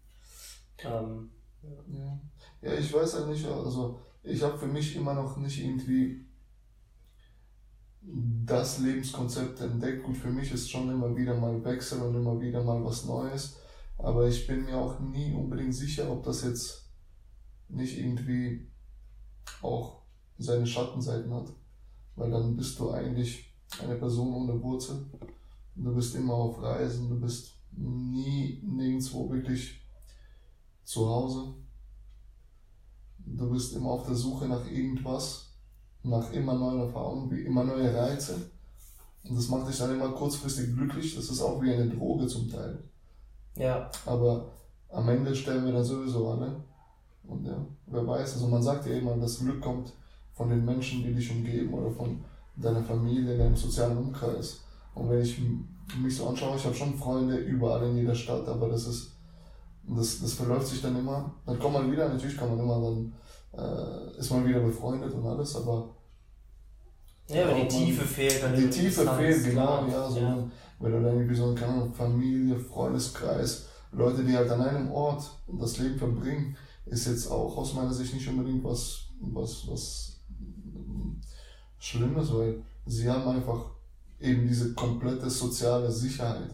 Ähm, 0.80 1.30
Ja. 1.62 2.20
ja, 2.62 2.74
ich 2.74 2.94
weiß 2.94 3.16
halt 3.16 3.28
nicht, 3.30 3.46
also 3.46 4.00
ich 4.24 4.42
habe 4.42 4.58
für 4.58 4.68
mich 4.68 4.96
immer 4.96 5.14
noch 5.14 5.36
nicht 5.38 5.60
irgendwie 5.62 6.26
das 8.02 8.80
Lebenskonzept 8.80 9.60
entdeckt. 9.60 10.04
Gut, 10.04 10.18
für 10.18 10.30
mich 10.32 10.52
ist 10.52 10.70
schon 10.70 10.90
immer 10.90 11.16
wieder 11.16 11.36
mal 11.36 11.64
Wechsel 11.66 12.02
und 12.02 12.16
immer 12.16 12.40
wieder 12.40 12.64
mal 12.64 12.84
was 12.84 13.06
Neues, 13.06 13.58
aber 13.98 14.28
ich 14.28 14.48
bin 14.48 14.66
mir 14.66 14.78
auch 14.78 15.00
nie 15.00 15.34
unbedingt 15.34 15.76
sicher, 15.76 16.10
ob 16.10 16.24
das 16.24 16.44
jetzt 16.44 16.90
nicht 17.68 17.98
irgendwie 17.98 18.70
auch 19.62 20.02
seine 20.38 20.66
Schattenseiten 20.66 21.34
hat. 21.34 21.54
Weil 22.16 22.32
dann 22.32 22.56
bist 22.56 22.80
du 22.80 22.92
eigentlich 22.92 23.54
eine 23.82 23.96
Person 23.96 24.34
ohne 24.34 24.62
Wurzel. 24.62 25.06
Du 25.84 25.96
bist 25.96 26.16
immer 26.16 26.34
auf 26.34 26.62
Reisen, 26.62 27.10
du 27.10 27.20
bist 27.20 27.54
nie 27.72 28.62
nirgendwo 28.64 29.30
wirklich 29.30 29.80
zu 30.84 31.08
Hause. 31.08 31.54
Du 33.18 33.50
bist 33.50 33.76
immer 33.76 33.92
auf 33.92 34.06
der 34.06 34.16
Suche 34.16 34.48
nach 34.48 34.70
irgendwas, 34.70 35.54
nach 36.04 36.32
immer 36.34 36.56
neuen 36.56 36.82
Erfahrungen, 36.82 37.32
wie 37.32 37.42
immer 37.42 37.64
neue 37.64 37.94
Reize. 37.96 38.52
Und 39.24 39.38
das 39.38 39.48
macht 39.48 39.70
dich 39.70 39.78
dann 39.78 39.94
immer 39.94 40.10
kurzfristig 40.12 40.74
glücklich. 40.74 41.16
Das 41.16 41.30
ist 41.30 41.42
auch 41.42 41.62
wie 41.62 41.72
eine 41.72 41.90
Droge 41.90 42.28
zum 42.28 42.50
Teil. 42.50 42.84
ja, 43.56 43.90
Aber 44.06 44.52
am 44.90 45.08
Ende 45.10 45.36
sterben 45.36 45.66
wir 45.66 45.74
dann 45.74 45.84
sowieso 45.84 46.30
alle. 46.30 46.64
Und 47.24 47.46
ja, 47.46 47.66
wer 47.88 48.06
weiß, 48.08 48.34
also 48.34 48.48
man 48.48 48.64
sagt 48.64 48.88
ja 48.88 48.94
immer, 48.94 49.16
das 49.18 49.40
Glück 49.40 49.62
kommt 49.62 49.94
von 50.34 50.50
den 50.50 50.66
Menschen, 50.66 51.04
die 51.04 51.14
dich 51.14 51.30
umgeben 51.32 51.74
oder 51.74 51.92
von 51.92 52.24
deiner 52.56 52.84
Familie, 52.84 53.38
deinem 53.38 53.56
sozialen 53.56 53.98
Umkreis. 53.98 54.62
Und 55.00 55.10
wenn 55.10 55.22
ich 55.22 55.40
mich 56.02 56.16
so 56.16 56.28
anschaue, 56.28 56.58
ich 56.58 56.66
habe 56.66 56.76
schon 56.76 56.94
Freunde 56.96 57.38
überall 57.38 57.88
in 57.90 57.98
jeder 57.98 58.14
Stadt, 58.14 58.48
aber 58.48 58.68
das 58.68 58.86
ist, 58.86 59.16
das, 59.88 60.20
das 60.22 60.34
verläuft 60.34 60.68
sich 60.68 60.82
dann 60.82 60.98
immer. 60.98 61.34
Dann 61.46 61.58
kommt 61.58 61.74
man 61.76 61.92
wieder, 61.92 62.10
natürlich 62.10 62.38
kann 62.38 62.50
man 62.50 62.60
immer 62.60 62.82
dann, 62.82 63.14
äh, 63.54 64.20
ist 64.20 64.32
man 64.32 64.46
wieder 64.46 64.60
befreundet 64.60 65.14
und 65.14 65.26
alles, 65.26 65.56
aber 65.56 65.96
ja, 67.30 67.46
aber 67.46 67.60
die 67.60 67.68
Tiefe 67.68 68.06
fehlt. 68.06 68.44
die 68.58 68.64
du 68.64 68.70
Tiefe 68.70 69.02
Distanz, 69.02 69.18
fehlt, 69.18 69.44
genau, 69.46 69.86
ja, 69.88 70.10
so, 70.10 70.20
ja. 70.20 70.48
wenn 70.80 70.92
du 70.92 71.02
dann 71.02 71.14
irgendwie 71.14 71.36
so, 71.36 71.54
keine 71.54 71.74
Ahnung, 71.74 71.94
Familie, 71.94 72.60
Freundeskreis, 72.60 73.68
Leute, 73.92 74.24
die 74.24 74.36
halt 74.36 74.50
an 74.50 74.62
einem 74.62 74.92
Ort 74.92 75.30
das 75.48 75.78
Leben 75.78 75.98
verbringen, 75.98 76.58
ist 76.86 77.08
jetzt 77.08 77.30
auch 77.32 77.56
aus 77.56 77.74
meiner 77.74 77.94
Sicht 77.94 78.14
nicht 78.14 78.28
unbedingt 78.28 78.64
was, 78.64 79.10
was, 79.22 79.68
was 79.68 80.20
mm, 80.30 81.22
Schlimmes, 81.78 82.34
weil 82.34 82.64
sie 82.86 83.10
haben 83.10 83.28
einfach 83.28 83.72
eben 84.20 84.48
diese 84.48 84.74
komplette 84.74 85.30
soziale 85.30 85.92
Sicherheit, 85.92 86.54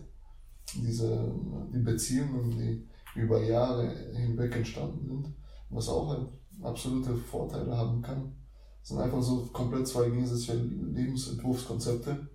diese, 0.76 1.34
die 1.74 1.80
Beziehungen, 1.80 2.51
die 2.51 2.88
über 3.20 3.41
Jahre 3.41 3.89
hinweg 4.13 4.55
entstanden 4.55 5.07
sind, 5.07 5.34
was 5.70 5.89
auch 5.89 6.09
halt 6.09 6.28
absolute 6.61 7.16
Vorteile 7.16 7.76
haben 7.76 8.01
kann. 8.01 8.36
Das 8.80 8.89
sind 8.89 8.99
einfach 8.99 9.22
so 9.22 9.47
komplett 9.51 9.88
zwei 9.88 10.09
gegensätzliche 10.09 10.61
Lebensentwurfskonzepte. 10.61 12.28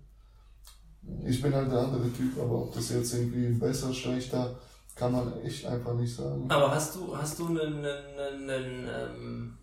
Ich 1.27 1.41
bin 1.41 1.55
halt 1.55 1.71
der 1.71 1.81
andere 1.81 2.13
Typ, 2.13 2.39
aber 2.39 2.63
ob 2.63 2.75
das 2.75 2.91
jetzt 2.91 3.15
irgendwie 3.15 3.53
besser, 3.59 3.93
schlechter, 3.93 4.59
kann 4.95 5.13
man 5.13 5.41
echt 5.43 5.65
einfach 5.67 5.95
nicht 5.95 6.15
sagen. 6.15 6.51
Aber 6.51 6.75
hast 6.75 6.97
du, 6.97 7.17
hast 7.17 7.39
du 7.39 7.47
einen, 7.49 7.85
einen, 7.85 8.51
einen 8.51 8.89
ähm, 8.89 9.59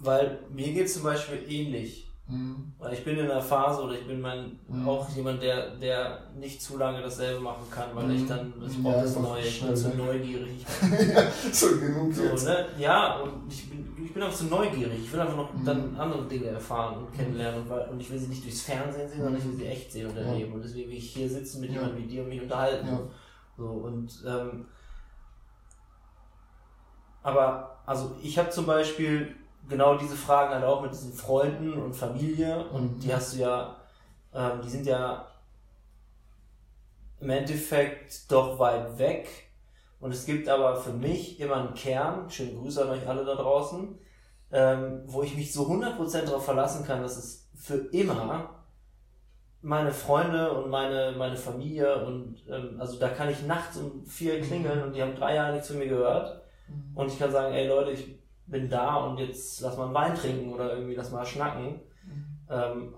weil 0.00 0.38
mir 0.50 0.72
geht 0.72 0.86
es 0.86 0.94
zum 0.94 1.02
Beispiel 1.04 1.44
ähnlich. 1.50 2.04
Mhm. 2.28 2.72
Weil 2.78 2.92
ich 2.92 3.04
bin 3.04 3.16
in 3.18 3.24
einer 3.30 3.40
Phase 3.40 3.82
oder 3.82 3.94
ich 3.94 4.06
bin 4.06 4.20
mein, 4.20 4.58
Mhm. 4.68 4.86
auch 4.86 5.08
jemand, 5.16 5.42
der, 5.42 5.76
der 5.76 6.30
nicht 6.38 6.60
zu 6.60 6.76
lange 6.76 7.00
dasselbe 7.00 7.40
machen 7.40 7.64
kann, 7.70 7.88
weil 7.94 8.10
ich 8.12 8.22
Mhm. 8.22 8.28
dann, 8.28 8.52
ich 8.66 8.76
Ja, 8.76 8.82
brauche 8.82 9.02
das 9.02 9.16
einfach 9.16 9.30
Neue, 9.30 9.42
ich 9.42 9.60
bin 9.64 9.76
zu 9.76 9.88
neugierig. 9.96 10.66
ja, 11.14 11.22
so 11.52 11.66
genug 11.80 12.12
So, 12.14 12.24
jetzt. 12.24 12.44
ne? 12.44 12.66
Ja, 12.78 13.20
und 13.20 13.50
ich 13.50 13.70
bin, 13.70 13.96
ich 14.04 14.12
bin 14.12 14.22
auch 14.22 14.32
zu 14.32 14.44
neugierig. 14.44 15.00
Ich 15.04 15.12
will 15.12 15.20
einfach 15.20 15.36
noch 15.36 15.54
Mhm. 15.54 15.64
dann 15.64 15.96
andere 15.96 16.28
Dinge 16.28 16.48
erfahren 16.48 16.98
und 16.98 17.12
kennenlernen. 17.16 17.62
Und, 17.62 17.70
und 17.90 18.00
ich 18.00 18.10
will 18.10 18.18
sie 18.18 18.28
nicht 18.28 18.44
durchs 18.44 18.60
Fernsehen 18.60 19.08
sehen, 19.08 19.22
sondern 19.22 19.40
ich 19.40 19.46
will 19.48 19.56
sie 19.56 19.66
echt 19.66 19.90
sehen 19.90 20.08
und 20.10 20.16
Ja. 20.16 20.22
erleben. 20.22 20.52
Und 20.52 20.62
deswegen 20.62 20.90
will 20.90 20.98
ich 20.98 21.10
hier 21.14 21.28
sitzen 21.30 21.62
mit 21.62 21.70
Ja. 21.70 21.76
jemandem 21.76 22.02
wie 22.04 22.06
dir 22.08 22.22
und 22.22 22.28
mich 22.28 22.42
unterhalten. 22.42 22.86
Ja. 22.86 23.00
So, 23.56 23.64
und 23.64 24.22
ähm, 24.26 24.66
aber 27.22 27.78
also 27.86 28.16
ich 28.22 28.38
habe 28.38 28.50
zum 28.50 28.66
Beispiel 28.66 29.34
genau 29.68 29.96
diese 29.96 30.16
Fragen 30.16 30.54
halt 30.54 30.64
auch 30.64 30.82
mit 30.82 30.92
diesen 30.92 31.12
Freunden 31.12 31.74
und 31.74 31.94
Familie 31.94 32.68
und 32.70 32.98
Mhm. 32.98 33.00
die 33.00 33.14
hast 33.14 33.34
du 33.34 33.38
ja, 33.40 33.76
ähm, 34.34 34.60
die 34.62 34.70
sind 34.70 34.86
ja 34.86 35.26
im 37.20 37.30
Endeffekt 37.30 38.30
doch 38.30 38.58
weit 38.58 38.98
weg. 38.98 39.28
Und 40.00 40.12
es 40.12 40.26
gibt 40.26 40.48
aber 40.48 40.76
für 40.76 40.92
mich 40.92 41.40
immer 41.40 41.56
einen 41.56 41.74
Kern, 41.74 42.30
schöne 42.30 42.52
Grüße 42.54 42.82
an 42.82 42.90
euch 42.90 43.06
alle 43.08 43.24
da 43.24 43.34
draußen, 43.34 43.98
ähm, 44.52 45.02
wo 45.06 45.22
ich 45.22 45.36
mich 45.36 45.52
so 45.52 45.66
100% 45.66 46.26
darauf 46.28 46.44
verlassen 46.44 46.84
kann, 46.86 47.02
dass 47.02 47.16
es 47.16 47.48
für 47.56 47.76
immer 47.92 48.50
meine 49.60 49.92
Freunde 49.92 50.52
und 50.52 50.70
meine, 50.70 51.14
meine 51.18 51.36
Familie 51.36 52.04
und 52.06 52.36
ähm, 52.48 52.76
also 52.80 52.98
da 52.98 53.08
kann 53.08 53.28
ich 53.28 53.42
nachts 53.42 53.76
um 53.76 54.04
vier 54.06 54.40
klingeln 54.40 54.82
und 54.84 54.94
die 54.94 55.02
haben 55.02 55.16
drei 55.16 55.34
Jahre 55.34 55.52
nichts 55.54 55.68
von 55.68 55.78
mir 55.78 55.88
gehört 55.88 56.42
und 56.94 57.08
ich 57.12 57.18
kann 57.18 57.32
sagen, 57.32 57.52
ey 57.54 57.66
Leute, 57.68 57.90
ich 57.92 58.17
bin 58.50 58.68
da 58.68 58.96
und 59.06 59.18
jetzt 59.18 59.60
lass 59.60 59.76
mal 59.76 59.86
einen 59.86 59.94
Wein 59.94 60.14
trinken 60.14 60.52
oder 60.52 60.74
irgendwie 60.74 60.94
lass 60.94 61.10
mal 61.10 61.24
schnacken. 61.26 61.80
Ähm, 62.50 62.94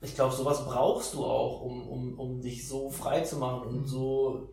ich 0.00 0.14
glaube, 0.14 0.34
sowas 0.34 0.64
brauchst 0.64 1.14
du 1.14 1.24
auch, 1.24 1.60
um, 1.62 1.86
um, 1.86 2.18
um 2.18 2.40
dich 2.40 2.66
so 2.66 2.88
frei 2.88 3.20
zu 3.20 3.36
machen 3.36 3.68
und 3.68 3.80
Mhm. 3.82 3.86
so 3.86 4.48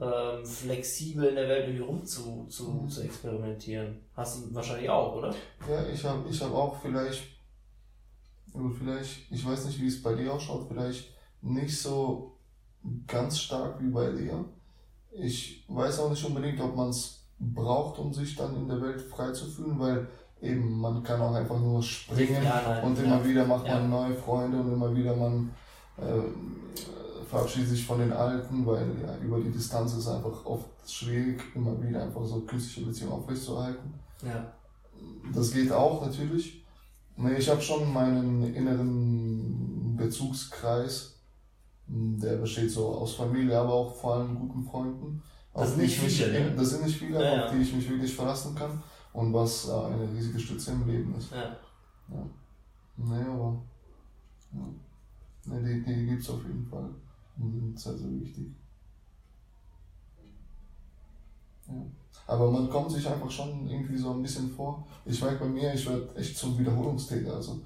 ähm, 0.00 0.44
flexibel 0.44 1.26
in 1.26 1.36
der 1.36 1.48
Welt 1.48 1.68
irgendwie 1.68 1.84
rum 1.84 2.04
zu, 2.04 2.46
zu, 2.48 2.70
Mhm. 2.70 2.88
zu 2.88 3.02
experimentieren. 3.02 4.00
Hast 4.16 4.44
du 4.44 4.54
wahrscheinlich 4.54 4.90
auch, 4.90 5.14
oder? 5.16 5.32
Ja, 5.68 5.86
ich 5.86 6.02
habe 6.04 6.28
ich 6.28 6.40
hab 6.42 6.52
auch 6.52 6.74
vielleicht, 6.80 7.22
gut, 8.52 8.76
vielleicht, 8.76 9.30
ich 9.30 9.46
weiß 9.46 9.66
nicht, 9.66 9.80
wie 9.80 9.86
es 9.86 10.02
bei 10.02 10.14
dir 10.14 10.32
ausschaut, 10.32 10.66
vielleicht 10.68 11.12
nicht 11.42 11.80
so 11.80 12.36
ganz 13.06 13.38
stark 13.38 13.80
wie 13.80 13.90
bei 13.90 14.10
dir. 14.10 14.44
Ich 15.12 15.64
weiß 15.68 16.00
auch 16.00 16.10
nicht 16.10 16.24
unbedingt, 16.24 16.60
ob 16.60 16.74
man 16.74 16.88
es 16.88 17.23
braucht, 17.52 17.98
um 17.98 18.12
sich 18.12 18.36
dann 18.36 18.56
in 18.56 18.68
der 18.68 18.80
Welt 18.80 19.00
frei 19.00 19.32
zu 19.32 19.46
fühlen, 19.46 19.78
weil 19.78 20.06
eben 20.40 20.78
man 20.80 21.02
kann 21.02 21.20
auch 21.20 21.34
einfach 21.34 21.58
nur 21.58 21.82
springen 21.82 22.42
Ja, 22.44 22.62
nein, 22.66 22.84
und 22.84 22.98
ja. 22.98 23.04
immer 23.04 23.24
wieder 23.24 23.44
macht 23.46 23.66
Ja. 23.66 23.74
man 23.80 23.90
neue 23.90 24.14
Freunde 24.14 24.58
und 24.60 24.72
immer 24.72 24.94
wieder 24.94 25.14
man 25.16 25.50
äh, 25.96 27.24
verabschiede 27.28 27.66
sich 27.66 27.84
von 27.84 27.98
den 27.98 28.12
Alten, 28.12 28.64
weil 28.66 28.86
über 29.22 29.40
die 29.40 29.50
Distanz 29.50 29.94
ist 29.94 30.08
einfach 30.08 30.44
oft 30.44 30.68
schwierig, 30.86 31.40
immer 31.54 31.80
wieder 31.82 32.02
einfach 32.02 32.24
so 32.24 32.40
künstliche 32.40 32.86
Beziehungen 32.86 33.14
aufrechtzuerhalten. 33.14 33.94
Ja. 34.22 34.52
Das 35.34 35.52
geht 35.52 35.72
auch 35.72 36.04
natürlich. 36.04 36.64
Nee, 37.16 37.34
ich 37.36 37.48
habe 37.48 37.60
schon 37.60 37.92
meinen 37.92 38.54
inneren 38.54 39.96
Bezugskreis, 39.96 41.14
der 41.86 42.36
besteht 42.36 42.70
so 42.70 42.88
aus 42.88 43.14
Familie, 43.14 43.58
aber 43.58 43.72
auch 43.72 43.94
vor 43.94 44.14
allem 44.16 44.38
guten 44.38 44.64
Freunden. 44.64 45.22
Das 45.54 45.62
auf 45.62 45.68
sind 45.68 45.78
die 45.78 45.82
nicht 45.86 45.96
ich 45.96 46.02
mich, 46.02 46.24
viele, 46.24 46.50
ne? 46.50 46.56
Das 46.56 46.70
sind 46.70 46.84
nicht 46.84 46.98
viele, 46.98 47.22
Ja, 47.24 47.32
auf 47.46 47.52
ja. 47.52 47.52
die 47.52 47.62
ich 47.62 47.74
mich 47.74 47.88
wirklich 47.88 48.14
verlassen 48.14 48.54
kann 48.54 48.82
und 49.12 49.32
was 49.32 49.68
äh, 49.68 49.72
eine 49.72 50.12
riesige 50.12 50.38
Stütze 50.40 50.72
im 50.72 50.86
Leben 50.86 51.14
ist. 51.14 51.30
Ja. 51.30 51.56
Nee, 52.96 53.22
aber. 53.24 53.62
Ja. 54.52 54.68
Nee, 55.46 55.62
die, 55.62 55.84
die 55.84 56.06
gibt 56.06 56.22
es 56.22 56.30
auf 56.30 56.42
jeden 56.42 56.66
Fall. 56.66 56.90
Und 57.38 57.52
sind 57.52 57.78
sehr, 57.78 57.96
sehr 57.96 58.10
wichtig. 58.20 58.46
Ja. 61.68 61.74
Aber 62.26 62.50
man 62.50 62.68
kommt 62.70 62.90
sich 62.90 63.06
einfach 63.08 63.30
schon 63.30 63.66
irgendwie 63.68 63.96
so 63.96 64.12
ein 64.12 64.22
bisschen 64.22 64.50
vor. 64.50 64.86
Ich 65.04 65.20
merke 65.22 65.40
bei 65.44 65.50
mir, 65.50 65.74
ich 65.74 65.86
werde 65.88 66.14
echt 66.16 66.36
zum 66.36 66.58
Wiederholungstäter. 66.58 67.34
Also 67.34 67.60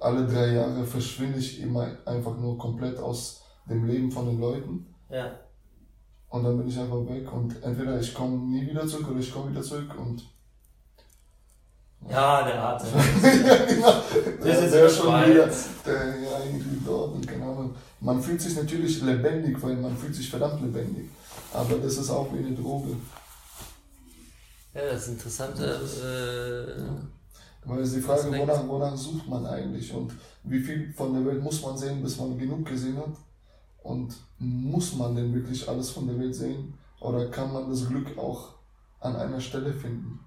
alle 0.00 0.26
drei 0.26 0.52
Jahre 0.54 0.84
verschwinde 0.84 1.38
ich 1.38 1.60
immer 1.60 1.96
einfach 2.06 2.36
nur 2.38 2.58
komplett 2.58 2.98
aus 2.98 3.42
dem 3.68 3.84
Leben 3.86 4.10
von 4.10 4.26
den 4.26 4.40
Leuten. 4.40 4.86
ja. 5.08 5.32
Und 6.32 6.44
dann 6.44 6.56
bin 6.56 6.66
ich 6.68 6.78
einfach 6.78 7.06
weg. 7.08 7.30
Und 7.30 7.62
entweder 7.62 8.00
ich 8.00 8.14
komme 8.14 8.36
nie 8.48 8.66
wieder 8.66 8.86
zurück 8.86 9.10
oder 9.10 9.20
ich 9.20 9.30
komme 9.32 9.50
wieder 9.50 9.62
zurück. 9.62 9.94
Und 9.98 10.22
Ja, 12.08 12.42
der 12.42 12.62
Atem. 12.62 12.88
ja, 13.22 13.56
genau. 13.66 13.94
Das 14.42 14.62
ist 14.64 14.72
der 14.74 14.88
schon 14.88 15.06
Schweiz. 15.08 15.28
wieder, 15.28 15.48
der, 15.84 16.20
ja, 16.20 16.44
irgendwie 16.44 16.80
dort 16.86 17.14
und 17.14 17.28
keine 17.28 17.44
Ahnung. 17.44 17.74
Man 18.00 18.22
fühlt 18.22 18.40
sich 18.40 18.56
natürlich 18.56 19.02
lebendig, 19.02 19.62
weil 19.62 19.76
man 19.76 19.94
fühlt 19.96 20.14
sich 20.14 20.28
verdammt 20.30 20.62
lebendig. 20.62 21.10
Aber 21.52 21.76
das 21.76 21.98
ist 21.98 22.08
auch 22.10 22.32
wie 22.32 22.38
eine 22.38 22.56
Droge. 22.56 22.96
Ja, 24.74 24.80
das 24.90 25.02
ist 25.02 25.08
interessant. 25.08 25.60
Äh, 25.60 26.64
Weil 27.66 27.80
es 27.80 27.88
ist 27.90 27.96
die 27.98 28.00
Frage, 28.00 28.24
wonach, 28.36 28.66
wonach 28.66 28.96
sucht 28.96 29.28
man 29.28 29.44
eigentlich 29.46 29.92
und 29.92 30.12
wie 30.44 30.60
viel 30.60 30.92
von 30.94 31.12
der 31.12 31.26
Welt 31.26 31.42
muss 31.42 31.60
man 31.62 31.76
sehen, 31.76 32.02
bis 32.02 32.16
man 32.16 32.38
genug 32.38 32.64
gesehen 32.64 32.96
hat? 32.96 33.14
Und 33.82 34.14
muss 34.38 34.94
man 34.94 35.16
denn 35.16 35.34
wirklich 35.34 35.68
alles 35.68 35.90
von 35.90 36.06
der 36.06 36.18
Welt 36.18 36.34
sehen? 36.34 36.74
Oder 37.00 37.28
kann 37.30 37.52
man 37.52 37.68
das 37.68 37.88
Glück 37.88 38.16
auch 38.16 38.54
an 39.00 39.16
einer 39.16 39.40
Stelle 39.40 39.72
finden? 39.72 40.20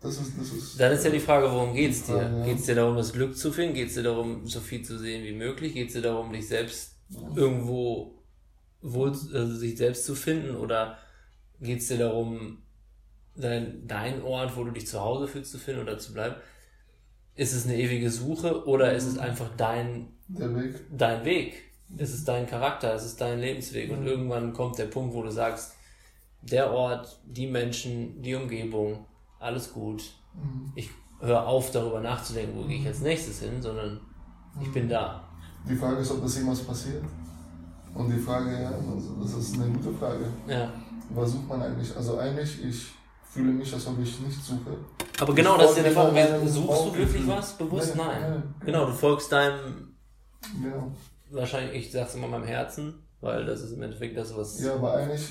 Das 0.00 0.18
ist, 0.18 0.38
das 0.38 0.52
ist. 0.52 0.80
dann 0.80 0.92
ist 0.92 1.04
ja 1.04 1.10
die 1.10 1.20
Frage, 1.20 1.50
worum 1.50 1.74
geht's 1.74 2.04
dir? 2.04 2.16
Ja, 2.16 2.38
ja. 2.38 2.44
Geht's 2.44 2.64
dir 2.64 2.74
darum, 2.74 2.96
das 2.96 3.12
Glück 3.12 3.36
zu 3.36 3.52
finden? 3.52 3.74
Geht's 3.74 3.94
dir 3.94 4.02
darum, 4.02 4.46
so 4.46 4.60
viel 4.60 4.82
zu 4.82 4.98
sehen 4.98 5.24
wie 5.24 5.34
möglich? 5.34 5.74
Geht's 5.74 5.92
dir 5.92 6.00
darum, 6.00 6.32
dich 6.32 6.48
selbst 6.48 6.96
irgendwo 7.34 8.14
wohl, 8.80 9.10
also 9.10 9.54
sich 9.54 9.76
selbst 9.76 10.06
zu 10.06 10.14
finden? 10.14 10.56
Oder 10.56 10.98
geht's 11.60 11.88
dir 11.88 11.98
darum, 11.98 12.62
dein, 13.36 13.86
dein 13.86 14.22
Ort, 14.22 14.56
wo 14.56 14.64
du 14.64 14.70
dich 14.70 14.86
zu 14.86 15.00
Hause 15.00 15.28
fühlst, 15.28 15.52
zu 15.52 15.58
finden 15.58 15.82
oder 15.82 15.98
zu 15.98 16.14
bleiben? 16.14 16.36
Ist 17.34 17.52
es 17.54 17.66
eine 17.66 17.76
ewige 17.76 18.10
Suche 18.10 18.66
oder 18.66 18.94
ist 18.94 19.06
es 19.06 19.18
einfach 19.18 19.50
dein, 19.56 20.08
Weg. 20.28 20.76
dein 20.96 21.24
Weg? 21.26 21.69
Es 21.96 22.14
ist 22.14 22.26
dein 22.28 22.46
Charakter, 22.46 22.94
es 22.94 23.04
ist 23.04 23.20
dein 23.20 23.40
Lebensweg 23.40 23.90
und 23.90 24.06
irgendwann 24.06 24.52
kommt 24.52 24.78
der 24.78 24.86
Punkt, 24.86 25.14
wo 25.14 25.22
du 25.22 25.30
sagst, 25.30 25.72
der 26.42 26.72
Ort, 26.72 27.20
die 27.24 27.46
Menschen, 27.46 28.22
die 28.22 28.34
Umgebung, 28.34 29.04
alles 29.38 29.72
gut. 29.72 30.02
Ich 30.74 30.90
höre 31.20 31.46
auf, 31.46 31.70
darüber 31.72 32.00
nachzudenken, 32.00 32.56
wo 32.58 32.66
gehe 32.66 32.78
ich 32.78 32.86
als 32.86 33.00
nächstes 33.00 33.40
hin, 33.40 33.60
sondern 33.60 34.00
ich 34.60 34.72
bin 34.72 34.88
da. 34.88 35.22
Die 35.68 35.76
Frage 35.76 35.98
ist, 35.98 36.10
ob 36.12 36.22
das 36.22 36.36
jemals 36.36 36.60
passiert. 36.60 37.04
Und 37.94 38.08
die 38.10 38.18
Frage, 38.18 38.62
ja, 38.62 38.72
das 39.20 39.32
ist 39.34 39.54
eine 39.54 39.70
gute 39.72 39.92
Frage. 39.92 40.26
Ja. 40.46 40.72
Was 41.10 41.32
sucht 41.32 41.48
man 41.48 41.60
eigentlich? 41.60 41.94
Also 41.96 42.18
eigentlich, 42.18 42.64
ich 42.64 42.86
fühle 43.24 43.52
mich, 43.52 43.72
als 43.74 43.86
ob 43.86 43.98
ich 44.00 44.20
nicht 44.20 44.42
suche. 44.42 44.76
Aber 45.20 45.34
genau, 45.34 45.56
Ich 45.56 45.62
das 45.62 45.76
ist 45.76 45.84
ja 45.84 45.90
folge 45.90 46.20
Frage, 46.20 46.48
suchst 46.48 46.86
du 46.86 46.94
wirklich 46.94 47.26
was 47.26 47.58
bewusst? 47.58 47.96
Nee, 47.96 48.02
Nein. 48.02 48.42
nee. 48.60 48.66
Genau, 48.66 48.86
du 48.86 48.92
folgst 48.92 49.30
deinem, 49.32 49.94
Genau. 50.62 50.90
Wahrscheinlich, 51.30 51.86
ich 51.86 51.92
sag's 51.92 52.14
immer 52.14 52.28
meinem 52.28 52.44
Herzen, 52.44 53.06
weil 53.20 53.44
das 53.44 53.60
ist 53.60 53.72
im 53.72 53.82
Endeffekt 53.82 54.16
das, 54.16 54.36
was... 54.36 54.60
Ja, 54.60 54.74
aber 54.74 54.94
eigentlich, 54.94 55.28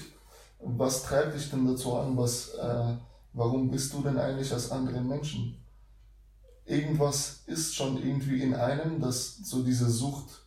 was 0.60 1.04
treibt 1.04 1.36
dich 1.36 1.50
denn 1.50 1.66
dazu 1.66 1.96
an? 1.96 2.18
Was, 2.18 2.54
äh, 2.56 2.96
warum 3.34 3.70
bist 3.70 3.94
du 3.94 4.02
denn 4.02 4.18
eigentlich 4.18 4.52
als 4.52 4.72
andere 4.72 5.02
Menschen? 5.02 5.58
Irgendwas 6.66 7.44
ist 7.48 7.76
schon 7.76 7.98
irgendwie 7.98 8.42
in 8.42 8.54
einem, 8.54 9.00
dass 9.00 9.38
so 9.38 9.64
diese 9.64 9.90
Sucht 9.90 10.44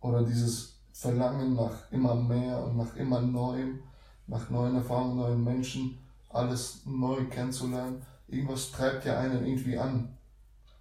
oder 0.00 0.22
dieses 0.22 0.76
Verlangen 0.92 1.54
nach 1.54 1.92
immer 1.92 2.14
mehr 2.14 2.64
und 2.64 2.76
nach 2.78 2.96
immer 2.96 3.20
Neuem, 3.20 3.80
nach 4.26 4.48
neuen 4.48 4.76
Erfahrungen, 4.76 5.16
neuen 5.16 5.44
Menschen, 5.44 5.98
alles 6.30 6.80
neu 6.86 7.24
kennenzulernen. 7.26 8.02
Irgendwas 8.28 8.70
treibt 8.72 9.04
ja 9.04 9.18
einen 9.18 9.44
irgendwie 9.44 9.78
an. 9.78 10.16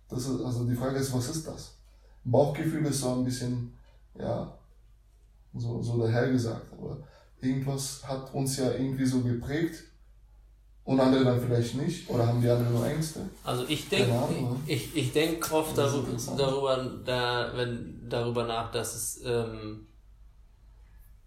Das 0.07 0.25
ist, 0.25 0.41
also 0.41 0.65
die 0.65 0.75
Frage 0.75 0.97
ist, 0.97 1.13
was 1.13 1.29
ist 1.29 1.47
das? 1.47 1.75
Bauchgefühl 2.26 2.86
ist 2.86 3.01
so 3.01 3.13
ein 3.13 3.23
bisschen, 3.23 3.73
ja, 4.17 4.57
so, 5.53 5.82
so 5.82 5.97
dahergesagt, 5.99 6.73
aber 6.73 6.97
irgendwas 7.39 8.05
hat 8.05 8.34
uns 8.34 8.57
ja 8.57 8.71
irgendwie 8.71 9.05
so 9.05 9.21
geprägt 9.21 9.84
und 10.84 10.99
andere 10.99 11.23
dann 11.23 11.41
vielleicht 11.41 11.76
nicht 11.76 12.09
oder 12.09 12.28
haben 12.28 12.41
die 12.41 12.49
anderen 12.49 12.73
nur 12.73 12.88
Ängste. 12.88 13.21
Also 13.43 13.65
ich 13.67 13.88
denke, 13.89 14.11
Ahnung. 14.11 14.61
ich, 14.65 14.95
ich 14.95 15.13
denke 15.13 15.53
oft 15.53 15.78
darüber, 15.78 16.09
darüber, 16.38 16.91
da, 17.05 17.51
wenn, 17.55 18.07
darüber 18.09 18.45
nach, 18.45 18.71
dass 18.71 18.95
es, 18.95 19.21
ähm, 19.26 19.88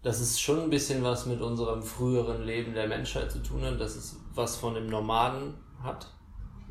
dass 0.01 0.19
es 0.19 0.39
schon 0.39 0.61
ein 0.61 0.69
bisschen 0.69 1.03
was 1.03 1.25
mit 1.25 1.41
unserem 1.41 1.83
früheren 1.83 2.43
Leben 2.43 2.73
der 2.73 2.87
Menschheit 2.87 3.31
zu 3.31 3.39
tun 3.39 3.63
hat, 3.63 3.79
dass 3.79 3.95
es 3.95 4.17
was 4.33 4.55
von 4.55 4.75
dem 4.75 4.87
Nomaden 4.87 5.55
hat, 5.81 6.07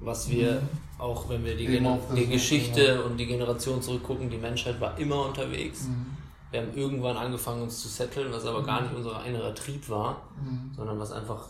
was 0.01 0.29
wir 0.31 0.63
auch, 0.99 1.29
wenn 1.29 1.45
wir 1.45 1.57
die, 1.57 1.69
Mhm. 1.69 1.99
Die 2.17 2.27
Geschichte 2.27 2.83
ja. 2.83 3.01
und 3.01 3.17
die 3.17 3.27
Generation 3.27 3.81
zurückgucken, 3.83 4.31
die 4.31 4.39
Menschheit 4.39 4.81
war 4.81 4.99
immer 4.99 5.27
unterwegs. 5.27 5.85
Mhm. 5.85 6.07
Wir 6.51 6.61
haben 6.63 6.75
irgendwann 6.75 7.17
angefangen, 7.17 7.63
uns 7.63 7.81
zu 7.83 7.89
setteln, 7.89 8.33
was 8.33 8.45
aber 8.47 8.63
gar 8.63 8.83
nicht 8.83 8.95
unser 8.95 9.25
innerer 9.25 9.55
Trieb 9.55 9.89
war, 9.89 10.29
Mhm. 10.41 10.73
sondern 10.75 10.99
was 10.99 11.13
einfach 11.13 11.49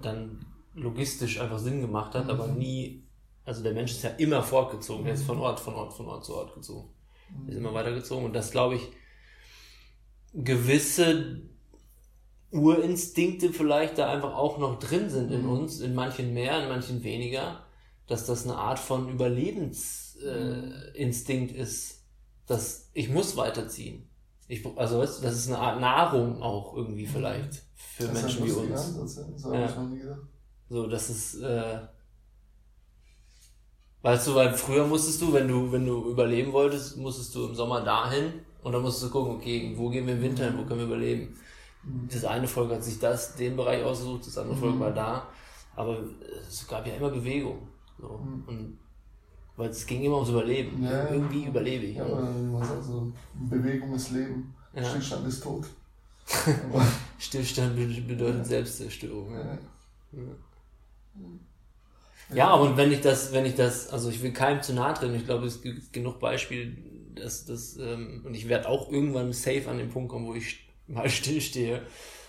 dann 0.00 0.44
logistisch 0.74 1.40
einfach 1.40 1.58
Sinn 1.58 1.80
gemacht 1.80 2.14
hat, 2.14 2.28
aber 2.30 2.46
nie, 2.46 3.04
also 3.44 3.62
der 3.62 3.72
Mensch 3.72 3.90
ist 3.92 4.02
ja 4.02 4.10
immer 4.10 4.42
fortgezogen, 4.42 5.04
der 5.04 5.14
ist 5.14 5.24
von 5.24 5.38
Ort, 5.38 5.60
von 5.60 5.74
Ort, 5.74 5.92
von 5.92 6.06
Ort 6.06 6.24
zu 6.24 6.34
Ort 6.34 6.54
gezogen. 6.54 6.88
Ist 7.46 7.56
immer 7.56 7.74
weitergezogen 7.74 8.24
und 8.24 8.32
das 8.32 8.50
glaube 8.50 8.76
ich, 8.76 8.88
gewisse 10.32 11.42
Urinstinkte 12.52 13.52
vielleicht 13.52 13.98
da 13.98 14.10
einfach 14.10 14.34
auch 14.34 14.58
noch 14.58 14.78
drin 14.78 15.08
sind 15.10 15.30
in 15.30 15.44
uns, 15.46 15.80
in 15.80 15.94
manchen 15.94 16.32
mehr, 16.34 16.62
in 16.62 16.68
manchen 16.68 17.02
weniger, 17.04 17.64
dass 18.10 18.26
das 18.26 18.44
eine 18.44 18.56
Art 18.56 18.78
von 18.80 19.08
Überlebensinstinkt 19.08 21.54
äh, 21.54 21.62
ist, 21.62 22.02
dass 22.46 22.90
ich 22.92 23.08
muss 23.08 23.36
weiterziehen. 23.36 24.10
Ich, 24.48 24.66
also 24.76 24.98
weißt 24.98 25.18
du, 25.18 25.22
das 25.22 25.36
ist 25.36 25.46
eine 25.46 25.58
Art 25.58 25.80
Nahrung 25.80 26.42
auch 26.42 26.76
irgendwie 26.76 27.06
vielleicht 27.06 27.62
für 27.76 28.08
Das 28.08 28.20
Menschen 28.20 28.44
wie 28.44 28.50
uns. 28.50 28.98
Ansatz, 28.98 29.16
ja. 29.16 29.22
So 29.38 29.54
Ja. 29.54 30.18
So, 30.68 30.88
das 30.88 31.08
ist, 31.08 31.40
äh, 31.40 31.78
weißt 34.02 34.26
du, 34.26 34.34
weil 34.34 34.54
früher 34.54 34.88
musstest 34.88 35.22
du, 35.22 35.32
wenn 35.32 35.46
du, 35.46 35.70
wenn 35.70 35.86
du 35.86 36.10
überleben 36.10 36.52
wolltest, 36.52 36.96
musstest 36.96 37.32
du 37.36 37.46
im 37.46 37.54
Sommer 37.54 37.82
dahin 37.82 38.40
und 38.64 38.72
dann 38.72 38.82
musstest 38.82 39.06
du 39.06 39.10
gucken, 39.10 39.36
okay, 39.36 39.72
wo 39.76 39.88
gehen 39.88 40.08
wir 40.08 40.14
im 40.14 40.22
Winter 40.22 40.46
hin, 40.46 40.58
wo 40.58 40.64
können 40.64 40.80
wir 40.80 40.86
überleben. 40.86 41.38
Das 42.08 42.24
eine 42.24 42.48
Volk 42.48 42.72
hat 42.72 42.82
sich 42.82 42.98
das, 42.98 43.36
den 43.36 43.56
Bereich 43.56 43.84
ausgesucht, 43.84 44.26
das 44.26 44.36
andere 44.36 44.56
Volk 44.56 44.80
war 44.80 44.90
da, 44.90 45.28
aber 45.76 46.02
es 46.48 46.66
gab 46.66 46.88
ja 46.88 46.94
immer 46.94 47.10
Bewegung. 47.10 47.69
So. 48.00 48.08
Und, 48.46 48.78
weil 49.56 49.70
es 49.70 49.86
ging 49.86 50.02
immer 50.02 50.16
ums 50.16 50.30
Überleben. 50.30 50.82
Ja, 50.82 50.90
ja. 50.90 51.10
Irgendwie 51.10 51.44
überlebe 51.44 51.84
ich. 51.86 51.96
Ja, 51.96 52.04
aber 52.06 52.34
wie 52.34 52.46
man 52.46 52.64
sagt, 52.64 52.84
so, 52.84 53.12
Bewegung 53.48 53.94
ist 53.94 54.10
Leben, 54.12 54.54
Ja. 54.74 54.84
Stillstand 54.84 55.26
ist 55.26 55.42
Tod. 55.42 55.66
Stillstand 57.18 57.76
be- 57.76 58.00
bedeutet 58.02 58.46
Selbstzerstörung. 58.46 59.34
Ja. 59.34 59.58
ja. 60.12 60.20
Ja, 62.32 62.48
aber 62.48 62.76
wenn 62.76 62.92
ich 62.92 63.00
das, 63.00 63.32
wenn 63.32 63.44
ich 63.44 63.56
das, 63.56 63.88
also 63.88 64.08
ich 64.08 64.22
will 64.22 64.32
keinem 64.32 64.62
zu 64.62 64.72
nahe 64.72 64.94
treten, 64.94 65.16
ich 65.16 65.24
glaube, 65.26 65.46
es 65.46 65.60
gibt 65.62 65.92
genug 65.92 66.20
Beispiele, 66.20 66.76
dass 67.16 67.44
das, 67.44 67.76
ähm, 67.76 68.22
und 68.24 68.34
ich 68.34 68.48
werde 68.48 68.68
auch 68.68 68.90
irgendwann 68.92 69.32
safe 69.32 69.68
an 69.68 69.78
den 69.78 69.90
Punkt 69.90 70.10
kommen, 70.10 70.26
wo 70.26 70.34
ich 70.34 70.68
mal 70.86 71.10
stillstehe 71.10 71.82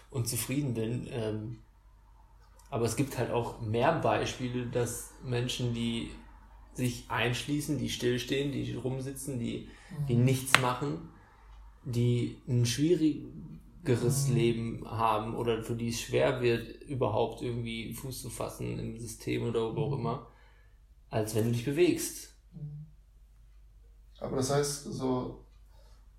und 0.10 0.28
zufrieden 0.28 0.74
bin. 0.74 1.08
Ähm, 1.12 1.60
aber 2.72 2.86
es 2.86 2.96
gibt 2.96 3.18
halt 3.18 3.32
auch 3.32 3.60
mehr 3.62 4.00
Beispiele, 4.00 4.66
dass 4.66 5.14
Menschen, 5.24 5.74
die 5.74 6.10
sich 6.74 7.04
einschließen, 7.10 7.78
die 7.78 7.90
stillstehen, 7.90 8.54
die 8.54 8.74
rumsitzen, 8.74 9.40
die, 9.40 9.68
die 10.08 10.16
nichts 10.16 10.60
machen, 10.62 11.10
die 11.84 12.38
ein 12.48 12.66
schwierigeres 12.66 14.30
Leben 14.30 14.90
haben 14.90 15.36
oder 15.36 15.62
für 15.62 15.76
die 15.76 15.90
es 15.90 16.00
schwer 16.00 16.42
wird, 16.42 16.82
überhaupt 16.84 17.42
irgendwie 17.42 17.94
Fuß 17.94 18.22
zu 18.22 18.30
fassen 18.30 18.80
im 18.80 18.98
System 18.98 19.44
oder 19.44 19.76
wo 19.76 19.82
auch 19.82 19.98
immer, 19.98 20.28
als 21.10 21.36
wenn 21.36 21.48
du 21.48 21.52
dich 21.52 21.66
bewegst. 21.66 22.34
Aber 24.22 24.38
das 24.38 24.50
heißt, 24.50 24.84
so 24.94 25.44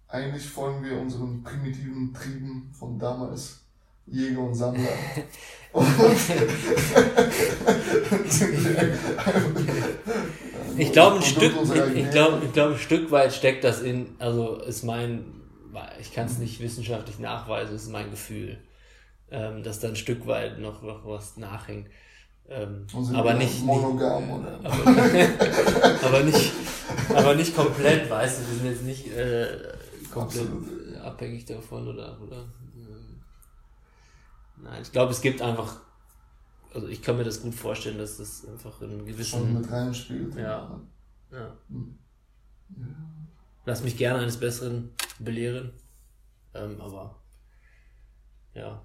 eigentlich 0.06 0.44
folgen 0.44 0.84
wir 0.84 1.00
unseren 1.00 1.42
primitiven 1.42 2.12
Trieben 2.12 2.70
von 2.74 2.98
damals, 2.98 3.64
Jäger 4.04 4.40
und 4.40 4.54
Sammler. 4.54 4.92
ich 10.76 10.92
glaube, 10.92 11.16
ein 11.16 11.22
Stück, 11.22 11.52
ich, 11.62 11.96
ich 11.96 12.10
glaube, 12.10 12.42
ich 12.44 12.52
glaube, 12.52 12.74
ein 12.74 12.78
Stück 12.78 13.10
weit 13.10 13.32
steckt 13.32 13.64
das 13.64 13.80
in, 13.80 14.14
also 14.18 14.56
ist 14.56 14.82
mein, 14.84 15.24
ich 16.00 16.12
kann 16.12 16.26
es 16.26 16.36
nicht 16.38 16.60
wissenschaftlich 16.60 17.18
nachweisen, 17.18 17.74
ist 17.74 17.90
mein 17.90 18.10
Gefühl, 18.10 18.58
ähm, 19.30 19.62
dass 19.62 19.80
da 19.80 19.88
ein 19.88 19.96
Stück 19.96 20.26
weit 20.26 20.58
noch, 20.58 20.82
noch 20.82 21.06
was 21.06 21.38
nachhängt. 21.38 21.88
Ähm, 22.48 22.86
aber 23.14 23.34
nicht 23.34 23.64
monogam 23.64 24.26
nicht, 24.26 24.34
oder? 24.34 24.58
Aber, 24.64 26.06
aber, 26.06 26.22
nicht 26.24 26.52
aber 27.14 27.34
nicht 27.34 27.56
komplett 27.56 28.10
weißt 28.10 28.40
du 28.40 28.42
wir 28.48 28.58
sind 28.58 28.66
jetzt 28.66 28.82
nicht 28.82 29.16
äh, 29.16 29.46
komplett 30.12 30.42
Absolut. 30.42 30.96
abhängig 31.02 31.44
davon 31.46 31.88
oder 31.88 32.18
oder 32.20 32.38
äh, 32.38 32.61
nein 34.62 34.82
ich 34.82 34.92
glaube 34.92 35.12
es 35.12 35.20
gibt 35.20 35.42
einfach 35.42 35.80
also 36.74 36.88
ich 36.88 37.02
kann 37.02 37.16
mir 37.16 37.24
das 37.24 37.42
gut 37.42 37.54
vorstellen 37.54 37.98
dass 37.98 38.16
das 38.16 38.46
einfach 38.48 38.80
in 38.82 39.04
gewissen 39.04 39.38
Schon 39.38 39.54
mit 39.60 39.70
reinspielt 39.70 40.34
ja 40.36 40.80
ja. 41.30 41.56
Hm. 41.68 41.98
ja 42.76 42.86
lass 43.64 43.82
mich 43.82 43.96
gerne 43.96 44.20
eines 44.20 44.38
Besseren 44.38 44.90
belehren 45.18 45.72
ähm, 46.54 46.80
aber 46.80 47.16
ja 48.54 48.82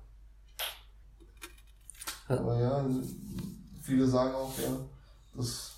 aber 2.27 2.59
ja, 2.59 2.85
viele 3.81 4.05
sagen 4.05 4.35
auch, 4.35 4.57
ja, 4.57 4.75
dass 5.35 5.71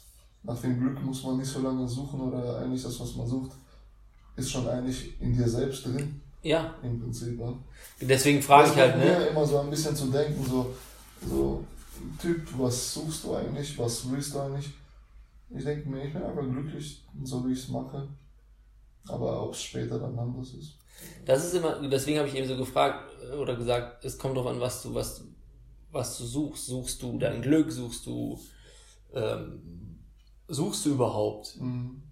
nach 0.44 0.60
dem 0.60 0.80
Glück 0.80 1.02
muss 1.04 1.24
man 1.24 1.38
nicht 1.38 1.50
so 1.50 1.62
lange 1.62 1.88
suchen 1.88 2.22
oder 2.22 2.60
eigentlich 2.60 2.82
das, 2.82 3.00
was 3.00 3.16
man 3.16 3.28
sucht, 3.28 3.52
ist 4.36 4.50
schon 4.50 4.68
eigentlich 4.68 5.20
in 5.22 5.34
dir 5.34 5.48
selbst 5.48 5.86
drin. 5.86 6.22
Ja. 6.42 6.76
Im 6.84 7.00
Prinzip, 7.00 7.40
ja. 7.40 7.54
Deswegen 8.02 8.42
frage 8.42 8.70
ich 8.70 8.76
halt, 8.76 8.98
ne? 8.98 9.06
Mir 9.06 9.28
immer 9.28 9.46
so 9.46 9.60
ein 9.60 9.70
bisschen 9.70 9.96
zu 9.96 10.08
denken, 10.08 10.44
so, 10.46 10.74
so, 11.28 11.64
Typ, 12.20 12.48
was 12.58 12.94
suchst 12.94 13.24
du 13.24 13.36
eigentlich, 13.36 13.78
was 13.78 14.10
willst 14.10 14.34
du 14.34 14.40
eigentlich? 14.40 14.70
Ich 15.50 15.64
denke 15.64 15.90
mir, 15.90 16.06
ich 16.06 16.14
bin 16.14 16.22
einfach 16.24 16.44
glücklich, 16.44 17.04
so 17.24 17.46
wie 17.48 17.54
ich 17.54 17.60
es 17.60 17.70
mache. 17.70 18.08
Aber 19.08 19.44
ob 19.44 19.54
es 19.54 19.62
später 19.62 20.00
dann 20.00 20.18
anders 20.18 20.54
ist. 20.54 20.78
Das 21.26 21.46
ist 21.46 21.54
immer, 21.54 21.88
deswegen 21.88 22.20
habe 22.20 22.28
ich 22.28 22.36
eben 22.36 22.48
so 22.48 22.58
gefragt 22.58 23.04
oder 23.38 23.56
gesagt, 23.56 24.06
es 24.06 24.18
kommt 24.18 24.38
doch 24.38 24.46
an, 24.46 24.60
was 24.60 24.84
du, 24.84 24.94
was, 24.94 25.24
was 25.92 26.18
du 26.18 26.26
suchst. 26.26 26.68
Suchst 26.68 27.02
du 27.02 27.18
dein 27.18 27.42
Glück? 27.42 27.72
Suchst 27.72 28.06
du, 28.06 28.40
ähm, 29.14 30.00
suchst 30.48 30.86
du 30.86 30.92
überhaupt? 30.92 31.58
Mhm. 31.60 32.04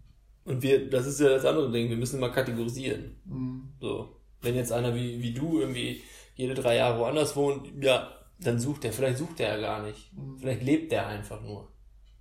Und 0.46 0.62
wir, 0.62 0.90
das 0.90 1.06
ist 1.06 1.20
ja 1.20 1.30
das 1.30 1.46
andere 1.46 1.72
Ding, 1.72 1.90
wir 1.90 1.98
müssen 1.98 2.18
immer 2.18 2.30
kategorisieren. 2.30 3.18
Mhm. 3.26 3.70
So. 3.80 4.17
Wenn 4.42 4.56
jetzt 4.56 4.72
einer 4.72 4.94
wie, 4.96 5.22
wie 5.22 5.34
du 5.34 5.60
irgendwie 5.60 6.02
jede 6.36 6.54
drei 6.54 6.76
Jahre 6.78 7.00
woanders 7.00 7.36
wohnt, 7.36 7.84
ja, 7.84 8.10
dann 8.40 8.60
sucht 8.60 8.86
er, 8.86 8.94
vielleicht 8.94 9.18
sucht 9.18 9.40
er 9.40 9.56
ja 9.56 9.62
gar 9.62 9.84
nicht. 9.84 10.14
Mhm. 10.14 10.38
Vielleicht 10.38 10.64
lebt 10.64 10.94
er 10.94 11.08
einfach 11.08 11.42
nur. 11.42 11.68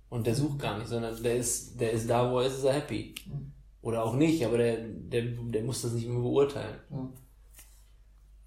Und 0.09 0.25
der 0.25 0.35
sucht 0.35 0.59
gar 0.59 0.77
nicht, 0.77 0.87
sondern 0.87 1.21
der 1.21 1.35
ist, 1.35 1.79
der 1.79 1.91
ist 1.91 2.09
da, 2.09 2.31
wo 2.31 2.39
er 2.39 2.47
ist, 2.47 2.57
ist 2.57 2.63
er 2.63 2.73
happy. 2.73 3.13
Mhm. 3.27 3.51
Oder 3.81 4.03
auch 4.03 4.15
nicht, 4.15 4.43
aber 4.43 4.57
der, 4.57 4.77
der, 4.77 5.21
der 5.23 5.63
muss 5.63 5.81
das 5.81 5.93
nicht 5.93 6.07
mehr 6.07 6.19
beurteilen. 6.19 6.79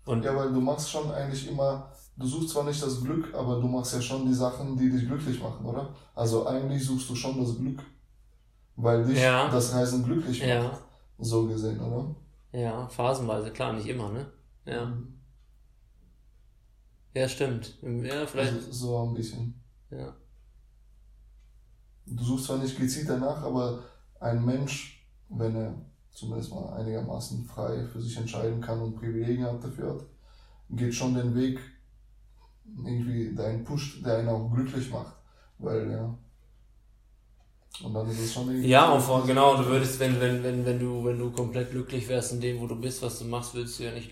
Und 0.04 0.24
ja, 0.24 0.34
weil 0.34 0.52
du 0.52 0.60
machst 0.60 0.90
schon 0.90 1.10
eigentlich 1.10 1.48
immer 1.48 1.92
du 2.20 2.26
suchst 2.26 2.50
zwar 2.50 2.64
nicht 2.64 2.82
das 2.82 3.02
Glück, 3.02 3.34
aber 3.34 3.60
du 3.60 3.66
machst 3.66 3.94
ja 3.94 4.00
schon 4.00 4.26
die 4.26 4.34
Sachen, 4.34 4.76
die 4.76 4.90
dich 4.90 5.06
glücklich 5.06 5.40
machen, 5.42 5.64
oder? 5.64 5.94
Also 6.14 6.46
eigentlich 6.46 6.84
suchst 6.84 7.08
du 7.08 7.14
schon 7.14 7.40
das 7.40 7.56
Glück, 7.56 7.82
weil 8.76 9.04
dich 9.04 9.20
ja. 9.20 9.48
das 9.48 9.74
Reisen 9.74 10.04
glücklich 10.04 10.40
macht. 10.40 10.48
Ja. 10.48 10.78
So 11.18 11.46
gesehen, 11.46 11.80
oder? 11.80 12.14
Ja, 12.52 12.88
phasenweise, 12.88 13.52
klar, 13.52 13.72
nicht 13.72 13.86
immer, 13.86 14.10
ne? 14.10 14.26
Ja. 14.64 14.86
Mhm. 14.86 15.20
Ja, 17.14 17.28
stimmt. 17.28 17.78
Ja, 17.82 18.26
vielleicht. 18.26 18.52
Also 18.52 18.72
so 18.72 19.02
ein 19.02 19.14
bisschen. 19.14 19.60
Ja. 19.90 20.14
Du 22.06 22.24
suchst 22.24 22.46
zwar 22.46 22.58
nicht 22.58 22.78
gezielt 22.78 23.08
danach, 23.08 23.42
aber 23.42 23.82
ein 24.20 24.44
Mensch, 24.44 25.06
wenn 25.28 25.54
er 25.56 25.74
zumindest 26.10 26.52
mal 26.52 26.72
einigermaßen 26.74 27.44
frei 27.44 27.84
für 27.86 28.00
sich 28.00 28.16
entscheiden 28.16 28.60
kann 28.60 28.80
und 28.80 28.96
Privilegien 28.96 29.46
hat 29.46 29.62
dafür 29.62 29.94
hat, 29.94 30.04
geht 30.70 30.94
schon 30.94 31.14
den 31.14 31.34
Weg 31.34 31.58
irgendwie 32.84 33.34
deinen 33.34 33.64
pusht, 33.64 34.04
der 34.04 34.18
einen 34.18 34.28
auch 34.28 34.50
glücklich 34.52 34.90
macht. 34.90 35.14
Weil, 35.58 35.90
ja. 35.90 36.18
Und 37.82 37.94
dann 37.94 38.10
ist 38.10 38.18
es 38.18 38.32
schon 38.32 38.48
irgendwie. 38.48 38.68
Ja, 38.68 38.92
und 38.92 39.00
vor, 39.00 39.26
genau, 39.26 39.56
du 39.56 39.66
würdest, 39.66 39.98
wenn, 40.00 40.20
wenn, 40.20 40.42
wenn, 40.42 40.66
wenn 40.66 40.78
du, 40.78 41.04
wenn 41.04 41.18
du 41.18 41.30
komplett 41.30 41.70
glücklich 41.70 42.08
wärst 42.08 42.32
in 42.32 42.40
dem, 42.40 42.60
wo 42.60 42.66
du 42.66 42.76
bist, 42.76 43.02
was 43.02 43.18
du 43.18 43.24
machst, 43.24 43.54
würdest 43.54 43.78
du 43.78 43.84
ja 43.84 43.92
nicht 43.92 44.10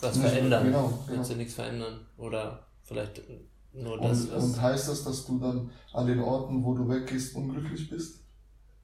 was 0.00 0.16
nicht, 0.16 0.28
verändern. 0.28 0.64
Genau, 0.64 0.88
genau. 0.88 1.02
Willst 1.08 1.30
du 1.30 1.36
nichts 1.36 1.54
verändern. 1.54 2.00
Oder 2.18 2.66
vielleicht 2.84 3.22
nur 3.72 3.98
das. 3.98 4.26
Und, 4.26 4.42
und 4.42 4.62
heißt 4.62 4.88
das, 4.88 5.04
dass 5.04 5.26
du 5.26 5.38
dann 5.38 5.70
an 5.92 6.06
den 6.06 6.20
Orten, 6.20 6.62
wo 6.62 6.74
du 6.74 6.88
weggehst, 6.88 7.34
unglücklich 7.34 7.88
bist? 7.88 8.20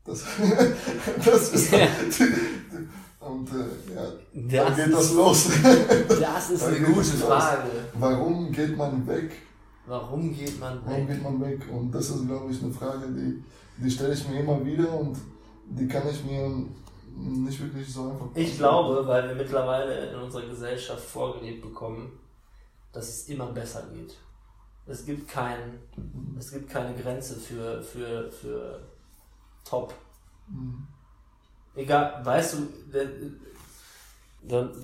Das, 0.05 0.25
das 1.25 1.53
ist 1.53 1.73
ja. 1.73 1.87
Und 3.21 3.49
äh, 3.49 3.95
ja, 4.55 4.65
das 4.65 4.77
dann 4.77 4.87
geht 4.87 4.95
das 4.95 5.13
los. 5.15 5.49
Das 6.21 6.51
ist 6.51 6.63
eine 6.63 6.81
gute 6.81 7.03
Frage. 7.03 7.71
Warum 7.95 8.53
geht 8.53 8.77
man 8.77 9.07
weg? 9.07 9.33
Warum 9.87 10.35
geht 10.35 10.61
man 10.61 10.75
weg? 10.75 10.83
Warum 10.85 11.07
geht 11.07 11.23
man 11.23 11.41
weg? 11.41 11.61
Und 11.73 11.91
das 11.93 12.11
ist, 12.11 12.27
glaube 12.27 12.53
ich, 12.53 12.63
eine 12.63 12.73
Frage, 12.73 13.07
die, 13.09 13.43
die 13.77 13.91
stelle 13.91 14.15
ich 14.15 14.29
mir 14.29 14.41
immer 14.41 14.65
wieder 14.65 14.93
und 14.93 15.17
die 15.71 15.89
kann 15.89 16.09
ich 16.09 16.25
mir 16.25 16.67
nicht 17.17 17.61
wirklich 17.61 17.93
so 17.93 18.11
einfach. 18.11 18.27
Ich 18.35 18.57
glaube, 18.57 19.07
weil 19.07 19.29
wir 19.29 19.35
mittlerweile 19.35 20.11
in 20.11 20.17
unserer 20.21 20.47
Gesellschaft 20.47 21.05
vorgelebt 21.05 21.63
bekommen, 21.63 22.19
dass 22.93 23.09
es 23.09 23.29
immer 23.29 23.47
besser 23.47 23.87
geht. 23.93 24.17
Es 24.87 25.05
gibt, 25.07 25.29
kein, 25.29 25.79
es 26.39 26.53
gibt 26.53 26.69
keine 26.69 26.95
Grenze 26.95 27.37
für, 27.37 27.83
für, 27.83 28.31
für 28.31 28.81
Top. 29.65 29.95
Mhm. 30.49 30.87
Egal, 31.75 32.25
weißt 32.25 32.55
du, 32.55 32.69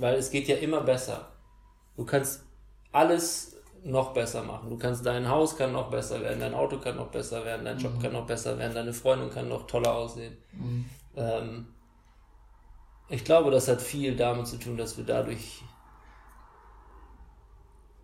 weil 0.00 0.14
es 0.14 0.30
geht 0.30 0.48
ja 0.48 0.56
immer 0.56 0.80
besser. 0.80 1.28
Du 1.96 2.04
kannst 2.04 2.42
alles 2.92 3.56
noch 3.84 4.12
besser 4.12 4.42
machen. 4.42 4.70
Du 4.70 4.76
kannst, 4.76 5.04
dein 5.06 5.28
Haus 5.28 5.56
kann 5.56 5.72
noch 5.72 5.90
besser 5.90 6.20
werden, 6.20 6.40
dein 6.40 6.54
Auto 6.54 6.78
kann 6.78 6.96
noch 6.96 7.08
besser 7.08 7.44
werden, 7.44 7.64
dein 7.64 7.78
Job 7.78 7.94
mhm. 7.94 8.02
kann 8.02 8.12
noch 8.12 8.26
besser 8.26 8.58
werden, 8.58 8.74
deine 8.74 8.92
Freundin 8.92 9.30
kann 9.30 9.48
noch 9.48 9.66
toller 9.66 9.94
aussehen. 9.94 10.36
Mhm. 10.52 10.84
Ähm, 11.16 11.66
ich 13.08 13.24
glaube, 13.24 13.50
das 13.50 13.68
hat 13.68 13.80
viel 13.80 14.16
damit 14.16 14.46
zu 14.46 14.58
tun, 14.58 14.76
dass 14.76 14.96
wir 14.96 15.04
dadurch, 15.04 15.62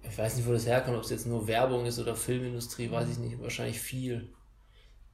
ich 0.02 0.18
weiß 0.18 0.36
nicht, 0.36 0.48
wo 0.48 0.52
das 0.52 0.66
herkommt, 0.66 0.96
ob 0.96 1.04
es 1.04 1.10
jetzt 1.10 1.26
nur 1.26 1.46
Werbung 1.46 1.84
ist 1.86 1.98
oder 1.98 2.16
Filmindustrie, 2.16 2.90
weiß 2.90 3.10
ich 3.10 3.18
nicht, 3.18 3.40
wahrscheinlich 3.40 3.80
viel 3.80 4.30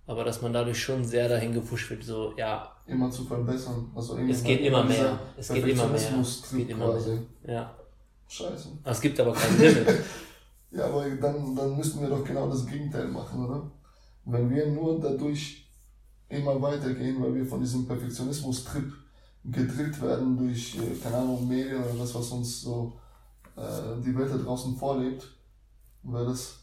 aber 0.06 0.24
dass 0.24 0.42
man 0.42 0.52
dadurch 0.52 0.80
schon 0.80 1.04
sehr 1.04 1.28
dahin 1.28 1.52
gepusht 1.52 1.90
wird, 1.90 2.04
so, 2.04 2.34
ja. 2.36 2.74
Immer 2.86 3.10
zu 3.10 3.24
verbessern. 3.24 3.90
Also 3.94 4.18
es 4.18 4.42
geht 4.42 4.60
immer 4.60 4.84
mehr. 4.84 5.18
Es 5.36 5.48
geht 5.48 5.66
immer 5.66 5.86
mehr. 5.86 6.20
Es 6.20 6.50
geht 6.50 6.68
immer 6.68 6.92
mehr. 6.92 7.22
Ja. 7.46 7.74
Scheiße. 8.28 8.68
Es 8.84 9.00
gibt 9.00 9.20
aber 9.20 9.32
kein 9.32 9.58
Limit. 9.58 9.88
ja, 10.72 10.86
aber 10.86 11.08
dann, 11.10 11.54
dann 11.54 11.76
müssten 11.76 12.00
wir 12.00 12.08
doch 12.08 12.24
genau 12.24 12.48
das 12.48 12.66
Gegenteil 12.66 13.08
machen, 13.08 13.44
oder? 13.44 13.70
Wenn 14.24 14.48
wir 14.50 14.66
nur 14.68 15.00
dadurch 15.00 15.68
immer 16.28 16.60
weitergehen, 16.62 17.22
weil 17.22 17.34
wir 17.34 17.46
von 17.46 17.60
diesem 17.60 17.86
Perfektionismus-Trip 17.86 18.92
gedrillt 19.44 20.00
werden 20.00 20.36
durch, 20.36 20.76
äh, 20.76 20.94
keine 21.02 21.16
Ahnung, 21.16 21.46
Medien 21.46 21.82
oder 21.82 21.94
das, 21.98 22.14
was 22.14 22.30
uns 22.30 22.62
so 22.62 22.92
äh, 23.56 24.00
die 24.02 24.16
Welt 24.16 24.30
da 24.32 24.38
draußen 24.38 24.76
vorlebt, 24.76 25.26
wäre 26.04 26.26
das 26.26 26.54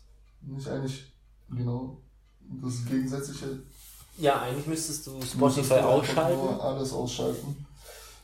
nicht 0.41 0.67
eigentlich 0.67 1.13
genau 1.49 1.97
das 2.61 2.85
Gegensätzliche. 2.85 3.59
Ja, 4.17 4.41
eigentlich 4.41 4.67
müsstest 4.67 5.07
du 5.07 5.21
Spotify 5.21 5.75
ausschalten. 5.75 6.39
Nur 6.39 6.63
alles 6.63 6.93
ausschalten. 6.93 7.65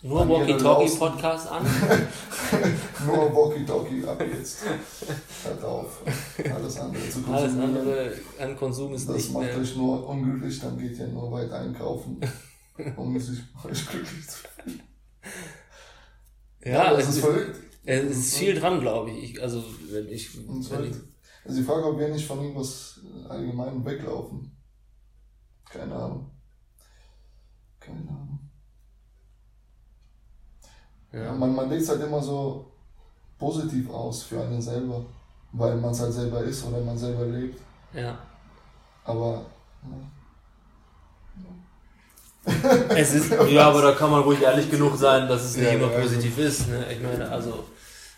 Nur 0.02 0.30
Walkie-Talkie-Podcast 0.30 1.52
an. 1.52 1.64
nur 3.06 3.36
Walkie-Talkie 3.36 4.06
ab 4.06 4.22
jetzt. 4.22 4.66
Hört 5.43 5.64
auf. 5.64 6.02
Alles 6.54 6.80
andere 6.80 7.10
zu 7.10 7.22
konsumieren. 7.22 7.34
Alles 7.34 7.58
andere 7.58 8.14
an 8.39 8.56
Konsum 8.56 8.93
ist 8.93 9.10
das 9.10 9.16
nicht 9.16 9.34
mehr. 9.34 9.48
Das 9.48 9.56
macht 9.56 9.64
euch 9.64 9.76
nur 9.78 10.08
unglücklich, 10.08 10.60
dann 10.60 10.78
geht 10.78 10.98
ihr 11.00 11.08
nur 11.08 11.32
weiter 11.32 11.60
einkaufen, 11.60 12.20
um 12.96 13.20
sich 13.20 13.39
euch 13.64 13.88
glücklich 13.88 14.28
zu 14.28 14.38
fühlen. 14.38 14.84
Ja, 16.64 16.72
ja 16.72 16.93
das 16.93 17.04
ist, 17.04 17.16
ist 17.16 17.20
verrückt. 17.20 17.60
Es 17.84 18.18
ist 18.18 18.38
viel 18.38 18.60
dran, 18.60 18.80
glaube 18.80 19.12
ich. 19.12 19.41
Also, 19.41 19.64
wenn 19.91 20.08
ich, 20.08 20.36
wenn 20.38 20.62
ich 20.86 20.96
also 21.46 21.60
die 21.60 21.64
Frage, 21.64 21.86
ob 21.86 22.00
wir 22.00 22.08
nicht 22.08 22.26
von 22.26 22.41
irgendwas 22.41 23.00
allgemein 23.30 23.86
weglaufen. 23.86 24.58
Keine 25.70 25.96
Ahnung. 25.96 26.32
Keine 27.80 28.10
Ahnung. 28.10 28.45
Ja. 31.16 31.32
Man, 31.34 31.55
man 31.55 31.70
legt 31.70 31.84
es 31.84 31.89
halt 31.89 32.01
immer 32.03 32.22
so 32.22 32.66
positiv 33.39 33.89
aus 33.89 34.24
für 34.24 34.41
einen 34.41 34.61
selber, 34.61 35.05
weil 35.53 35.76
man 35.78 35.91
es 35.91 35.99
halt 36.01 36.13
selber 36.13 36.41
ist 36.41 36.66
oder 36.66 36.82
man 36.82 36.97
selber 36.97 37.26
lebt. 37.26 37.59
Ja. 37.93 38.18
Aber. 39.05 39.45
Ja. 39.84 39.97
Es 42.89 43.13
ist, 43.16 43.32
ja, 43.49 43.70
aber 43.70 43.82
da 43.82 43.91
kann 43.93 44.11
man 44.11 44.22
ruhig 44.22 44.41
ehrlich 44.41 44.70
genug 44.70 44.95
sein, 44.97 45.28
dass 45.28 45.43
es 45.43 45.57
nicht 45.57 45.66
Ja, 45.66 45.74
immer 45.74 45.88
positiv 45.88 46.38
ist. 46.38 46.70
Ne? 46.70 46.86
Ich 46.91 47.01
meine, 47.01 47.28
also 47.30 47.66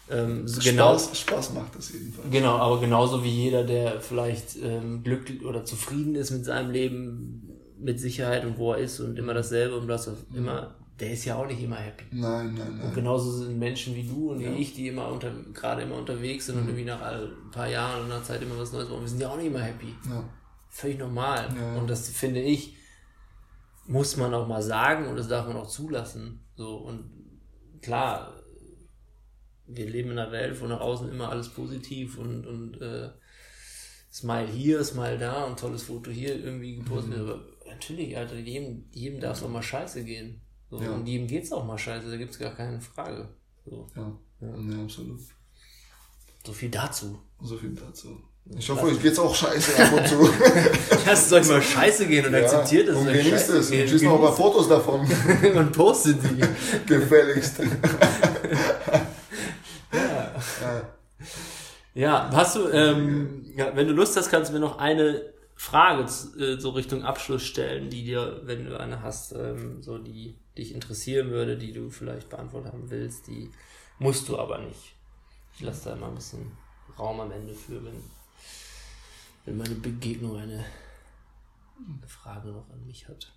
ähm, 0.10 0.48
so 0.48 0.62
Spaß, 0.62 0.72
genau, 0.72 0.98
Spaß 0.98 1.54
macht 1.54 1.76
das 1.76 1.92
jedenfalls. 1.92 2.30
genau, 2.32 2.56
aber 2.58 2.80
genauso 2.80 3.24
wie 3.24 3.30
jeder, 3.30 3.64
der 3.64 4.02
vielleicht 4.02 4.56
ähm, 4.62 5.04
glücklich 5.04 5.46
oder 5.46 5.66
zufrieden 5.66 6.16
ist 6.16 6.32
mit 6.32 6.46
seinem 6.46 6.72
Leben, 6.72 7.50
mit 7.78 8.00
Sicherheit 8.00 8.46
und 8.46 8.58
wo 8.58 8.74
er 8.74 8.80
ist 8.80 9.00
und 9.00 9.18
immer 9.20 9.34
dasselbe 9.34 9.78
und 9.78 9.88
das 9.88 10.10
immer, 10.34 10.76
der 11.00 11.12
ist 11.12 11.26
ja 11.26 11.36
auch 11.36 11.46
nicht 11.46 11.62
immer 11.62 11.76
happy. 11.78 12.06
Nein, 12.12 12.56
nein, 12.56 12.72
Und 12.72 12.78
nein. 12.80 12.94
genauso 12.94 13.32
sind 13.32 13.60
Menschen 13.60 13.94
wie 13.96 14.04
du 14.08 14.32
und 14.32 14.40
wie 14.40 14.46
Ja. 14.46 14.54
ich, 14.56 14.74
die 14.74 14.88
immer 14.88 15.10
unter, 15.10 15.32
gerade 15.54 15.84
immer 15.84 15.96
unterwegs 15.96 16.48
sind 16.48 16.58
und 16.58 16.66
irgendwie 16.68 16.86
nach 16.86 17.02
all- 17.02 17.32
ein 17.46 17.52
paar 17.52 17.68
Jahren 17.70 18.06
und 18.06 18.12
einer 18.12 18.24
Zeit 18.24 18.42
immer 18.42 18.58
was 18.58 18.72
Neues 18.74 18.90
machen. 18.90 19.02
Wir 19.02 19.08
sind 19.08 19.22
ja 19.22 19.30
auch 19.30 19.38
nicht 19.38 19.48
immer 19.48 19.62
happy. 19.62 19.94
Ja. 20.10 20.28
Völlig 20.70 20.98
normal. 20.98 21.54
Ja. 21.56 21.76
Und 21.78 21.88
das 21.90 22.10
finde 22.10 22.42
ich, 22.42 22.76
muss 23.86 24.18
man 24.18 24.34
auch 24.34 24.48
mal 24.48 24.62
sagen 24.62 25.08
und 25.08 25.16
das 25.18 25.28
darf 25.28 25.48
man 25.48 25.56
auch 25.58 25.68
zulassen. 25.68 26.44
So, 26.56 26.78
und 26.78 27.10
klar, 27.82 28.34
wir 29.68 29.90
leben 29.90 30.12
in 30.12 30.20
einer 30.20 30.32
Welt, 30.32 30.60
wo 30.62 30.66
nach 30.66 30.80
außen 30.82 31.10
immer 31.10 31.30
alles 31.30 31.50
positiv 31.50 32.18
und, 32.18 32.46
und 32.48 32.82
äh, 32.82 33.10
Smile 34.12 34.48
hier, 34.48 34.84
Smile 34.84 35.18
da 35.20 35.44
und 35.44 35.60
tolles 35.60 35.84
Foto 35.84 36.10
hier 36.10 36.44
irgendwie 36.44 36.78
gepostet 36.78 37.12
wird. 37.18 37.30
Aber 37.30 37.46
natürlich, 37.68 38.18
Alter, 38.18 38.36
jedem, 38.36 38.86
jedem 38.92 39.20
darf 39.20 39.38
es 39.38 39.44
auch 39.44 39.50
mal 39.50 39.62
scheiße 39.62 40.04
gehen. 40.04 40.42
So, 40.70 40.82
Ja. 40.82 40.92
Und 40.92 41.06
jedem 41.08 41.28
geht 41.28 41.44
es 41.44 41.52
auch 41.52 41.66
mal 41.66 41.78
scheiße, 41.78 42.10
da 42.10 42.18
gibt 42.18 42.32
es 42.32 42.40
gar 42.40 42.54
keine 42.56 42.80
Frage. 42.82 43.28
So, 43.66 43.88
Ja. 43.96 44.12
ja, 44.42 44.84
absolut. 44.84 45.20
so 46.46 46.54
viel 46.54 46.70
dazu. 46.70 47.20
So 47.42 47.58
viel 47.58 47.76
dazu. 47.76 48.18
Ich 48.58 48.70
hoffe, 48.70 48.86
euch 48.86 49.02
geht's 49.02 49.20
auch 49.20 49.36
scheiße 49.36 49.76
ab 49.84 49.92
und 49.92 50.08
zu. 50.08 50.22
Lasst 51.06 51.28
es 51.28 51.34
euch 51.34 51.48
mal 51.50 51.62
scheiße 51.62 52.08
gehen 52.08 52.26
und 52.28 52.36
akzeptiert 52.36 52.88
es. 52.88 52.96
Und 52.96 53.08
genießt 53.08 53.50
es. 53.50 53.66
Und 53.66 53.72
geht. 53.74 53.90
schießt 53.90 54.04
noch 54.06 54.16
ein 54.16 54.22
paar 54.22 54.34
Fotos 54.36 54.70
davon. 54.70 55.02
und 55.56 55.72
postet 55.74 56.18
die. 56.24 56.42
Gefälligst. 56.86 57.60
Ja. 57.60 57.66
Ja. 60.62 60.82
Ja, 61.94 62.30
hast 62.32 62.56
du, 62.56 62.68
ähm, 62.70 63.44
ja, 63.56 63.76
wenn 63.76 63.88
du 63.88 63.94
Lust 63.94 64.16
hast, 64.16 64.30
kannst 64.30 64.50
du 64.50 64.54
mir 64.54 64.60
noch 64.60 64.78
eine 64.78 65.34
Frage 65.58 66.04
äh, 66.40 66.60
so 66.60 66.70
Richtung 66.70 67.04
Abschluss 67.04 67.44
stellen, 67.44 67.90
die 67.90 68.04
dir, 68.04 68.42
wenn 68.44 68.66
du 68.66 68.80
eine 68.80 69.02
hast, 69.02 69.32
ähm, 69.34 69.82
so 69.82 69.98
die 69.98 70.36
dich 70.56 70.72
interessieren 70.72 71.32
würde, 71.32 71.58
die 71.58 71.74
du 71.74 71.90
vielleicht 71.90 72.30
beantwortet 72.30 72.72
haben 72.72 72.90
willst, 72.92 73.28
die 73.28 73.52
musst 73.98 74.30
du 74.30 74.38
aber 74.38 74.60
nicht. 74.60 74.94
Ich 75.56 75.62
lasse 75.62 75.90
da 75.90 75.96
immer 75.96 76.10
ein 76.10 76.16
bisschen 76.16 76.52
Raum 76.98 77.20
am 77.20 77.32
Ende 77.32 77.56
für, 77.56 77.84
wenn, 77.84 78.04
wenn 79.46 79.58
meine 79.58 79.74
Begegnung 79.74 80.38
eine, 80.38 80.64
eine 81.80 82.08
Frage 82.08 82.50
noch 82.50 82.70
an 82.70 82.86
mich 82.86 83.08
hat. 83.08 83.34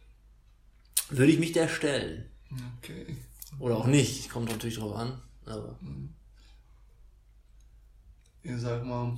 Würde 1.09 1.33
ich 1.33 1.39
mich 1.39 1.53
der 1.53 1.69
stellen. 1.69 2.31
Okay. 2.79 3.17
Oder 3.59 3.79
auch 3.79 3.87
nicht, 3.87 4.29
kommt 4.29 4.51
natürlich 4.51 4.77
drauf 4.77 4.95
an, 4.95 5.21
aber 5.47 5.75
Ich 8.43 8.61
sag 8.61 8.85
mal, 8.85 9.17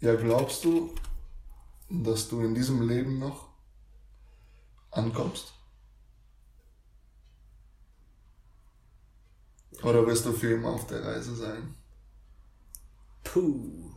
ja, 0.00 0.14
glaubst 0.14 0.64
du, 0.64 0.94
dass 1.88 2.28
du 2.28 2.40
in 2.42 2.54
diesem 2.54 2.86
Leben 2.86 3.18
noch 3.18 3.48
ankommst? 4.90 5.52
Oder 9.82 10.06
wirst 10.06 10.26
du 10.26 10.32
für 10.32 10.54
immer 10.54 10.70
auf 10.70 10.86
der 10.86 11.04
Reise 11.04 11.36
sein? 11.36 11.74
puh. 13.28 13.90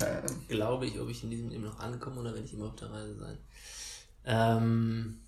Ähm, 0.00 0.48
glaube 0.48 0.86
ich, 0.86 1.00
ob 1.00 1.08
ich 1.08 1.22
in 1.22 1.30
diesem 1.30 1.48
Leben 1.48 1.64
noch 1.64 1.78
ankomme 1.78 2.20
oder 2.20 2.34
wenn 2.34 2.44
ich 2.44 2.52
immer 2.52 2.66
auf 2.66 2.76
der 2.76 2.90
Reise 2.90 3.14
sein. 3.18 3.38
Ähm, 4.24 5.20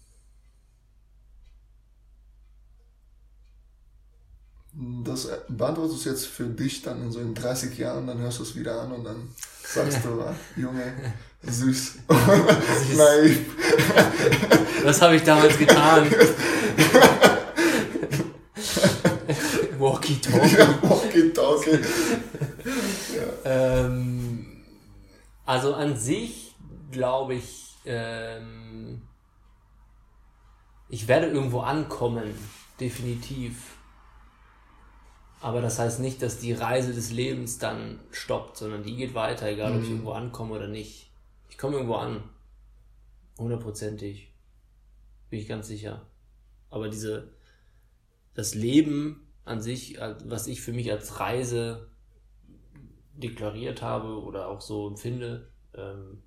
Das 4.72 5.28
beantwortest 5.48 6.04
du 6.04 6.10
jetzt 6.10 6.26
für 6.26 6.44
dich 6.44 6.82
dann 6.82 7.02
in 7.02 7.10
so 7.10 7.20
in 7.20 7.34
30 7.34 7.76
Jahren, 7.78 8.06
dann 8.06 8.18
hörst 8.18 8.38
du 8.38 8.42
es 8.44 8.54
wieder 8.54 8.82
an 8.82 8.92
und 8.92 9.04
dann 9.04 9.28
sagst 9.64 10.04
du, 10.04 10.20
ah, 10.20 10.34
Junge, 10.56 10.92
süß, 11.42 11.94
naiv. 12.96 13.40
was 14.84 15.02
habe 15.02 15.16
ich 15.16 15.22
damals 15.24 15.58
getan? 15.58 16.06
Walkie-Talkie. 19.78 20.56
Okay, 20.82 21.32
okay. 21.36 21.78
Ähm, 23.44 24.64
also 25.46 25.74
an 25.74 25.96
sich 25.96 26.54
glaube 26.90 27.34
ich, 27.34 27.76
ähm, 27.84 29.02
ich 30.88 31.06
werde 31.08 31.28
irgendwo 31.28 31.60
ankommen, 31.60 32.34
definitiv. 32.80 33.77
Aber 35.40 35.60
das 35.60 35.78
heißt 35.78 36.00
nicht, 36.00 36.20
dass 36.20 36.38
die 36.38 36.52
Reise 36.52 36.92
des 36.92 37.12
Lebens 37.12 37.58
dann 37.58 38.00
stoppt, 38.10 38.56
sondern 38.56 38.82
die 38.82 38.96
geht 38.96 39.14
weiter, 39.14 39.46
egal 39.46 39.76
ob 39.76 39.82
ich 39.82 39.90
irgendwo 39.90 40.12
ankomme 40.12 40.54
oder 40.54 40.66
nicht. 40.66 41.12
Ich 41.48 41.58
komme 41.58 41.76
irgendwo 41.76 41.94
an. 41.94 42.22
Hundertprozentig. 43.38 44.34
Bin 45.30 45.38
ich 45.38 45.46
ganz 45.46 45.68
sicher. 45.68 46.06
Aber 46.70 46.88
diese, 46.88 47.30
das 48.34 48.54
Leben 48.54 49.28
an 49.44 49.62
sich, 49.62 49.98
was 50.24 50.48
ich 50.48 50.60
für 50.60 50.72
mich 50.72 50.90
als 50.90 51.20
Reise 51.20 51.88
deklariert 53.14 53.80
habe 53.80 54.20
oder 54.22 54.48
auch 54.48 54.60
so 54.60 54.88
empfinde, 54.88 55.48
ähm, 55.74 56.22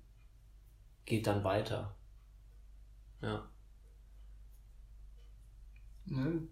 geht 1.04 1.26
dann 1.26 1.44
weiter. 1.44 1.94
Ja. 3.20 3.48
Ne? 6.06 6.48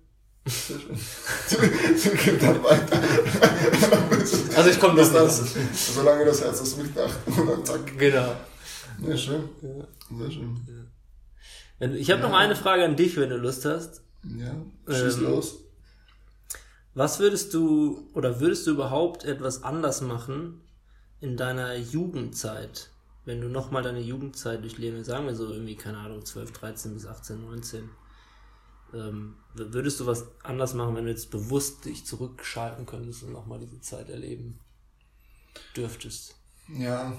Sehr 0.46 0.78
schön. 0.80 2.16
Geht 2.16 2.42
dann 2.42 2.62
weiter. 2.64 3.00
Also 4.56 4.70
ich 4.70 4.80
komme 4.80 4.96
das, 4.96 5.12
das, 5.12 5.54
solange 5.94 6.24
das 6.24 6.40
Herz 6.42 6.58
das 6.60 6.76
mitmacht. 6.76 7.18
Und 7.26 7.46
dann 7.46 7.64
zack. 7.64 7.98
Genau. 7.98 8.34
Ja, 9.02 9.16
schön. 9.16 9.48
Sehr 9.60 10.30
schön. 10.30 10.88
Wenn, 11.78 11.94
ich 11.94 12.10
habe 12.10 12.22
noch 12.22 12.32
eine 12.32 12.56
Frage 12.56 12.84
an 12.84 12.96
dich, 12.96 13.16
wenn 13.16 13.30
du 13.30 13.36
Lust 13.36 13.64
hast. 13.64 14.02
Ja, 14.24 14.54
schieß 14.86 15.16
Ähm, 15.18 15.24
los. 15.24 15.58
Was 16.94 17.20
würdest 17.20 17.54
du 17.54 18.10
oder 18.14 18.40
würdest 18.40 18.66
du 18.66 18.72
überhaupt 18.72 19.24
etwas 19.24 19.62
anders 19.62 20.00
machen 20.00 20.60
in 21.20 21.36
deiner 21.36 21.76
Jugendzeit, 21.76 22.90
wenn 23.24 23.40
du 23.40 23.48
nochmal 23.48 23.82
deine 23.82 24.00
Jugendzeit 24.00 24.62
durchleben 24.62 24.96
willst? 24.96 25.10
Sagen 25.10 25.26
wir 25.26 25.34
so 25.34 25.50
irgendwie, 25.50 25.76
keine 25.76 25.98
Ahnung, 25.98 26.24
12, 26.24 26.52
13 26.52 26.94
bis 26.94 27.06
18, 27.06 27.40
19. 27.42 27.88
Ähm, 28.94 29.36
würdest 29.54 30.00
du 30.00 30.06
was 30.06 30.26
anders 30.42 30.74
machen, 30.74 30.96
wenn 30.96 31.04
du 31.04 31.10
jetzt 31.10 31.30
bewusst 31.30 31.84
dich 31.84 32.04
zurückschalten 32.06 32.86
könntest 32.86 33.22
und 33.22 33.32
nochmal 33.32 33.58
diese 33.58 33.80
Zeit 33.80 34.08
erleben 34.08 34.58
dürftest? 35.76 36.34
Ja, 36.68 37.12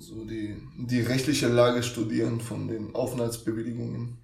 so 0.00 0.24
die, 0.24 0.60
die 0.76 1.00
rechtliche 1.00 1.48
Lage 1.48 1.82
studieren 1.82 2.40
von 2.40 2.68
den 2.68 2.94
Aufenthaltsbewilligungen. 2.94 4.18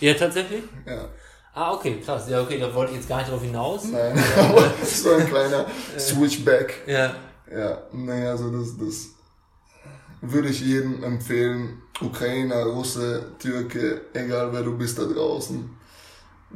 Ja, 0.00 0.14
tatsächlich? 0.14 0.62
Ja, 0.86 1.08
Ah, 1.56 1.72
okay, 1.72 1.98
krass. 2.04 2.28
Ja, 2.28 2.42
okay, 2.42 2.58
da 2.60 2.72
wollte 2.74 2.92
ich 2.92 2.98
jetzt 2.98 3.08
gar 3.08 3.16
nicht 3.16 3.30
drauf 3.30 3.40
hinaus. 3.40 3.84
nein, 3.84 4.14
aber 4.36 4.74
so 4.84 5.14
ein 5.14 5.26
kleiner 5.26 5.64
Switchback. 5.98 6.82
Ja. 6.86 7.16
Ja, 7.50 7.82
naja, 7.94 8.32
also 8.32 8.50
das, 8.50 8.76
das 8.76 9.08
würde 10.20 10.50
ich 10.50 10.60
jedem 10.60 11.02
empfehlen. 11.02 11.80
Ukrainer, 12.02 12.62
Russe, 12.64 13.32
Türke, 13.38 14.02
egal 14.12 14.52
wer 14.52 14.62
du 14.62 14.76
bist 14.76 14.98
da 14.98 15.04
draußen. 15.04 15.70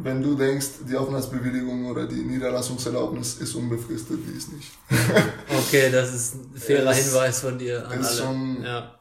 Wenn 0.03 0.23
du 0.23 0.35
denkst, 0.35 0.69
die 0.89 0.97
Aufenthaltsbewilligung 0.97 1.87
oder 1.87 2.07
die 2.07 2.23
Niederlassungserlaubnis 2.23 3.35
ist 3.39 3.55
unbefristet, 3.55 4.19
die 4.27 4.37
ist 4.37 4.53
nicht. 4.53 4.71
Okay, 5.51 5.91
das 5.91 6.15
ist 6.15 6.35
ein 6.37 6.55
fairer 6.57 6.91
Es 6.93 7.05
Hinweis 7.07 7.41
von 7.41 7.59
dir 7.59 7.87
an 7.89 8.01
ist 8.01 8.07
alle. 8.09 8.17
schon- 8.19 8.63
ja. 8.63 8.99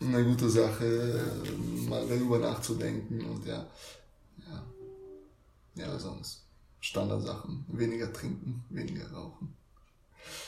Eine 0.00 0.24
gute 0.24 0.48
Sache, 0.48 1.20
mal 1.88 2.06
darüber 2.06 2.38
nachzudenken 2.38 3.20
und 3.24 3.44
ja, 3.44 3.66
ja, 4.48 4.64
ja, 5.74 5.98
sonst 5.98 6.44
Standardsachen. 6.80 7.64
Weniger 7.68 8.12
trinken, 8.12 8.64
weniger 8.70 9.10
rauchen. 9.10 9.56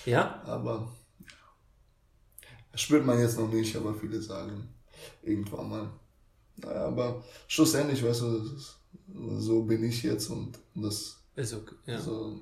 ja? 0.07 0.41
Aber 0.47 0.89
ja, 1.21 2.79
spürt 2.79 3.05
man 3.05 3.19
jetzt 3.21 3.39
noch 3.39 3.49
nicht, 3.51 3.75
aber 3.77 3.93
viele 3.95 4.23
sagen 4.23 4.69
irgendwann 5.23 5.69
mal. 5.69 5.91
Naja, 6.57 6.87
aber 6.87 7.25
schlussendlich, 7.49 8.05
weißt 8.05 8.21
du, 8.21 8.39
das 8.39 8.53
ist, 8.53 8.77
so 9.39 9.63
bin 9.63 9.85
ich 9.85 10.03
jetzt 10.03 10.29
und 10.31 10.59
das, 10.75 11.19
Ist 11.37 11.55
okay. 11.55 11.75
Ja. 11.87 12.01
so, 12.01 12.41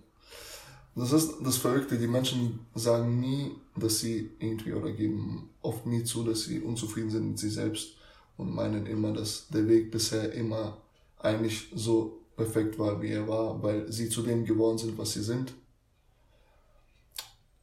das 0.95 1.13
ist 1.13 1.35
das 1.43 1.57
Verrückte. 1.57 1.99
Die 1.99 2.07
Menschen 2.07 2.61
sagen 2.75 3.21
nie, 3.21 3.53
dass 3.77 4.01
sie 4.01 4.31
irgendwie 4.39 4.73
oder 4.73 4.93
geben 4.93 5.51
oft 5.63 5.87
nie 5.87 6.05
zu, 6.05 6.25
dass 6.25 6.43
sie 6.43 6.61
unzufrieden 6.61 7.11
sind 7.11 7.29
mit 7.29 7.39
sich 7.39 7.55
selbst 7.55 7.97
und 8.37 8.55
meinen 8.55 8.87
immer, 8.87 9.13
dass 9.13 9.49
der 9.49 9.69
Weg 9.69 9.91
bisher 9.91 10.33
immer 10.33 10.79
eigentlich 11.19 11.69
so 11.75 12.21
perfekt 12.37 12.79
war, 12.79 13.01
wie 13.03 13.09
er 13.09 13.27
war, 13.27 13.63
weil 13.63 13.91
sie 13.93 14.09
zu 14.09 14.23
dem 14.23 14.45
geworden 14.45 14.79
sind, 14.79 14.97
was 14.97 15.13
sie 15.13 15.23
sind. 15.23 15.53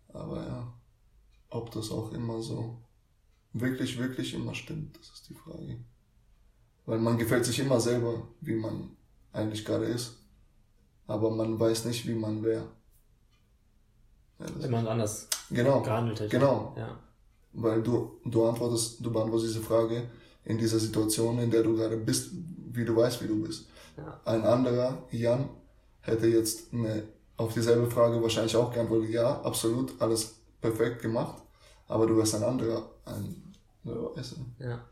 Aber 0.09 0.45
ja, 0.45 0.73
ob 1.49 1.71
das 1.71 1.91
auch 1.91 2.11
immer 2.13 2.41
so 2.41 2.77
wirklich, 3.53 3.97
wirklich 3.97 4.33
immer 4.33 4.53
stimmt, 4.53 4.97
das 4.97 5.09
ist 5.09 5.29
die 5.29 5.33
Frage. 5.33 5.77
Weil 6.86 6.99
man 6.99 7.17
gefällt 7.17 7.45
sich 7.45 7.59
immer 7.59 7.79
selber, 7.79 8.27
wie 8.41 8.55
man 8.55 8.91
eigentlich 9.33 9.65
gerade 9.65 9.86
ist. 9.86 10.17
Aber 11.07 11.31
man 11.31 11.59
weiß 11.59 11.86
nicht, 11.86 12.07
wie 12.07 12.13
man 12.13 12.43
wäre. 12.43 12.65
Ja, 14.39 14.45
Wenn 14.59 14.71
man 14.71 14.88
anders 14.88 15.27
genau, 15.49 15.81
gehandelt 15.81 16.19
hätte. 16.19 16.29
Genau. 16.29 16.75
Ja. 16.77 16.99
Weil 17.53 17.81
du, 17.81 18.19
du 18.25 18.45
antwortest, 18.45 19.03
du 19.05 19.11
beantwortest 19.11 19.53
diese 19.53 19.63
Frage 19.63 20.09
in 20.43 20.57
dieser 20.57 20.79
Situation, 20.79 21.39
in 21.39 21.49
der 21.49 21.63
du 21.63 21.75
gerade 21.75 21.97
bist, 21.97 22.31
wie 22.71 22.86
du 22.86 22.95
weißt, 22.95 23.23
wie 23.23 23.27
du 23.27 23.41
bist. 23.41 23.67
Ja. 23.97 24.19
Ein 24.25 24.43
anderer, 24.43 25.03
Jan, 25.11 25.49
hätte 26.01 26.27
jetzt 26.27 26.73
eine, 26.73 27.03
auf 27.38 27.53
dieselbe 27.53 27.89
Frage 27.89 28.21
wahrscheinlich 28.21 28.55
auch 28.55 28.73
geantwortet, 28.73 29.09
ja, 29.09 29.41
absolut, 29.41 29.93
alles 29.99 30.36
perfekt 30.61 31.01
gemacht, 31.01 31.41
aber 31.88 32.05
du 32.05 32.17
wärst 32.17 32.36
ein 32.36 32.43
anderer, 32.43 32.89
ein, 33.05 33.53
wer 33.83 33.95
weiß 34.15 34.36
Ja. 34.59 34.83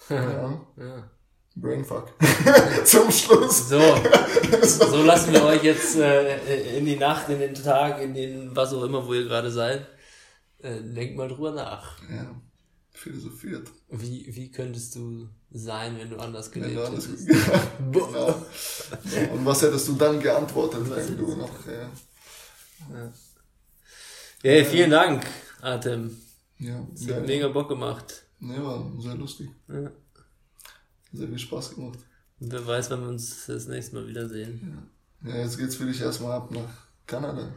ja. 0.10 0.66
ja. 0.76 1.10
Brainfuck. 1.56 2.14
Zum 2.84 3.10
Schluss. 3.10 3.68
So. 3.68 3.80
so 4.62 5.02
lassen 5.02 5.32
wir 5.32 5.44
euch 5.44 5.62
jetzt 5.62 5.96
äh, 5.96 6.78
in 6.78 6.86
die 6.86 6.96
Nacht, 6.96 7.28
in 7.28 7.40
den 7.40 7.54
Tag, 7.54 8.00
in 8.00 8.14
den 8.14 8.54
was 8.54 8.72
auch 8.72 8.84
immer, 8.84 9.06
wo 9.06 9.14
ihr 9.14 9.24
gerade 9.24 9.50
seid. 9.50 9.86
Äh, 10.58 10.80
denkt 10.82 11.16
mal 11.16 11.28
drüber 11.28 11.52
nach. 11.52 11.98
Ja. 12.08 12.34
Philosophiert. 12.92 13.68
Wie, 13.88 14.26
wie 14.28 14.50
könntest 14.50 14.94
du 14.94 15.28
sein, 15.50 15.98
wenn 15.98 16.10
du 16.10 16.18
anders 16.18 16.50
gelebt 16.50 16.78
anders, 16.78 17.06
hättest? 17.06 17.28
genau. 17.92 18.44
Und 19.32 19.46
was 19.46 19.62
hättest 19.62 19.88
du 19.88 19.94
dann 19.94 20.20
geantwortet, 20.20 20.82
wenn 20.88 21.16
du 21.16 21.34
noch. 21.34 21.66
Ja. 21.66 21.90
Ja. 22.92 23.12
ja, 24.42 24.64
vielen 24.64 24.90
Dank, 24.90 25.26
Artem. 25.60 26.16
Ja, 26.58 26.86
das 26.92 27.08
hat 27.08 27.26
mega 27.26 27.48
Bock 27.48 27.68
gemacht. 27.68 28.26
Ja, 28.40 28.64
war 28.64 28.90
sehr 28.98 29.14
lustig. 29.14 29.50
Ja. 29.68 29.90
Sehr 31.12 31.28
viel 31.28 31.38
Spaß 31.38 31.74
gemacht. 31.74 31.98
Und 32.40 32.52
wer 32.52 32.66
weiß, 32.66 32.90
wann 32.90 33.02
wir 33.02 33.08
uns 33.08 33.46
das 33.46 33.66
nächste 33.66 33.96
Mal 33.96 34.06
wiedersehen. 34.06 34.88
Ja, 35.24 35.30
ja 35.30 35.42
jetzt 35.42 35.58
geht's 35.58 35.76
für 35.76 35.86
dich 35.86 36.00
erstmal 36.00 36.32
ab 36.32 36.50
nach 36.50 36.90
Kanada. 37.06 37.48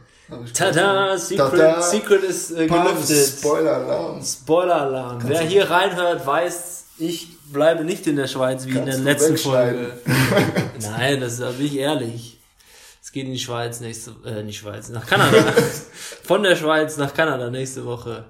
Tada! 0.52 1.16
Secret, 1.16 1.50
Tada, 1.50 1.82
Secret 1.82 2.24
ist 2.24 2.50
äh, 2.52 2.66
gelüftet. 2.66 3.38
Spoiler-Alarm. 3.38 4.22
Spoiler-Alarm. 4.22 5.22
Wer 5.26 5.42
hier 5.42 5.70
reinhört, 5.70 6.26
weiß, 6.26 6.86
ich 6.98 7.38
bleibe 7.52 7.84
nicht 7.84 8.06
in 8.06 8.16
der 8.16 8.26
Schweiz 8.26 8.66
wie 8.66 8.76
in 8.76 8.86
der 8.86 8.98
letzten 8.98 9.36
Folge. 9.36 9.92
Nein, 10.80 11.20
das 11.20 11.38
da 11.38 11.50
bin 11.50 11.66
ich 11.66 11.76
ehrlich. 11.76 12.40
Es 13.02 13.12
geht 13.12 13.26
in 13.26 13.32
die 13.32 13.38
Schweiz 13.38 13.80
nächste, 13.80 14.14
äh, 14.24 14.40
in 14.40 14.46
die 14.46 14.54
Schweiz, 14.54 14.88
nach 14.88 15.06
Kanada. 15.06 15.36
Von 16.22 16.42
der 16.42 16.56
Schweiz 16.56 16.96
nach 16.96 17.14
Kanada 17.14 17.50
nächste 17.50 17.84
Woche. 17.84 18.24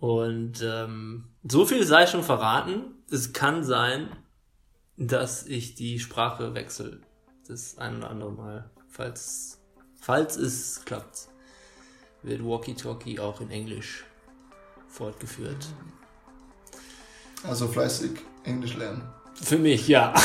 Und 0.00 0.62
ähm, 0.62 1.24
so 1.50 1.66
viel 1.66 1.84
sei 1.84 2.06
schon 2.06 2.22
verraten. 2.22 2.94
Es 3.10 3.32
kann 3.32 3.64
sein, 3.64 4.08
dass 4.96 5.46
ich 5.46 5.74
die 5.74 5.98
Sprache 5.98 6.54
wechsle. 6.54 7.00
Das 7.46 7.78
ein 7.78 7.96
oder 7.98 8.10
andere 8.10 8.32
Mal. 8.32 8.70
Falls, 8.88 9.58
falls 10.00 10.36
es 10.36 10.84
klappt, 10.84 11.28
wird 12.22 12.44
Walkie 12.44 12.74
Talkie 12.74 13.18
auch 13.20 13.40
in 13.40 13.50
Englisch 13.50 14.04
fortgeführt. 14.88 15.66
Also 17.44 17.68
fleißig 17.68 18.18
Englisch 18.44 18.74
lernen. 18.76 19.02
Für 19.34 19.58
mich, 19.58 19.86
ja. 19.88 20.12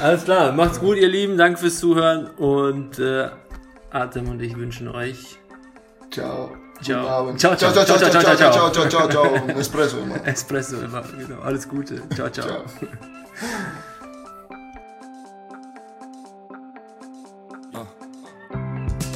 Alles 0.00 0.24
klar, 0.24 0.50
macht's 0.52 0.80
gut, 0.80 0.96
ihr 0.96 1.08
Lieben. 1.08 1.38
Danke 1.38 1.60
fürs 1.60 1.78
Zuhören 1.78 2.26
und 2.32 2.98
äh, 2.98 3.30
Atem 3.90 4.28
und 4.28 4.42
ich 4.42 4.56
wünschen 4.56 4.88
euch. 4.88 5.38
Ciao. 6.10 6.63
Ciao. 6.84 7.34
Ciao, 7.38 7.56
ciao, 7.56 7.72
ciao, 7.72 7.82
ciao, 7.86 7.96
ciao, 7.96 8.10
ciao, 8.10 8.36
ciao, 8.36 8.70
ciao, 8.70 8.88
ciao, 8.90 9.08
ciao. 9.08 9.58
Espresso 9.58 10.00
immer. 10.00 10.20
Espresso 10.26 10.82
immer, 10.82 11.02
genau. 11.16 11.40
Alles 11.40 11.66
Gute. 11.66 12.02
Ciao, 12.14 12.28
ciao. 12.28 12.46
ciao. 12.46 12.64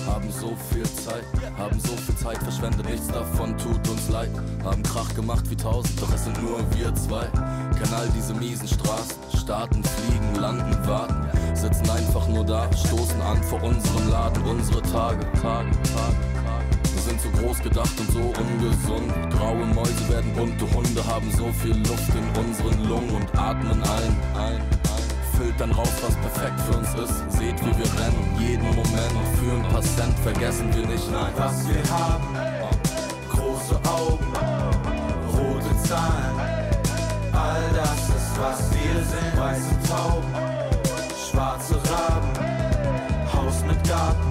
Haben 0.07 0.33
so 0.33 0.57
viel 0.73 0.85
Zeit, 0.85 1.25
haben 1.59 1.79
so 1.79 1.95
viel 1.95 2.17
Zeit 2.17 2.39
verschwendet, 2.39 2.87
nichts 2.87 3.09
davon 3.09 3.55
tut 3.59 3.87
uns 3.87 4.09
leid. 4.09 4.31
Haben 4.65 4.83
Krach 4.83 5.15
gemacht 5.15 5.45
wie 5.51 5.57
tausend, 5.57 6.01
doch 6.01 6.13
es 6.15 6.25
sind 6.25 6.43
nur 6.43 6.59
wir 6.75 6.95
zwei. 6.95 7.27
Kennen 7.27 7.95
all 7.95 8.09
diese 8.17 8.33
miesen 8.33 8.67
Straßen, 8.67 9.19
starten, 9.39 9.85
fliegen, 9.85 10.41
landen, 10.41 10.75
warten. 10.89 11.29
Sitzen 11.55 11.91
einfach 11.91 12.27
nur 12.29 12.47
da, 12.47 12.67
stoßen 12.73 13.21
an 13.21 13.43
vor 13.43 13.63
unserem 13.63 14.09
Laden, 14.09 14.43
unsere 14.45 14.81
Tage, 14.81 15.21
Tage, 15.43 15.71
Tage 15.83 16.48
sind 17.09 17.21
zu 17.21 17.31
groß 17.31 17.59
gedacht 17.61 17.93
und 17.99 18.11
so 18.13 18.21
ungesund. 18.21 19.13
Graue 19.31 19.65
Mäuse 19.67 20.09
werden 20.11 20.33
bunte 20.35 20.67
Hunde, 20.75 21.05
haben 21.07 21.31
so 21.33 21.51
viel 21.63 21.77
Luft 21.77 22.11
in 22.15 22.27
unseren 22.41 22.89
Lungen 22.89 23.11
und 23.11 23.39
atmen 23.39 23.83
ein, 23.83 24.17
ein, 24.35 24.57
ein. 24.57 24.63
Füllt 25.37 25.59
dann 25.59 25.71
raus, 25.71 25.93
was 26.03 26.15
perfekt 26.17 26.61
für 26.61 26.77
uns 26.79 26.89
ist. 26.89 27.39
Seht, 27.39 27.59
wie 27.61 27.79
wir 27.79 27.91
rennen, 28.01 28.37
jeden 28.39 28.69
Moment. 28.77 29.15
Für 29.39 29.53
ein 29.53 29.73
paar 29.73 29.83
Cent 29.83 30.19
vergessen 30.23 30.69
wir 30.75 30.87
nicht, 30.87 31.11
nein. 31.11 31.33
Was 31.37 31.67
wir 31.69 31.83
haben, 31.91 32.37
große 33.31 33.77
Augen, 33.89 34.33
rote 35.33 35.89
Zahlen. 35.89 36.37
All 37.33 37.63
das 37.75 38.09
ist, 38.09 38.39
was 38.39 38.71
wir 38.73 39.03
sind. 39.03 39.39
Weiße 39.39 39.77
Tauben, 39.89 40.35
schwarze 41.31 41.77
Raben, 41.91 43.33
Haus 43.33 43.65
mit 43.67 43.89
Garten. 43.89 44.28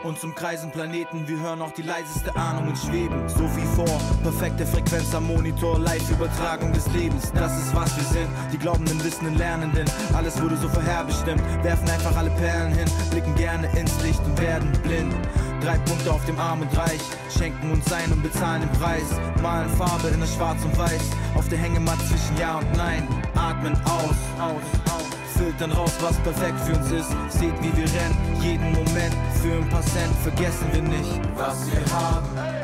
Wunderschön. 0.00 0.10
Uns 0.10 0.24
umkreisen 0.24 0.70
Planeten, 0.70 1.26
wir 1.26 1.40
hören 1.40 1.62
auch 1.62 1.72
die 1.72 1.82
leiseste 1.82 2.34
Ahnung 2.36 2.68
und 2.68 2.78
schweben. 2.78 3.28
So 3.28 3.44
wie 3.56 3.66
vor, 3.76 4.00
perfekte 4.22 4.66
Frequenz 4.66 5.14
am 5.14 5.26
Monitor, 5.26 5.78
Live-Übertragung 5.78 6.72
des 6.72 6.86
Lebens. 6.88 7.32
Das 7.32 7.56
ist 7.58 7.74
was 7.74 7.96
wir 7.96 8.04
sind, 8.04 8.28
die 8.52 8.58
glaubenden, 8.58 9.02
wissenden 9.04 9.36
Lernenden. 9.36 9.84
Alles 10.14 10.40
wurde 10.40 10.56
so 10.56 10.68
vorherbestimmt, 10.68 11.42
werfen 11.62 11.88
einfach 11.88 12.16
alle 12.16 12.30
Perlen 12.30 12.72
hin, 12.74 12.88
blicken 13.10 13.34
gerne 13.36 13.68
ins 13.78 14.02
Licht 14.02 14.20
und 14.24 14.40
werden 14.40 14.70
blind. 14.82 15.14
Drei 15.60 15.76
Punkte 15.78 16.10
auf 16.10 16.24
dem 16.24 16.38
Arm 16.38 16.62
und 16.62 16.76
Reich, 16.76 17.02
schenken 17.36 17.70
uns 17.70 17.92
ein 17.92 18.10
und 18.12 18.22
bezahlen 18.22 18.62
den 18.62 18.80
Preis. 18.80 19.04
Malen 19.42 19.68
Farbe 19.70 20.08
in 20.08 20.20
das 20.20 20.34
Schwarz 20.34 20.64
und 20.64 20.76
Weiß, 20.78 21.10
auf 21.34 21.48
der 21.48 21.58
Hängematte 21.58 22.04
zwischen 22.06 22.36
Ja 22.38 22.58
und 22.58 22.76
Nein. 22.76 23.06
Atmen 23.34 23.74
aus, 23.84 24.16
aus, 24.38 24.92
aus 24.92 24.99
filtern 25.40 25.72
raus, 25.72 25.92
was 26.00 26.16
perfekt 26.18 26.60
für 26.60 26.76
uns 26.76 26.90
ist. 26.90 27.10
Seht, 27.30 27.54
wie 27.62 27.74
wir 27.74 27.88
rennen, 27.98 28.42
jeden 28.42 28.72
Moment 28.72 29.14
für 29.40 29.54
ein 29.54 29.68
paar 29.70 29.82
Cent 29.82 30.14
vergessen 30.22 30.66
wir 30.72 30.82
nicht, 30.82 31.20
was 31.34 31.66
wir 31.72 31.80
haben. 31.92 32.59